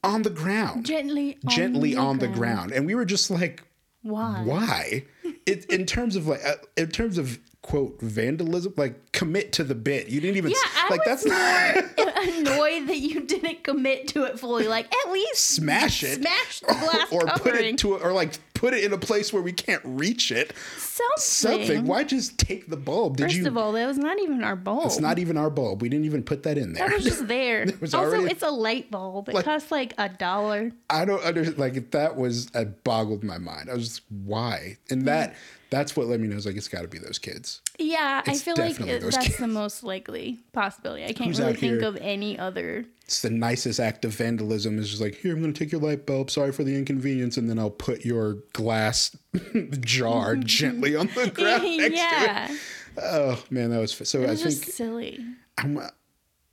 on 0.03 0.21
the 0.21 0.29
ground, 0.29 0.85
Gently, 0.85 1.37
on 1.45 1.53
gently 1.55 1.93
the 1.93 1.99
on 1.99 2.19
the 2.19 2.27
ground. 2.27 2.39
ground. 2.39 2.71
And 2.71 2.85
we 2.85 2.95
were 2.95 3.03
just 3.05 3.29
like, 3.29 3.63
Why? 4.01 4.41
why? 4.45 5.05
It, 5.45 5.65
in 5.71 5.87
terms 5.87 6.15
of 6.15 6.27
like, 6.27 6.45
uh, 6.45 6.55
in 6.77 6.89
terms 6.89 7.17
of 7.17 7.39
quote 7.63 7.99
vandalism, 8.01 8.73
like 8.77 9.11
commit 9.13 9.51
to 9.53 9.63
the 9.63 9.73
bit. 9.73 10.07
You 10.07 10.21
didn't 10.21 10.37
even 10.37 10.51
Yeah, 10.51 10.57
I 10.75 10.87
like 10.91 11.01
that's 11.05 11.25
not 11.97 12.08
Annoyed 12.21 12.87
that 12.87 12.97
you 12.99 13.21
didn't 13.21 13.63
commit 13.63 14.07
to 14.09 14.23
it 14.23 14.39
fully. 14.39 14.67
Like 14.67 14.93
at 15.05 15.11
least 15.11 15.45
smash 15.45 16.03
it, 16.03 16.19
smash 16.21 16.59
the 16.61 16.67
glass 16.67 17.07
or 17.11 17.25
put 17.39 17.55
it 17.55 17.77
to 17.79 17.97
or 17.97 18.11
like 18.13 18.33
put 18.53 18.73
it 18.73 18.83
in 18.83 18.91
a 18.91 18.97
place 18.97 19.31
where 19.31 19.41
we 19.41 19.53
can't 19.53 19.81
reach 19.85 20.31
it. 20.31 20.53
something. 20.77 21.65
Something. 21.67 21.85
Why 21.87 22.03
just 22.03 22.37
take 22.37 22.69
the 22.69 22.75
bulb? 22.77 23.17
Did 23.17 23.23
First 23.25 23.35
you? 23.37 23.47
of 23.47 23.57
all, 23.57 23.71
that 23.71 23.85
was 23.87 23.97
not 23.97 24.19
even 24.19 24.43
our 24.43 24.55
bulb. 24.57 24.85
it's 24.87 24.99
not 24.99 25.17
even 25.17 25.37
our 25.37 25.49
bulb. 25.49 25.81
We 25.81 25.87
didn't 25.89 26.05
even 26.05 26.23
put 26.23 26.43
that 26.43 26.57
in 26.57 26.73
there. 26.73 26.87
That 26.89 26.95
was 26.95 27.05
just 27.05 27.27
there. 27.27 27.65
was 27.79 27.93
also, 27.93 28.17
already- 28.17 28.31
it's 28.31 28.43
a 28.43 28.49
light 28.51 28.91
bulb. 28.91 29.29
It 29.29 29.35
Like- 29.35 29.45
costs 29.45 29.71
like 29.71 29.93
a 29.97 30.09
dollar. 30.09 30.71
I 30.89 31.05
don't 31.05 31.23
understand. 31.23 31.57
Like 31.57 31.91
that 31.91 32.17
was 32.17 32.49
it 32.53 32.83
boggled 32.83 33.23
my 33.23 33.37
mind. 33.37 33.69
I 33.69 33.73
was 33.75 33.87
just, 33.87 34.01
why? 34.25 34.77
And 34.89 35.05
that 35.07 35.35
that's 35.69 35.95
what 35.95 36.07
let 36.07 36.19
me 36.19 36.27
know. 36.27 36.35
Is 36.35 36.45
like 36.45 36.55
it's 36.55 36.67
got 36.67 36.81
to 36.81 36.87
be 36.87 36.97
those 36.97 37.19
kids. 37.19 37.61
Yeah, 37.77 38.21
I 38.25 38.37
feel 38.37 38.55
like 38.57 38.79
it, 38.79 39.01
that's 39.01 39.17
kids. 39.17 39.37
the 39.37 39.47
most 39.47 39.83
likely 39.83 40.39
possibility. 40.51 41.03
I 41.03 41.13
can't 41.13 41.29
Who's 41.29 41.39
really 41.39 41.53
think 41.53 41.79
here? 41.79 41.87
of 41.87 41.97
any 41.97 42.37
other. 42.39 42.85
It's 43.03 43.21
the 43.21 43.29
nicest 43.29 43.79
act 43.79 44.03
of 44.05 44.11
vandalism. 44.11 44.79
Is 44.79 44.89
just 44.89 45.01
like 45.01 45.15
here, 45.15 45.33
I'm 45.33 45.41
going 45.41 45.53
to 45.53 45.59
take 45.59 45.71
your 45.71 45.81
light 45.81 46.05
bulb. 46.05 46.31
Sorry 46.31 46.51
for 46.51 46.63
the 46.63 46.75
inconvenience, 46.75 47.37
and 47.37 47.49
then 47.49 47.59
I'll 47.59 47.69
put 47.69 48.03
your 48.03 48.39
glass 48.53 49.15
jar 49.79 50.35
gently 50.37 50.95
on 50.95 51.07
the 51.15 51.29
ground 51.29 51.63
next 51.77 51.89
to 51.89 51.95
yeah, 51.95 52.51
it. 52.51 52.59
Oh 52.97 53.43
man, 53.49 53.69
that 53.69 53.79
was 53.79 53.93
so. 53.93 54.21
it 54.21 54.27
I 54.27 54.31
was 54.31 54.43
think 54.43 54.73
silly. 54.73 55.25
I'm, 55.57 55.77
uh, 55.77 55.87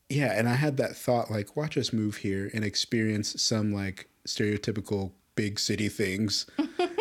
yeah, 0.08 0.38
and 0.38 0.48
I 0.48 0.54
had 0.54 0.76
that 0.76 0.96
thought 0.96 1.30
like, 1.30 1.56
watch 1.56 1.78
us 1.78 1.92
move 1.92 2.18
here 2.18 2.50
and 2.52 2.64
experience 2.64 3.40
some 3.40 3.72
like 3.72 4.08
stereotypical 4.26 5.12
big 5.36 5.60
city 5.60 5.88
things 5.88 6.46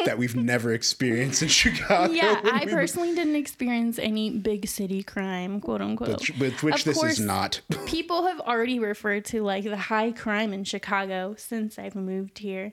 that 0.06 0.18
we've 0.18 0.36
never 0.36 0.72
experienced 0.74 1.42
in 1.42 1.48
Chicago. 1.50 2.12
Yeah, 2.14 2.40
I 2.46 2.64
we 2.66 2.72
were- 2.74 2.80
personally 2.80 3.14
didn't 3.16 3.36
experience 3.36 4.00
any 4.00 4.30
big 4.30 4.68
city 4.68 5.04
crime, 5.04 5.60
quote 5.62 5.82
unquote. 5.82 6.20
Which, 6.22 6.30
which, 6.38 6.64
which 6.64 6.76
Of 6.76 6.84
this 6.86 6.98
course, 6.98 7.14
is 7.14 7.20
not. 7.20 7.62
people 7.86 8.26
have 8.28 8.40
already 8.42 8.80
referred 8.80 9.26
to 9.26 9.42
like 9.44 9.64
the 9.66 9.78
high 9.78 10.12
crime 10.12 10.54
in 10.54 10.64
Chicago 10.64 11.36
since 11.38 11.78
I've 11.78 11.96
moved 11.96 12.40
here. 12.40 12.72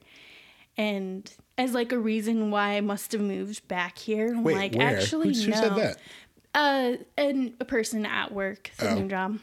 And 0.76 1.30
as 1.58 1.74
like 1.74 1.92
a 1.92 1.98
reason 1.98 2.50
why 2.50 2.76
I 2.76 2.80
must 2.80 3.12
have 3.12 3.20
moved 3.20 3.66
back 3.68 3.98
here. 3.98 4.28
I'm 4.28 4.42
Wait, 4.42 4.56
like, 4.56 4.74
where? 4.74 4.96
actually, 4.96 5.34
who, 5.34 5.40
who 5.42 5.50
no. 5.50 5.56
said 5.56 5.74
that? 5.76 5.98
Uh, 6.54 6.96
and 7.16 7.54
a 7.60 7.64
person 7.64 8.04
at 8.06 8.32
work, 8.32 8.70
same 8.78 9.04
Oh. 9.04 9.08
job. 9.08 9.38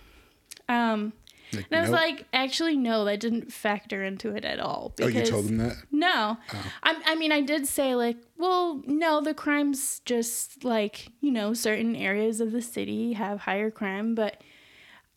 Um, 0.68 1.14
Like, 1.54 1.66
and 1.72 1.80
I 1.80 1.82
was 1.82 1.89
nope. 1.89 2.00
like, 2.00 2.26
actually, 2.34 2.78
no, 2.78 3.06
that 3.06 3.20
didn't 3.20 3.52
factor 3.52 4.04
into 4.04 4.36
it 4.36 4.45
at 4.45 4.60
all. 4.60 4.93
oh, 5.02 5.08
you 5.08 5.26
told 5.26 5.45
them 5.45 5.58
that? 5.58 5.78
No. 5.91 6.38
Oh. 6.54 6.72
I, 6.84 7.02
I 7.08 7.16
mean, 7.16 7.32
I 7.32 7.41
did 7.41 7.68
say, 7.68 7.95
like, 7.95 8.18
well, 8.38 8.82
no, 8.86 9.22
the 9.22 9.34
crime's 9.34 10.02
just 10.06 10.64
like, 10.64 11.10
you 11.22 11.32
know, 11.32 11.54
certain 11.54 11.95
areas 11.95 12.39
of 12.39 12.52
the 12.52 12.62
city 12.62 13.14
have 13.14 13.41
higher 13.41 13.72
crime, 13.72 14.16
but 14.16 14.41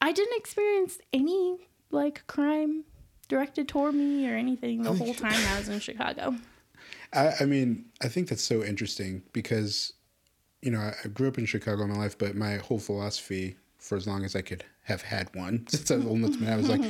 I 0.00 0.12
didn't 0.12 0.38
experience 0.38 0.98
any, 1.12 1.68
like, 1.90 2.26
crime 2.26 2.84
directed 3.28 3.68
toward 3.68 3.94
me 3.94 4.28
or 4.28 4.34
anything 4.34 4.82
the 4.82 4.92
whole 4.92 5.14
time 5.14 5.40
I 5.48 5.58
was 5.58 5.68
in 5.68 5.80
Chicago. 5.80 6.34
I, 7.12 7.32
I 7.40 7.44
mean, 7.44 7.86
I 8.02 8.08
think 8.08 8.28
that's 8.28 8.42
so 8.42 8.62
interesting 8.62 9.22
because 9.32 9.92
you 10.62 10.70
know, 10.70 10.78
I, 10.78 10.94
I 11.04 11.08
grew 11.08 11.28
up 11.28 11.38
in 11.38 11.44
Chicago 11.44 11.86
my 11.86 11.96
life, 11.96 12.16
but 12.16 12.36
my 12.36 12.56
whole 12.56 12.78
philosophy 12.78 13.56
for 13.82 13.96
as 13.96 14.06
long 14.06 14.24
as 14.24 14.36
I 14.36 14.42
could 14.42 14.64
have 14.84 15.02
had 15.02 15.34
one 15.34 15.66
since 15.68 15.90
I 15.90 15.96
was 15.96 16.06
old 16.06 16.18
enough 16.18 16.38
to 16.38 16.50
I 16.50 16.56
was 16.56 16.68
like, 16.68 16.82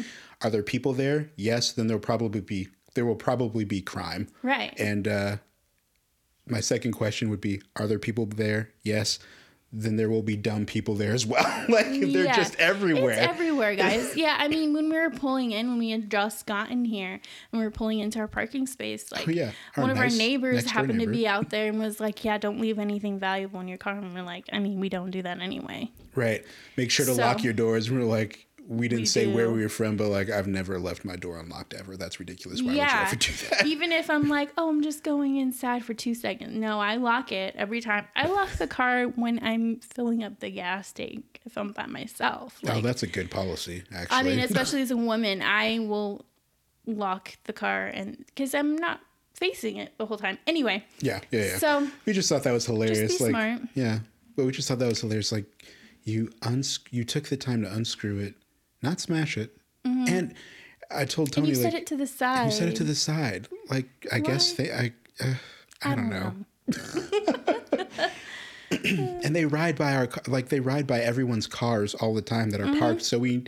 are 0.43 0.51
there 0.51 0.63
people 0.63 0.93
there? 0.93 1.31
Yes, 1.37 1.73
then 1.73 1.87
there'll 1.87 2.01
probably 2.01 2.41
be 2.41 2.69
there 2.95 3.07
will 3.07 3.17
probably 3.17 3.65
be 3.65 3.81
crime. 3.81 4.29
Right. 4.43 4.75
And 4.79 5.09
uh, 5.09 5.37
my 6.47 6.61
second 6.61 6.93
question 6.93 7.31
would 7.31 7.41
be, 7.41 7.63
are 7.77 7.87
there 7.87 7.99
people 7.99 8.27
there? 8.27 8.71
Yes. 8.83 9.19
Then 9.75 9.97
there 9.97 10.11
will 10.11 10.23
be 10.23 10.37
dumb 10.37 10.67
people 10.67 10.95
there 10.97 11.13
as 11.15 11.25
well. 11.25 11.43
like 11.69 11.87
they're 11.87 12.25
Yeah. 12.27 12.37
just 12.37 12.55
everywhere. 12.57 13.13
It's 13.13 13.21
everywhere, 13.21 13.75
guys. 13.75 14.15
yeah, 14.17 14.37
I 14.39 14.47
mean, 14.49 14.75
when 14.75 14.91
we 14.91 14.99
were 14.99 15.09
pulling 15.09 15.53
in, 15.53 15.69
when 15.71 15.79
we 15.79 15.91
had 15.91 16.11
just 16.11 16.45
gotten 16.45 16.85
here 16.85 17.13
and 17.13 17.21
we 17.59 17.65
were 17.65 17.71
pulling 17.71 18.01
into 18.01 18.19
our 18.19 18.29
parking 18.29 18.67
space, 18.67 19.11
like 19.11 19.27
Oh, 19.27 19.31
yeah. 19.31 19.53
One 19.77 19.89
of 19.89 19.97
our 19.99 20.11
neighbors 20.11 20.71
happened 20.71 21.01
to 21.01 21.07
be 21.07 21.27
out 21.27 21.49
there 21.49 21.69
and 21.69 21.79
was 21.79 22.01
like, 22.01 22.23
"Yeah, 22.23 22.37
don't 22.37 22.61
leave 22.61 22.79
anything 22.79 23.19
valuable 23.19 23.61
in 23.61 23.69
your 23.69 23.79
car." 23.79 23.95
And 23.97 24.13
we're 24.13 24.23
like, 24.23 24.45
"I 24.53 24.59
mean, 24.59 24.79
we 24.79 24.91
don't 24.91 25.11
do 25.11 25.23
that 25.23 25.41
anyway." 25.41 25.91
right. 26.15 26.45
Make 26.77 26.91
sure 26.91 27.07
to 27.07 27.15
So- 27.15 27.23
lock 27.23 27.43
your 27.43 27.55
doors. 27.55 27.89
And 27.89 27.99
we're 27.99 28.05
like, 28.05 28.47
we 28.69 28.89
didn't 28.89 29.03
We 29.03 29.07
say 29.07 29.27
where 29.27 29.51
we 29.51 29.63
were 29.63 29.69
from, 29.69 29.97
but 29.97 30.09
like 30.09 30.31
I've 30.31 30.47
never 30.47 30.79
left 30.79 31.05
my 31.05 31.17
door 31.17 31.39
unlocked 31.39 31.75
ever. 31.75 31.97
That's 31.97 32.21
ridiculous. 32.21 32.63
Why 32.63 32.69
would 32.69 32.77
you 32.77 32.83
ever 32.83 33.17
do 33.17 33.33
that? 33.51 33.67
Even 33.67 33.93
if 33.93 34.09
I'm 34.09 34.29
like, 34.29 34.53
"Oh, 34.57 34.69
I'm 34.69 34.83
just 34.83 35.03
going 35.03 35.37
inside 35.37 35.85
for 35.85 35.95
two 35.95 36.15
seconds," 36.15 36.57
no, 36.57 36.81
I 36.81 36.97
lock 36.97 37.33
it 37.33 37.55
every 37.57 37.81
time. 37.81 38.07
I 38.15 38.29
lock 38.29 38.51
the 38.53 38.67
car 38.67 39.05
when 39.07 39.43
I'm 39.43 39.81
filling 39.81 40.23
up 40.23 40.41
the 40.41 40.51
gas 40.51 40.93
tank 40.93 41.41
if 41.45 41.57
I'm 41.57 41.73
by 41.73 41.87
myself. 41.87 42.59
oh, 42.69 42.81
that's 42.81 43.03
a 43.03 43.07
good 43.07 43.31
policy, 43.31 43.83
actually. 43.93 44.17
I 44.17 44.23
mean, 44.23 44.39
especially 44.39 44.83
as 44.83 44.91
a 44.91 44.97
woman, 44.97 45.43
I 45.43 45.81
will 45.81 46.25
lock 46.87 47.37
the 47.45 47.53
car 47.53 47.87
and 47.87 48.25
because 48.27 48.55
I'm 48.55 48.77
not 48.77 49.01
facing 49.35 49.77
it 49.77 49.93
the 49.99 50.07
whole 50.07 50.19
time. 50.19 50.39
Anyway, 50.47 50.85
yeah, 51.01 51.21
yeah, 51.31 51.45
yeah. 51.45 51.59
so 51.59 51.89
we 52.07 52.13
just 52.13 52.29
thought 52.29 52.45
that 52.45 52.53
was 52.53 52.67
hilarious. 52.67 53.19
be 53.19 53.25
like, 53.25 53.31
smart. 53.31 53.61
yeah, 53.75 53.99
but 54.37 54.47
we 54.47 54.53
just 54.53 54.69
thought 54.69 54.79
that 54.79 54.89
was 54.89 55.01
hilarious. 55.01 55.33
Like, 55.33 55.47
you 56.05 56.31
uns 56.43 56.79
you 56.91 57.05
took 57.05 57.25
the 57.25 57.37
time 57.37 57.63
to 57.63 57.73
unscrew 57.73 58.19
it, 58.19 58.35
not 58.83 59.01
smash 59.01 59.37
it, 59.37 59.57
and 59.85 60.35
I 60.91 61.05
told 61.05 61.31
Mm-hmm. 61.31 61.41
and 61.41 61.47
Tony 61.47 61.49
you 61.49 61.55
like 61.55 61.73
set 61.73 61.75
it 61.75 61.87
to 61.89 61.97
the 61.97 62.07
side. 62.07 62.47
you 62.47 62.51
set 62.53 62.69
it 62.69 62.77
to 62.77 62.85
the 62.85 62.95
side. 62.95 63.49
Like, 63.71 63.89
I 64.13 64.19
guess 64.21 64.53
they, 64.53 64.71
I, 64.73 64.93
uh, 65.21 65.35
I, 65.83 65.95
don't 65.95 66.11
know. 66.11 66.35
and 68.71 69.37
they 69.37 69.45
ride 69.45 69.77
by 69.77 69.95
our 69.95 70.09
like 70.27 70.49
they 70.49 70.61
ride 70.61 70.87
by 70.87 71.01
everyone's 71.01 71.47
cars 71.47 71.95
all 71.95 72.15
the 72.15 72.23
time 72.23 72.51
that 72.51 72.61
are 72.61 72.65
Mm-hmm. 72.67 72.79
parked. 72.79 73.03
So 73.03 73.19
we 73.19 73.45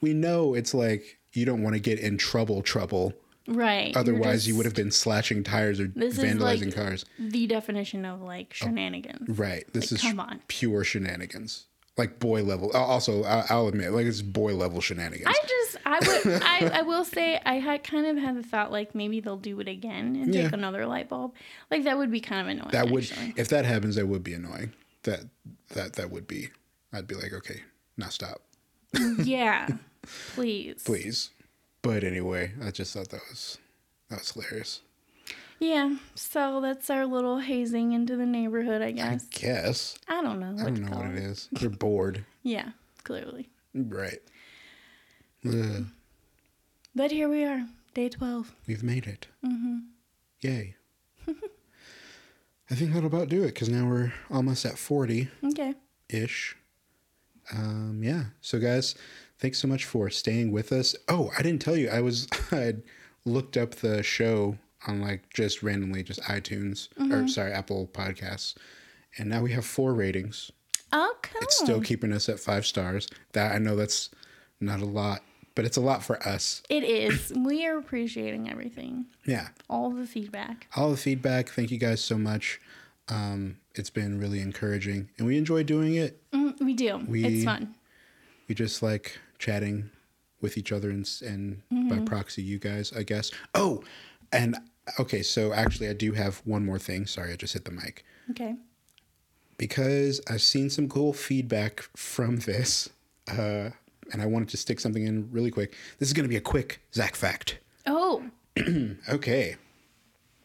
we 0.00 0.12
know 0.14 0.54
it's 0.54 0.74
like 0.74 1.18
you 1.32 1.44
don't 1.44 1.62
want 1.62 1.74
to 1.74 1.80
get 1.80 1.98
in 1.98 2.16
trouble 2.18 2.62
trouble. 2.62 3.12
right. 3.48 3.96
Otherwise, 3.96 4.46
you 4.48 4.56
would 4.56 4.64
have 4.66 4.74
been 4.74 4.90
slashing 4.90 5.44
tires 5.44 5.80
or 5.80 5.86
This 5.88 6.18
is 6.18 6.24
vandalizing 6.24 6.66
like- 6.66 6.74
cars. 6.74 7.04
the 7.18 7.46
definition 7.46 8.04
of 8.04 8.20
like 8.22 8.52
shenanigans. 8.54 9.38
Right. 9.38 9.64
This 9.72 9.92
Like, 9.92 10.00
is 10.02 10.08
come 10.10 10.20
on. 10.20 10.40
pure 10.48 10.84
shenanigans. 10.84 11.66
Like 11.96 12.18
boy 12.18 12.42
level. 12.42 12.70
Also, 12.72 13.22
I'll 13.24 13.68
admit, 13.68 13.92
like 13.92 14.04
it's 14.06 14.20
boy 14.20 14.54
level 14.54 14.80
shenanigans. 14.82 15.26
I 15.28 15.46
just, 15.48 15.76
I 15.86 15.98
would, 16.00 16.42
I, 16.42 16.70
I 16.80 16.82
will 16.82 17.04
say, 17.06 17.40
I 17.46 17.54
had 17.54 17.82
kind 17.84 18.06
of 18.06 18.18
had 18.22 18.36
the 18.36 18.42
thought 18.42 18.70
like 18.70 18.94
maybe 18.94 19.20
they'll 19.20 19.38
do 19.38 19.58
it 19.60 19.68
again 19.68 20.14
and 20.16 20.34
Yeah. 20.34 20.42
take 20.42 20.52
another 20.52 20.84
light 20.86 21.08
bulb. 21.08 21.32
Like 21.70 21.84
that 21.84 21.96
would 21.96 22.10
be 22.10 22.20
kind 22.20 22.42
of 22.42 22.48
annoying. 22.48 22.70
that 22.72 22.90
would, 22.90 23.04
actually. 23.04 23.32
if 23.38 23.48
that 23.48 23.64
happens, 23.64 23.96
that 23.96 24.06
would 24.06 24.22
be 24.22 24.34
annoying. 24.34 24.72
That 25.04 25.20
that 25.70 25.94
that 25.94 26.10
would 26.10 26.26
be. 26.26 26.50
I'd 26.92 27.06
be 27.06 27.14
like, 27.14 27.32
okay, 27.32 27.62
now 27.96 28.08
stop, 28.08 28.42
yeah, 29.22 29.68
please, 30.34 30.82
please. 30.84 31.30
But 31.82 32.04
anyway, 32.04 32.52
I 32.62 32.70
just 32.72 32.92
thought 32.94 33.08
that 33.10 33.20
was 33.30 33.58
that 34.10 34.18
was 34.18 34.30
hilarious. 34.32 34.80
Yeah. 35.58 35.96
So 36.14 36.60
that's 36.60 36.90
our 36.90 37.06
little 37.06 37.38
hazing 37.38 37.92
into 37.92 38.16
the 38.16 38.26
neighborhood, 38.26 38.82
I 38.82 38.90
guess. 38.92 39.26
I 39.34 39.38
guess. 39.38 39.98
I 40.08 40.20
don't 40.22 40.38
know. 40.40 40.52
What 40.52 40.60
I 40.66 40.70
don't 40.70 40.82
know 40.90 40.96
what 40.98 41.06
it 41.06 41.16
is. 41.18 41.48
They're 41.52 41.70
bored, 41.70 42.24
Yeah, 42.42 42.70
clearly. 43.04 43.48
right? 43.74 44.20
Ugh, 45.46 45.86
But 46.94 47.10
here 47.12 47.28
we 47.28 47.44
are, 47.44 47.66
day 47.94 48.08
twelve. 48.08 48.52
we've 48.66 48.82
made 48.82 49.06
it. 49.06 49.28
Mm-hmm. 49.44 49.78
Yay! 50.42 50.74
I 52.68 52.74
think 52.74 52.92
that'll 52.92 53.06
about 53.06 53.28
do 53.28 53.42
it 53.44 53.48
because 53.54 53.68
now 53.68 53.86
we're 53.88 54.12
almost 54.30 54.64
at 54.66 54.76
forty. 54.78 55.28
Okay. 55.44 55.74
ish. 56.08 56.56
Um, 57.52 58.00
yeah. 58.02 58.24
So, 58.40 58.58
guys, 58.58 58.96
thanks 59.38 59.58
so 59.58 59.68
much 59.68 59.84
for 59.84 60.10
staying 60.10 60.50
with 60.50 60.72
us. 60.72 60.96
Oh, 61.08 61.30
I 61.38 61.42
didn't 61.42 61.62
tell 61.62 61.76
you. 61.76 61.88
I 61.88 62.00
was 62.00 62.26
I 62.52 62.74
looked 63.24 63.56
up 63.56 63.76
the 63.76 64.02
show 64.02 64.58
on 64.86 65.00
like 65.00 65.32
just 65.32 65.62
randomly, 65.62 66.02
just 66.02 66.20
iTunes 66.22 66.88
or 67.12 67.26
sorry, 67.28 67.52
Apple 67.52 67.88
Podcasts, 67.92 68.54
and 69.18 69.28
now 69.28 69.42
we 69.42 69.52
have 69.52 69.64
four 69.64 69.94
ratings. 69.94 70.50
Oh, 70.92 71.14
cool. 71.22 71.40
It's 71.42 71.58
still 71.58 71.80
keeping 71.80 72.12
us 72.12 72.28
at 72.28 72.38
five 72.38 72.64
stars. 72.66 73.08
That 73.32 73.52
I 73.54 73.58
know 73.58 73.74
that's 73.76 74.10
not 74.60 74.80
a 74.80 74.84
lot, 74.86 75.22
but 75.54 75.64
it's 75.64 75.76
a 75.76 75.80
lot 75.80 76.02
for 76.04 76.16
us. 76.26 76.62
It 76.70 76.84
is. 76.84 77.32
we 77.36 77.66
are 77.66 77.76
appreciating 77.78 78.48
everything, 78.50 79.06
Yeah. 79.26 79.48
all 79.68 79.90
the 79.90 80.06
feedback. 80.06 80.68
All 80.76 80.90
the 80.90 80.96
feedback. 80.96 81.48
Thank 81.48 81.70
you 81.70 81.78
guys 81.78 82.02
so 82.02 82.16
much. 82.18 82.60
Um, 83.08 83.58
it's 83.74 83.90
been 83.90 84.18
really 84.18 84.40
encouraging, 84.40 85.10
and 85.18 85.26
we 85.26 85.36
enjoy 85.38 85.62
doing 85.64 85.94
it. 85.94 86.22
Mm, 86.32 86.60
we 86.60 86.74
do. 86.74 86.98
We- 87.08 87.24
it's 87.24 87.44
fun. 87.44 87.74
we 88.48 88.54
just 88.54 88.82
like 88.82 89.18
chatting 89.38 89.90
with 90.40 90.56
each 90.58 90.70
other 90.70 90.90
and, 90.90 91.08
and 91.22 91.62
by 91.88 91.98
proxy 92.00 92.42
you 92.42 92.58
guys 92.58 92.92
i 92.92 93.02
guess 93.02 93.30
oh 93.54 93.82
and 94.32 94.56
okay 94.98 95.22
so 95.22 95.52
actually 95.52 95.88
i 95.88 95.92
do 95.92 96.12
have 96.12 96.42
one 96.44 96.64
more 96.64 96.78
thing. 96.78 97.06
Sorry 97.06 97.32
i 97.32 97.36
just 97.36 97.52
hit 97.54 97.64
the 97.64 97.70
mic. 97.70 98.04
Okay. 98.30 98.56
because 99.58 100.20
i've 100.28 100.42
seen 100.42 100.68
some 100.70 100.88
cool 100.88 101.12
feedback 101.12 101.88
from 101.96 102.38
this 102.38 102.88
uh, 103.30 103.70
and 104.12 104.20
i 104.22 104.26
wanted 104.26 104.48
to 104.48 104.56
stick 104.56 104.80
something 104.80 105.06
in 105.06 105.28
really 105.32 105.50
quick. 105.50 105.74
This 105.98 106.08
is 106.08 106.12
going 106.12 106.24
to 106.24 106.28
be 106.28 106.36
a 106.36 106.40
quick 106.40 106.80
zach 106.94 107.14
fact. 107.16 107.58
Oh, 107.86 108.24
okay. 109.08 109.56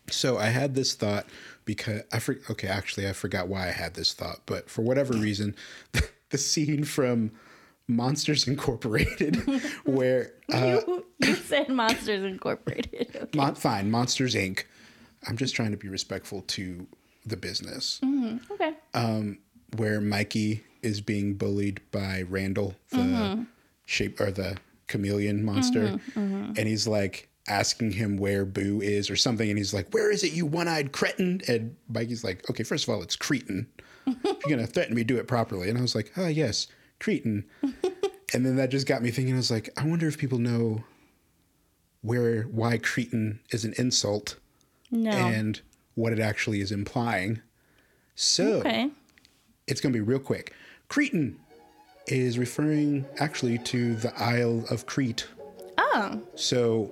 So 0.09 0.37
i 0.37 0.47
had 0.47 0.75
this 0.75 0.93
thought 0.93 1.25
because 1.65 2.01
i 2.11 2.19
for, 2.19 2.39
okay 2.49 2.67
actually 2.67 3.07
i 3.07 3.13
forgot 3.13 3.47
why 3.47 3.67
i 3.67 3.71
had 3.71 3.93
this 3.93 4.13
thought 4.13 4.41
but 4.45 4.69
for 4.69 4.81
whatever 4.81 5.13
reason 5.13 5.55
the 6.29 6.37
scene 6.37 6.83
from 6.83 7.31
monsters 7.87 8.47
incorporated 8.47 9.35
where 9.85 10.33
uh, 10.51 10.79
you, 10.87 11.05
you 11.23 11.35
said 11.35 11.69
Monsters 11.69 12.23
Incorporated. 12.23 13.07
Okay. 13.21 13.37
Mon- 13.37 13.55
fine, 13.55 13.91
Monsters 13.91 14.35
Inc. 14.35 14.63
I'm 15.27 15.37
just 15.37 15.55
trying 15.55 15.71
to 15.71 15.77
be 15.77 15.87
respectful 15.87 16.41
to 16.41 16.87
the 17.25 17.37
business. 17.37 17.99
Mm-hmm, 18.03 18.53
okay. 18.53 18.73
Um, 18.93 19.37
where 19.77 20.01
Mikey 20.01 20.63
is 20.81 21.01
being 21.01 21.35
bullied 21.35 21.81
by 21.91 22.23
Randall, 22.23 22.75
the 22.89 22.97
mm-hmm. 22.97 23.43
shape 23.85 24.19
or 24.19 24.31
the 24.31 24.57
chameleon 24.87 25.43
monster, 25.43 25.99
mm-hmm, 26.15 26.53
and 26.57 26.67
he's 26.67 26.87
like 26.87 27.29
asking 27.47 27.91
him 27.91 28.17
where 28.17 28.45
Boo 28.45 28.81
is 28.81 29.09
or 29.09 29.15
something, 29.15 29.47
and 29.47 29.57
he's 29.57 29.73
like, 29.73 29.93
"Where 29.93 30.11
is 30.11 30.23
it, 30.23 30.33
you 30.33 30.45
one-eyed 30.45 30.91
cretin?" 30.91 31.41
And 31.47 31.75
Mikey's 31.87 32.23
like, 32.23 32.49
"Okay, 32.49 32.63
first 32.63 32.87
of 32.87 32.93
all, 32.93 33.01
it's 33.01 33.15
cretin. 33.15 33.67
if 34.07 34.23
you're 34.23 34.57
gonna 34.57 34.67
threaten 34.67 34.95
me, 34.95 35.03
do 35.03 35.17
it 35.17 35.27
properly." 35.27 35.69
And 35.69 35.77
I 35.77 35.81
was 35.81 35.95
like, 35.95 36.11
"Ah, 36.17 36.27
yes, 36.27 36.67
cretin." 36.99 37.45
and 38.33 38.45
then 38.45 38.55
that 38.55 38.69
just 38.69 38.87
got 38.87 39.01
me 39.01 39.11
thinking. 39.11 39.33
I 39.33 39.37
was 39.37 39.51
like, 39.51 39.69
I 39.77 39.85
wonder 39.85 40.07
if 40.07 40.17
people 40.17 40.39
know 40.39 40.83
where 42.01 42.43
why 42.43 42.77
cretin 42.77 43.39
is 43.51 43.63
an 43.65 43.73
insult 43.77 44.37
No. 44.89 45.11
and 45.11 45.61
what 45.95 46.13
it 46.13 46.19
actually 46.19 46.61
is 46.61 46.71
implying. 46.71 47.41
So 48.15 48.59
okay. 48.59 48.89
it's 49.67 49.81
going 49.81 49.93
to 49.93 49.97
be 49.97 50.03
real 50.03 50.19
quick. 50.19 50.53
Cretan 50.87 51.39
is 52.07 52.37
referring 52.37 53.05
actually 53.19 53.57
to 53.59 53.95
the 53.95 54.13
Isle 54.19 54.65
of 54.69 54.85
Crete. 54.85 55.27
Oh. 55.77 56.21
So 56.35 56.91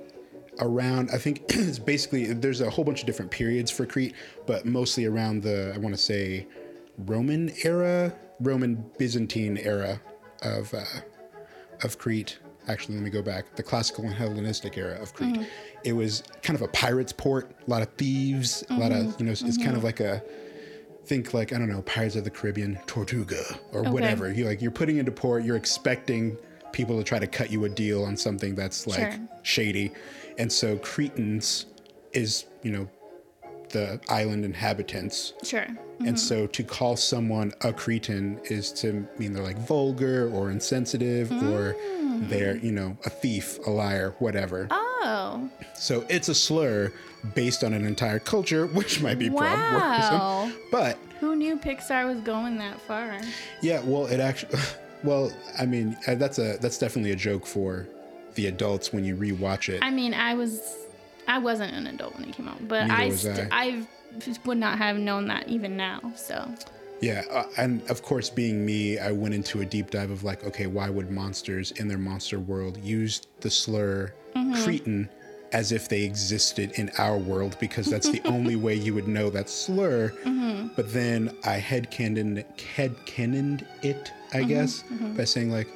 around, 0.60 1.10
I 1.12 1.18
think 1.18 1.43
it's 1.49 1.80
basically, 1.80 2.34
there's 2.34 2.62
a 2.62 2.70
whole 2.70 2.86
bunch 2.86 3.01
of 3.01 3.05
different 3.05 3.32
periods 3.32 3.72
for 3.72 3.86
Crete, 3.86 4.14
but 4.45 4.66
mostly 4.66 5.05
around 5.05 5.43
the, 5.43 5.72
I 5.74 5.78
want 5.78 5.95
to 5.95 6.01
say, 6.01 6.47
Roman 6.97 7.51
era, 7.64 8.14
Roman 8.39 8.86
Byzantine 8.97 9.57
era 9.57 10.01
of, 10.41 10.74
uh, 10.74 10.84
of 11.84 11.97
Crete. 11.97 12.39
Actually, 12.70 12.95
let 12.95 13.03
me 13.03 13.09
go 13.09 13.22
back. 13.22 13.55
The 13.55 13.63
classical 13.63 14.05
and 14.05 14.13
Hellenistic 14.13 14.78
era 14.78 15.01
of 15.01 15.13
Crete. 15.13 15.36
Mm-hmm. 15.36 15.43
It 15.84 15.93
was 15.93 16.24
kind 16.41 16.55
of 16.55 16.61
a 16.61 16.67
pirate's 16.70 17.11
port, 17.11 17.51
a 17.67 17.70
lot 17.70 17.82
of 17.82 17.89
thieves, 17.93 18.63
a 18.70 18.76
lot 18.76 18.91
of, 18.91 19.20
you 19.20 19.26
know, 19.26 19.32
it's 19.32 19.41
kind 19.41 19.70
of 19.70 19.78
mm-hmm. 19.78 19.86
like 19.86 19.99
a, 19.99 20.22
think 21.09 21.34
like 21.34 21.51
I 21.51 21.57
don't 21.57 21.70
know, 21.70 21.82
Pirates 21.82 22.15
of 22.15 22.24
the 22.24 22.30
Caribbean, 22.30 22.78
Tortuga, 22.86 23.43
or 23.74 23.84
whatever. 23.84 24.32
You 24.32 24.45
like 24.45 24.61
you're 24.61 24.72
putting 24.72 24.97
into 24.97 25.11
port, 25.11 25.43
you're 25.43 25.57
expecting 25.57 26.38
people 26.72 26.97
to 26.99 27.03
try 27.03 27.17
to 27.17 27.26
cut 27.26 27.51
you 27.51 27.65
a 27.65 27.70
deal 27.70 28.05
on 28.05 28.15
something 28.15 28.53
that's 28.53 28.86
like 28.86 29.11
Sure. 29.13 29.20
shady, 29.41 29.91
and 30.38 30.51
so 30.51 30.78
Cretans 30.78 31.65
is 32.13 32.45
you 32.61 32.72
know 32.72 32.88
the 33.70 33.99
island 34.07 34.45
inhabitants, 34.45 35.34
Sure. 35.43 35.61
and 35.61 35.78
mm-hmm. 35.99 36.15
so 36.15 36.45
to 36.45 36.63
call 36.63 36.95
someone 36.95 37.51
a 37.61 37.74
Cretan 37.74 38.39
is 38.45 38.72
to 38.74 39.07
mean 39.17 39.34
they're 39.34 39.43
like 39.43 39.57
vulgar 39.57 40.30
or 40.32 40.51
insensitive 40.51 41.32
or 41.32 41.74
mm. 41.74 41.99
They're 42.28 42.57
you 42.57 42.72
know 42.72 42.97
a 43.05 43.09
thief, 43.09 43.59
a 43.65 43.70
liar, 43.70 44.15
whatever. 44.20 44.67
Oh. 44.72 45.49
So 45.76 46.05
it's 46.09 46.30
a 46.30 46.36
slur 46.36 46.91
based 47.36 47.63
on 47.63 47.74
an 47.74 47.86
entire 47.86 48.20
culture, 48.20 48.67
which 48.67 49.01
might 49.01 49.20
be 49.20 49.30
Wow. 49.30 50.51
But 50.72 50.97
Who 51.20 51.36
knew 51.36 51.57
Pixar 51.57 52.05
was 52.07 52.20
going 52.22 52.57
that 52.57 52.80
far? 52.82 53.20
yeah, 53.61 53.82
well, 53.84 54.05
it 54.07 54.20
actually, 54.20 54.57
well, 55.03 55.32
I 55.57 55.65
mean, 55.65 55.97
uh, 56.07 56.15
that's 56.15 56.39
a 56.39 56.57
that's 56.57 56.78
definitely 56.78 57.11
a 57.11 57.15
joke 57.15 57.45
for 57.45 57.88
the 58.36 58.47
adults 58.47 58.93
when 58.93 59.03
you 59.05 59.15
rewatch 59.15 59.70
it. 59.70 59.80
I 59.82 59.89
mean, 59.91 60.13
I 60.13 60.34
was 60.34 60.78
I 61.28 61.39
wasn't 61.39 61.74
an 61.74 61.88
adult 61.88 62.15
when 62.17 62.30
it 62.30 62.36
came 62.36 62.47
out, 62.47 62.67
but 62.67 62.88
Neither 62.88 63.03
I, 63.03 63.09
st- 63.09 63.49
I 63.51 63.88
would 64.45 64.57
not 64.57 64.78
have 64.78 64.97
known 64.97 65.28
that 65.28 65.47
even 65.47 65.78
now. 65.78 66.13
So 66.15 66.49
Yeah, 67.02 67.24
uh, 67.32 67.45
and 67.58 67.82
of 67.89 68.02
course, 68.04 68.30
being 68.30 68.66
me, 68.66 69.00
I 69.00 69.12
went 69.12 69.34
into 69.34 69.62
a 69.62 69.66
deep 69.66 69.91
dive 69.91 70.12
of 70.12 70.24
like, 70.24 70.43
okay, 70.43 70.68
why 70.68 70.89
would 70.89 71.10
monsters 71.10 71.72
in 71.72 71.88
their 71.88 71.97
monster 71.97 72.39
world 72.39 72.78
use 72.84 73.22
the 73.39 73.50
slur 73.50 74.14
mm-hmm. 74.36 74.64
Cretan 74.64 75.10
as 75.52 75.72
if 75.72 75.89
they 75.89 76.04
existed 76.04 76.72
in 76.74 76.91
our 76.97 77.18
world? 77.18 77.58
Because 77.60 77.88
that's 77.88 78.10
the 78.10 78.22
only 78.26 78.56
way 78.56 78.76
you 78.76 78.93
would 78.93 79.08
know 79.08 79.30
that 79.30 79.50
slur. 79.50 80.10
Mm-hmm. 80.24 80.68
But 80.76 80.91
then 80.91 81.36
I 81.45 81.60
headcanoned, 81.60 82.43
headcanoned 82.76 83.66
it, 83.82 84.12
I 84.34 84.39
mm-hmm. 84.39 84.47
guess, 84.47 84.84
by 85.16 85.24
saying 85.24 85.52
like, 85.52 85.68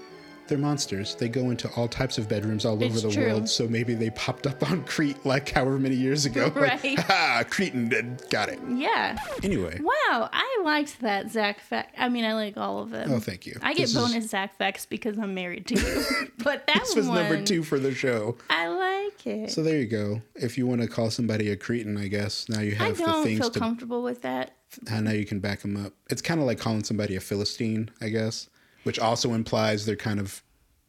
they're 0.47 0.57
monsters. 0.57 1.15
They 1.15 1.29
go 1.29 1.49
into 1.51 1.69
all 1.75 1.87
types 1.87 2.17
of 2.17 2.27
bedrooms 2.27 2.65
all 2.65 2.83
over 2.83 2.99
the 2.99 3.11
true. 3.11 3.23
world. 3.27 3.49
So 3.49 3.67
maybe 3.67 3.93
they 3.93 4.09
popped 4.11 4.45
up 4.47 4.69
on 4.69 4.83
Crete 4.83 5.25
like 5.25 5.49
however 5.49 5.79
many 5.79 5.95
years 5.95 6.25
ago. 6.25 6.51
Like, 6.55 6.83
Right. 6.83 6.99
ha, 6.99 7.43
Cretan 7.49 7.89
did, 7.89 8.21
got 8.29 8.49
it. 8.49 8.59
yeah, 8.69 9.17
Anyway. 9.43 9.79
wow, 9.81 10.29
I 10.31 10.61
liked 10.63 11.01
that 11.01 11.31
Zach 11.31 11.59
fact. 11.59 11.95
I 11.97 12.09
mean, 12.09 12.25
I 12.25 12.33
like 12.33 12.57
all 12.57 12.79
of 12.79 12.89
them. 12.91 13.11
Oh, 13.11 13.19
thank 13.19 13.45
you. 13.45 13.57
I 13.61 13.73
get 13.73 13.83
This 13.83 13.95
is- 13.95 14.01
bonus 14.01 14.29
Zach 14.29 14.57
facts 14.57 14.85
because 14.85 15.17
I'm 15.17 15.33
married 15.33 15.65
to 15.67 15.75
you. 15.75 16.03
but 16.43 16.65
that 16.67 16.79
This 16.81 16.95
was 16.95 17.07
one, 17.07 17.17
number 17.17 17.41
two 17.45 17.63
for 17.63 17.79
the 17.79 17.93
show. 17.93 18.37
I 18.49 18.67
like 18.67 19.25
it. 19.27 19.51
So 19.51 19.63
there 19.63 19.77
you 19.77 19.87
go. 19.87 20.21
If 20.35 20.57
you 20.57 20.67
want 20.67 20.81
to 20.81 20.87
call 20.87 21.09
somebody 21.11 21.49
a 21.49 21.55
Cretan, 21.55 21.97
I 21.97 22.07
guess 22.07 22.47
now 22.49 22.59
you 22.61 22.75
have 22.75 22.97
the 22.97 23.03
don't 23.05 23.23
things 23.23 23.39
feel 23.39 23.49
to. 23.51 23.59
comfortable 23.59 24.03
with 24.03 24.21
that. 24.23 24.51
uh, 24.91 24.99
now 25.01 25.11
you 25.11 25.25
can 25.25 25.39
back 25.39 25.61
them 25.61 25.77
up. 25.85 25.93
It's 26.09 26.21
kind 26.21 26.39
of 26.39 26.45
like 26.47 26.59
calling 26.59 26.83
somebody 26.83 27.15
a 27.15 27.19
philistine, 27.19 27.89
I 28.01 28.09
guess, 28.09 28.49
which 28.83 28.99
also 28.99 29.33
implies 29.33 29.85
they're 29.85 29.95
kind 29.95 30.19
of 30.19 30.41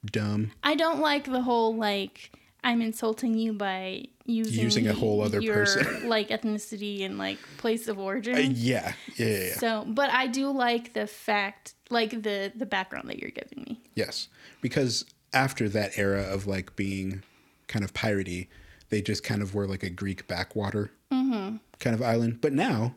dumb. 0.04 0.52
I 0.62 0.74
don't 0.74 1.00
like 1.00 1.24
the 1.24 1.40
whole 1.42 1.74
like 1.74 2.30
I'm 2.62 2.80
insulting 2.80 3.34
you 3.34 3.52
by 3.52 4.04
using 4.24 4.64
Using 4.64 4.88
a 4.88 4.94
whole 4.94 5.20
other 5.20 5.40
your, 5.40 5.54
person. 5.54 6.08
like 6.08 6.28
ethnicity 6.30 7.04
and 7.04 7.18
like 7.18 7.38
place 7.58 7.88
of 7.88 7.98
origin. 7.98 8.34
Uh, 8.36 8.38
yeah, 8.38 8.94
yeah, 9.16 9.26
yeah, 9.26 9.38
yeah. 9.48 9.54
So, 9.56 9.84
but 9.86 10.08
I 10.10 10.26
do 10.28 10.50
like 10.50 10.94
the 10.94 11.06
fact, 11.06 11.74
like 11.90 12.22
the 12.22 12.52
the 12.54 12.66
background 12.66 13.08
that 13.10 13.18
you're 13.18 13.30
giving 13.30 13.64
me. 13.68 13.80
Yes, 13.94 14.28
because 14.62 15.04
after 15.32 15.68
that 15.68 15.98
era 15.98 16.22
of 16.22 16.46
like 16.46 16.74
being 16.74 17.22
kind 17.68 17.84
of 17.84 17.92
piratey, 17.92 18.46
they 18.88 19.02
just 19.02 19.22
kind 19.24 19.42
of 19.42 19.54
were 19.54 19.66
like 19.66 19.82
a 19.82 19.90
Greek 19.90 20.26
backwater 20.26 20.90
Mm-hmm. 21.12 21.56
kind 21.80 21.94
of 21.94 22.02
island. 22.02 22.40
But 22.40 22.52
now, 22.54 22.94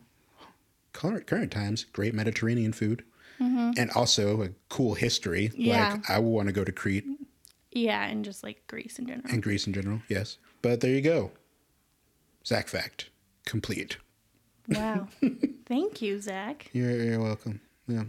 current 0.94 1.28
current 1.28 1.52
times, 1.52 1.84
great 1.94 2.14
Mediterranean 2.14 2.74
food. 2.74 3.04
And 3.40 3.92
also 3.92 4.42
a 4.44 4.50
cool 4.70 4.96
history. 4.96 5.50
Mm-hmm. 5.50 5.62
Yeah. 5.62 5.92
Like 5.94 6.10
I 6.10 6.20
will 6.20 6.32
want 6.32 6.48
to 6.48 6.54
go 6.54 6.64
to 6.64 6.72
Crete 6.72 7.06
Yeah, 7.72 8.04
and 8.06 8.26
just 8.26 8.44
like 8.44 8.66
Greece 8.68 8.98
in 9.00 9.06
general. 9.08 9.30
and 9.30 9.44
Greece 9.44 9.68
in 9.68 9.74
general. 9.74 10.02
Yes, 10.10 10.38
but 10.62 10.82
there 10.82 10.92
you 10.92 11.02
go. 11.02 11.32
Zach 12.46 12.68
fact 12.68 13.10
complete. 13.46 13.98
Wow. 14.70 15.08
Thank 15.66 16.02
you, 16.02 16.20
Zach. 16.20 16.70
You're, 16.74 16.92
you're 17.04 17.20
welcome. 17.22 17.62
Yeah. 17.88 18.04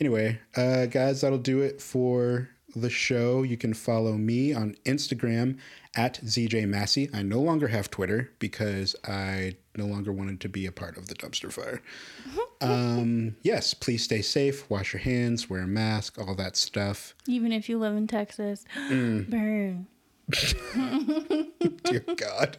Anyway, 0.00 0.38
uh, 0.56 0.86
guys, 0.86 1.20
that'll 1.20 1.38
do 1.38 1.60
it 1.60 1.80
for 1.80 2.48
the 2.74 2.88
show. 2.90 3.42
You 3.42 3.56
can 3.56 3.74
follow 3.74 4.12
me 4.12 4.54
on 4.54 4.76
Instagram 4.86 5.58
at 5.94 6.20
ZJ 6.24 6.66
Massie. 6.68 7.10
I 7.12 7.22
no 7.22 7.40
longer 7.40 7.68
have 7.68 7.90
Twitter 7.90 8.30
because 8.38 8.96
I 9.06 9.56
no 9.76 9.86
longer 9.86 10.12
wanted 10.12 10.40
to 10.40 10.48
be 10.48 10.66
a 10.66 10.72
part 10.72 10.96
of 10.96 11.08
the 11.08 11.14
dumpster 11.14 11.52
fire. 11.52 11.82
um, 12.60 13.36
yes, 13.42 13.74
please 13.74 14.02
stay 14.04 14.22
safe, 14.22 14.68
wash 14.70 14.92
your 14.92 15.00
hands, 15.00 15.48
wear 15.50 15.62
a 15.62 15.66
mask, 15.66 16.18
all 16.18 16.34
that 16.36 16.56
stuff. 16.56 17.14
Even 17.26 17.52
if 17.52 17.68
you 17.68 17.78
live 17.78 17.96
in 17.96 18.06
Texas, 18.06 18.64
Mm. 18.74 19.28
burn. 19.28 19.86
Dear 21.84 22.04
God. 22.16 22.58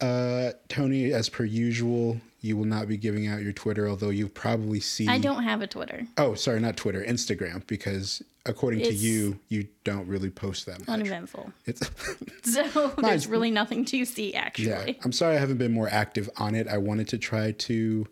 Uh, 0.00 0.52
Tony, 0.68 1.12
as 1.12 1.28
per 1.28 1.44
usual, 1.44 2.20
you 2.40 2.56
will 2.56 2.64
not 2.66 2.88
be 2.88 2.96
giving 2.96 3.26
out 3.26 3.40
your 3.42 3.52
Twitter, 3.52 3.88
although 3.88 4.10
you 4.10 4.28
probably 4.28 4.80
see. 4.80 5.08
I 5.08 5.18
don't 5.18 5.44
have 5.44 5.62
a 5.62 5.66
Twitter. 5.66 6.06
Oh, 6.18 6.34
sorry, 6.34 6.60
not 6.60 6.76
Twitter, 6.76 7.02
Instagram, 7.02 7.66
because 7.66 8.22
according 8.44 8.80
to 8.80 8.92
you, 8.92 9.38
you 9.48 9.66
don't 9.84 10.06
really 10.06 10.28
post 10.30 10.66
that 10.66 10.80
much. 10.80 10.88
Uneventful. 10.88 11.52
It's 11.64 11.90
So 12.44 12.88
there's 12.98 13.26
really 13.26 13.50
nothing 13.50 13.84
to 13.86 14.04
see 14.04 14.34
actually. 14.34 14.68
yeah. 14.68 14.92
I'm 15.02 15.12
sorry 15.12 15.36
I 15.36 15.38
haven't 15.38 15.56
been 15.56 15.72
more 15.72 15.88
active 15.88 16.28
on 16.36 16.54
it. 16.54 16.68
I 16.68 16.76
wanted 16.76 17.08
to 17.08 17.18
try 17.18 17.52
to 17.52 18.06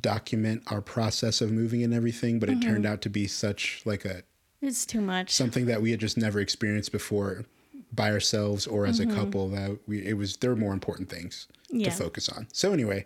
document 0.00 0.62
our 0.68 0.80
process 0.80 1.40
of 1.40 1.50
moving 1.50 1.82
and 1.82 1.92
everything, 1.92 2.38
but 2.38 2.48
it 2.48 2.62
turned 2.62 2.86
out 2.86 3.00
to 3.02 3.10
be 3.10 3.26
such 3.26 3.82
like 3.84 4.04
a 4.04 4.22
It's 4.62 4.86
too 4.86 5.00
much. 5.00 5.30
something 5.30 5.66
that 5.66 5.82
we 5.82 5.90
had 5.90 5.98
just 5.98 6.16
never 6.16 6.38
experienced 6.38 6.92
before 6.92 7.44
by 7.92 8.10
ourselves 8.10 8.66
or 8.66 8.86
as 8.86 9.00
a 9.00 9.06
couple 9.06 9.48
that 9.50 9.78
we 9.86 10.06
it 10.06 10.14
was 10.14 10.36
there 10.36 10.50
were 10.50 10.56
more 10.56 10.72
important 10.72 11.08
things 11.08 11.46
Yeah. 11.70 11.90
to 11.90 11.96
focus 11.96 12.28
on. 12.28 12.46
So 12.52 12.72
anyway, 12.72 13.04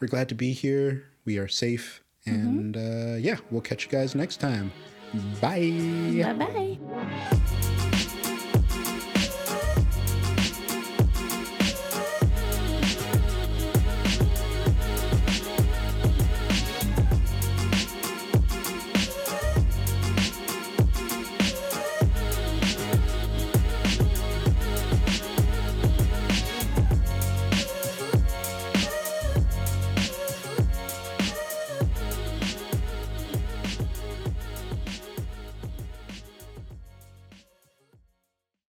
we're 0.00 0.08
glad 0.08 0.28
to 0.30 0.34
be 0.34 0.52
here. 0.52 1.04
We 1.24 1.38
are 1.38 1.48
safe 1.48 2.02
and 2.26 2.76
uh 2.76 3.16
yeah, 3.18 3.38
we'll 3.50 3.60
catch 3.62 3.84
you 3.84 3.90
guys 3.90 4.14
next 4.14 4.38
time. 4.38 4.72
Bye. 5.40 6.22
Bye 6.22 6.78
bye. 6.78 7.61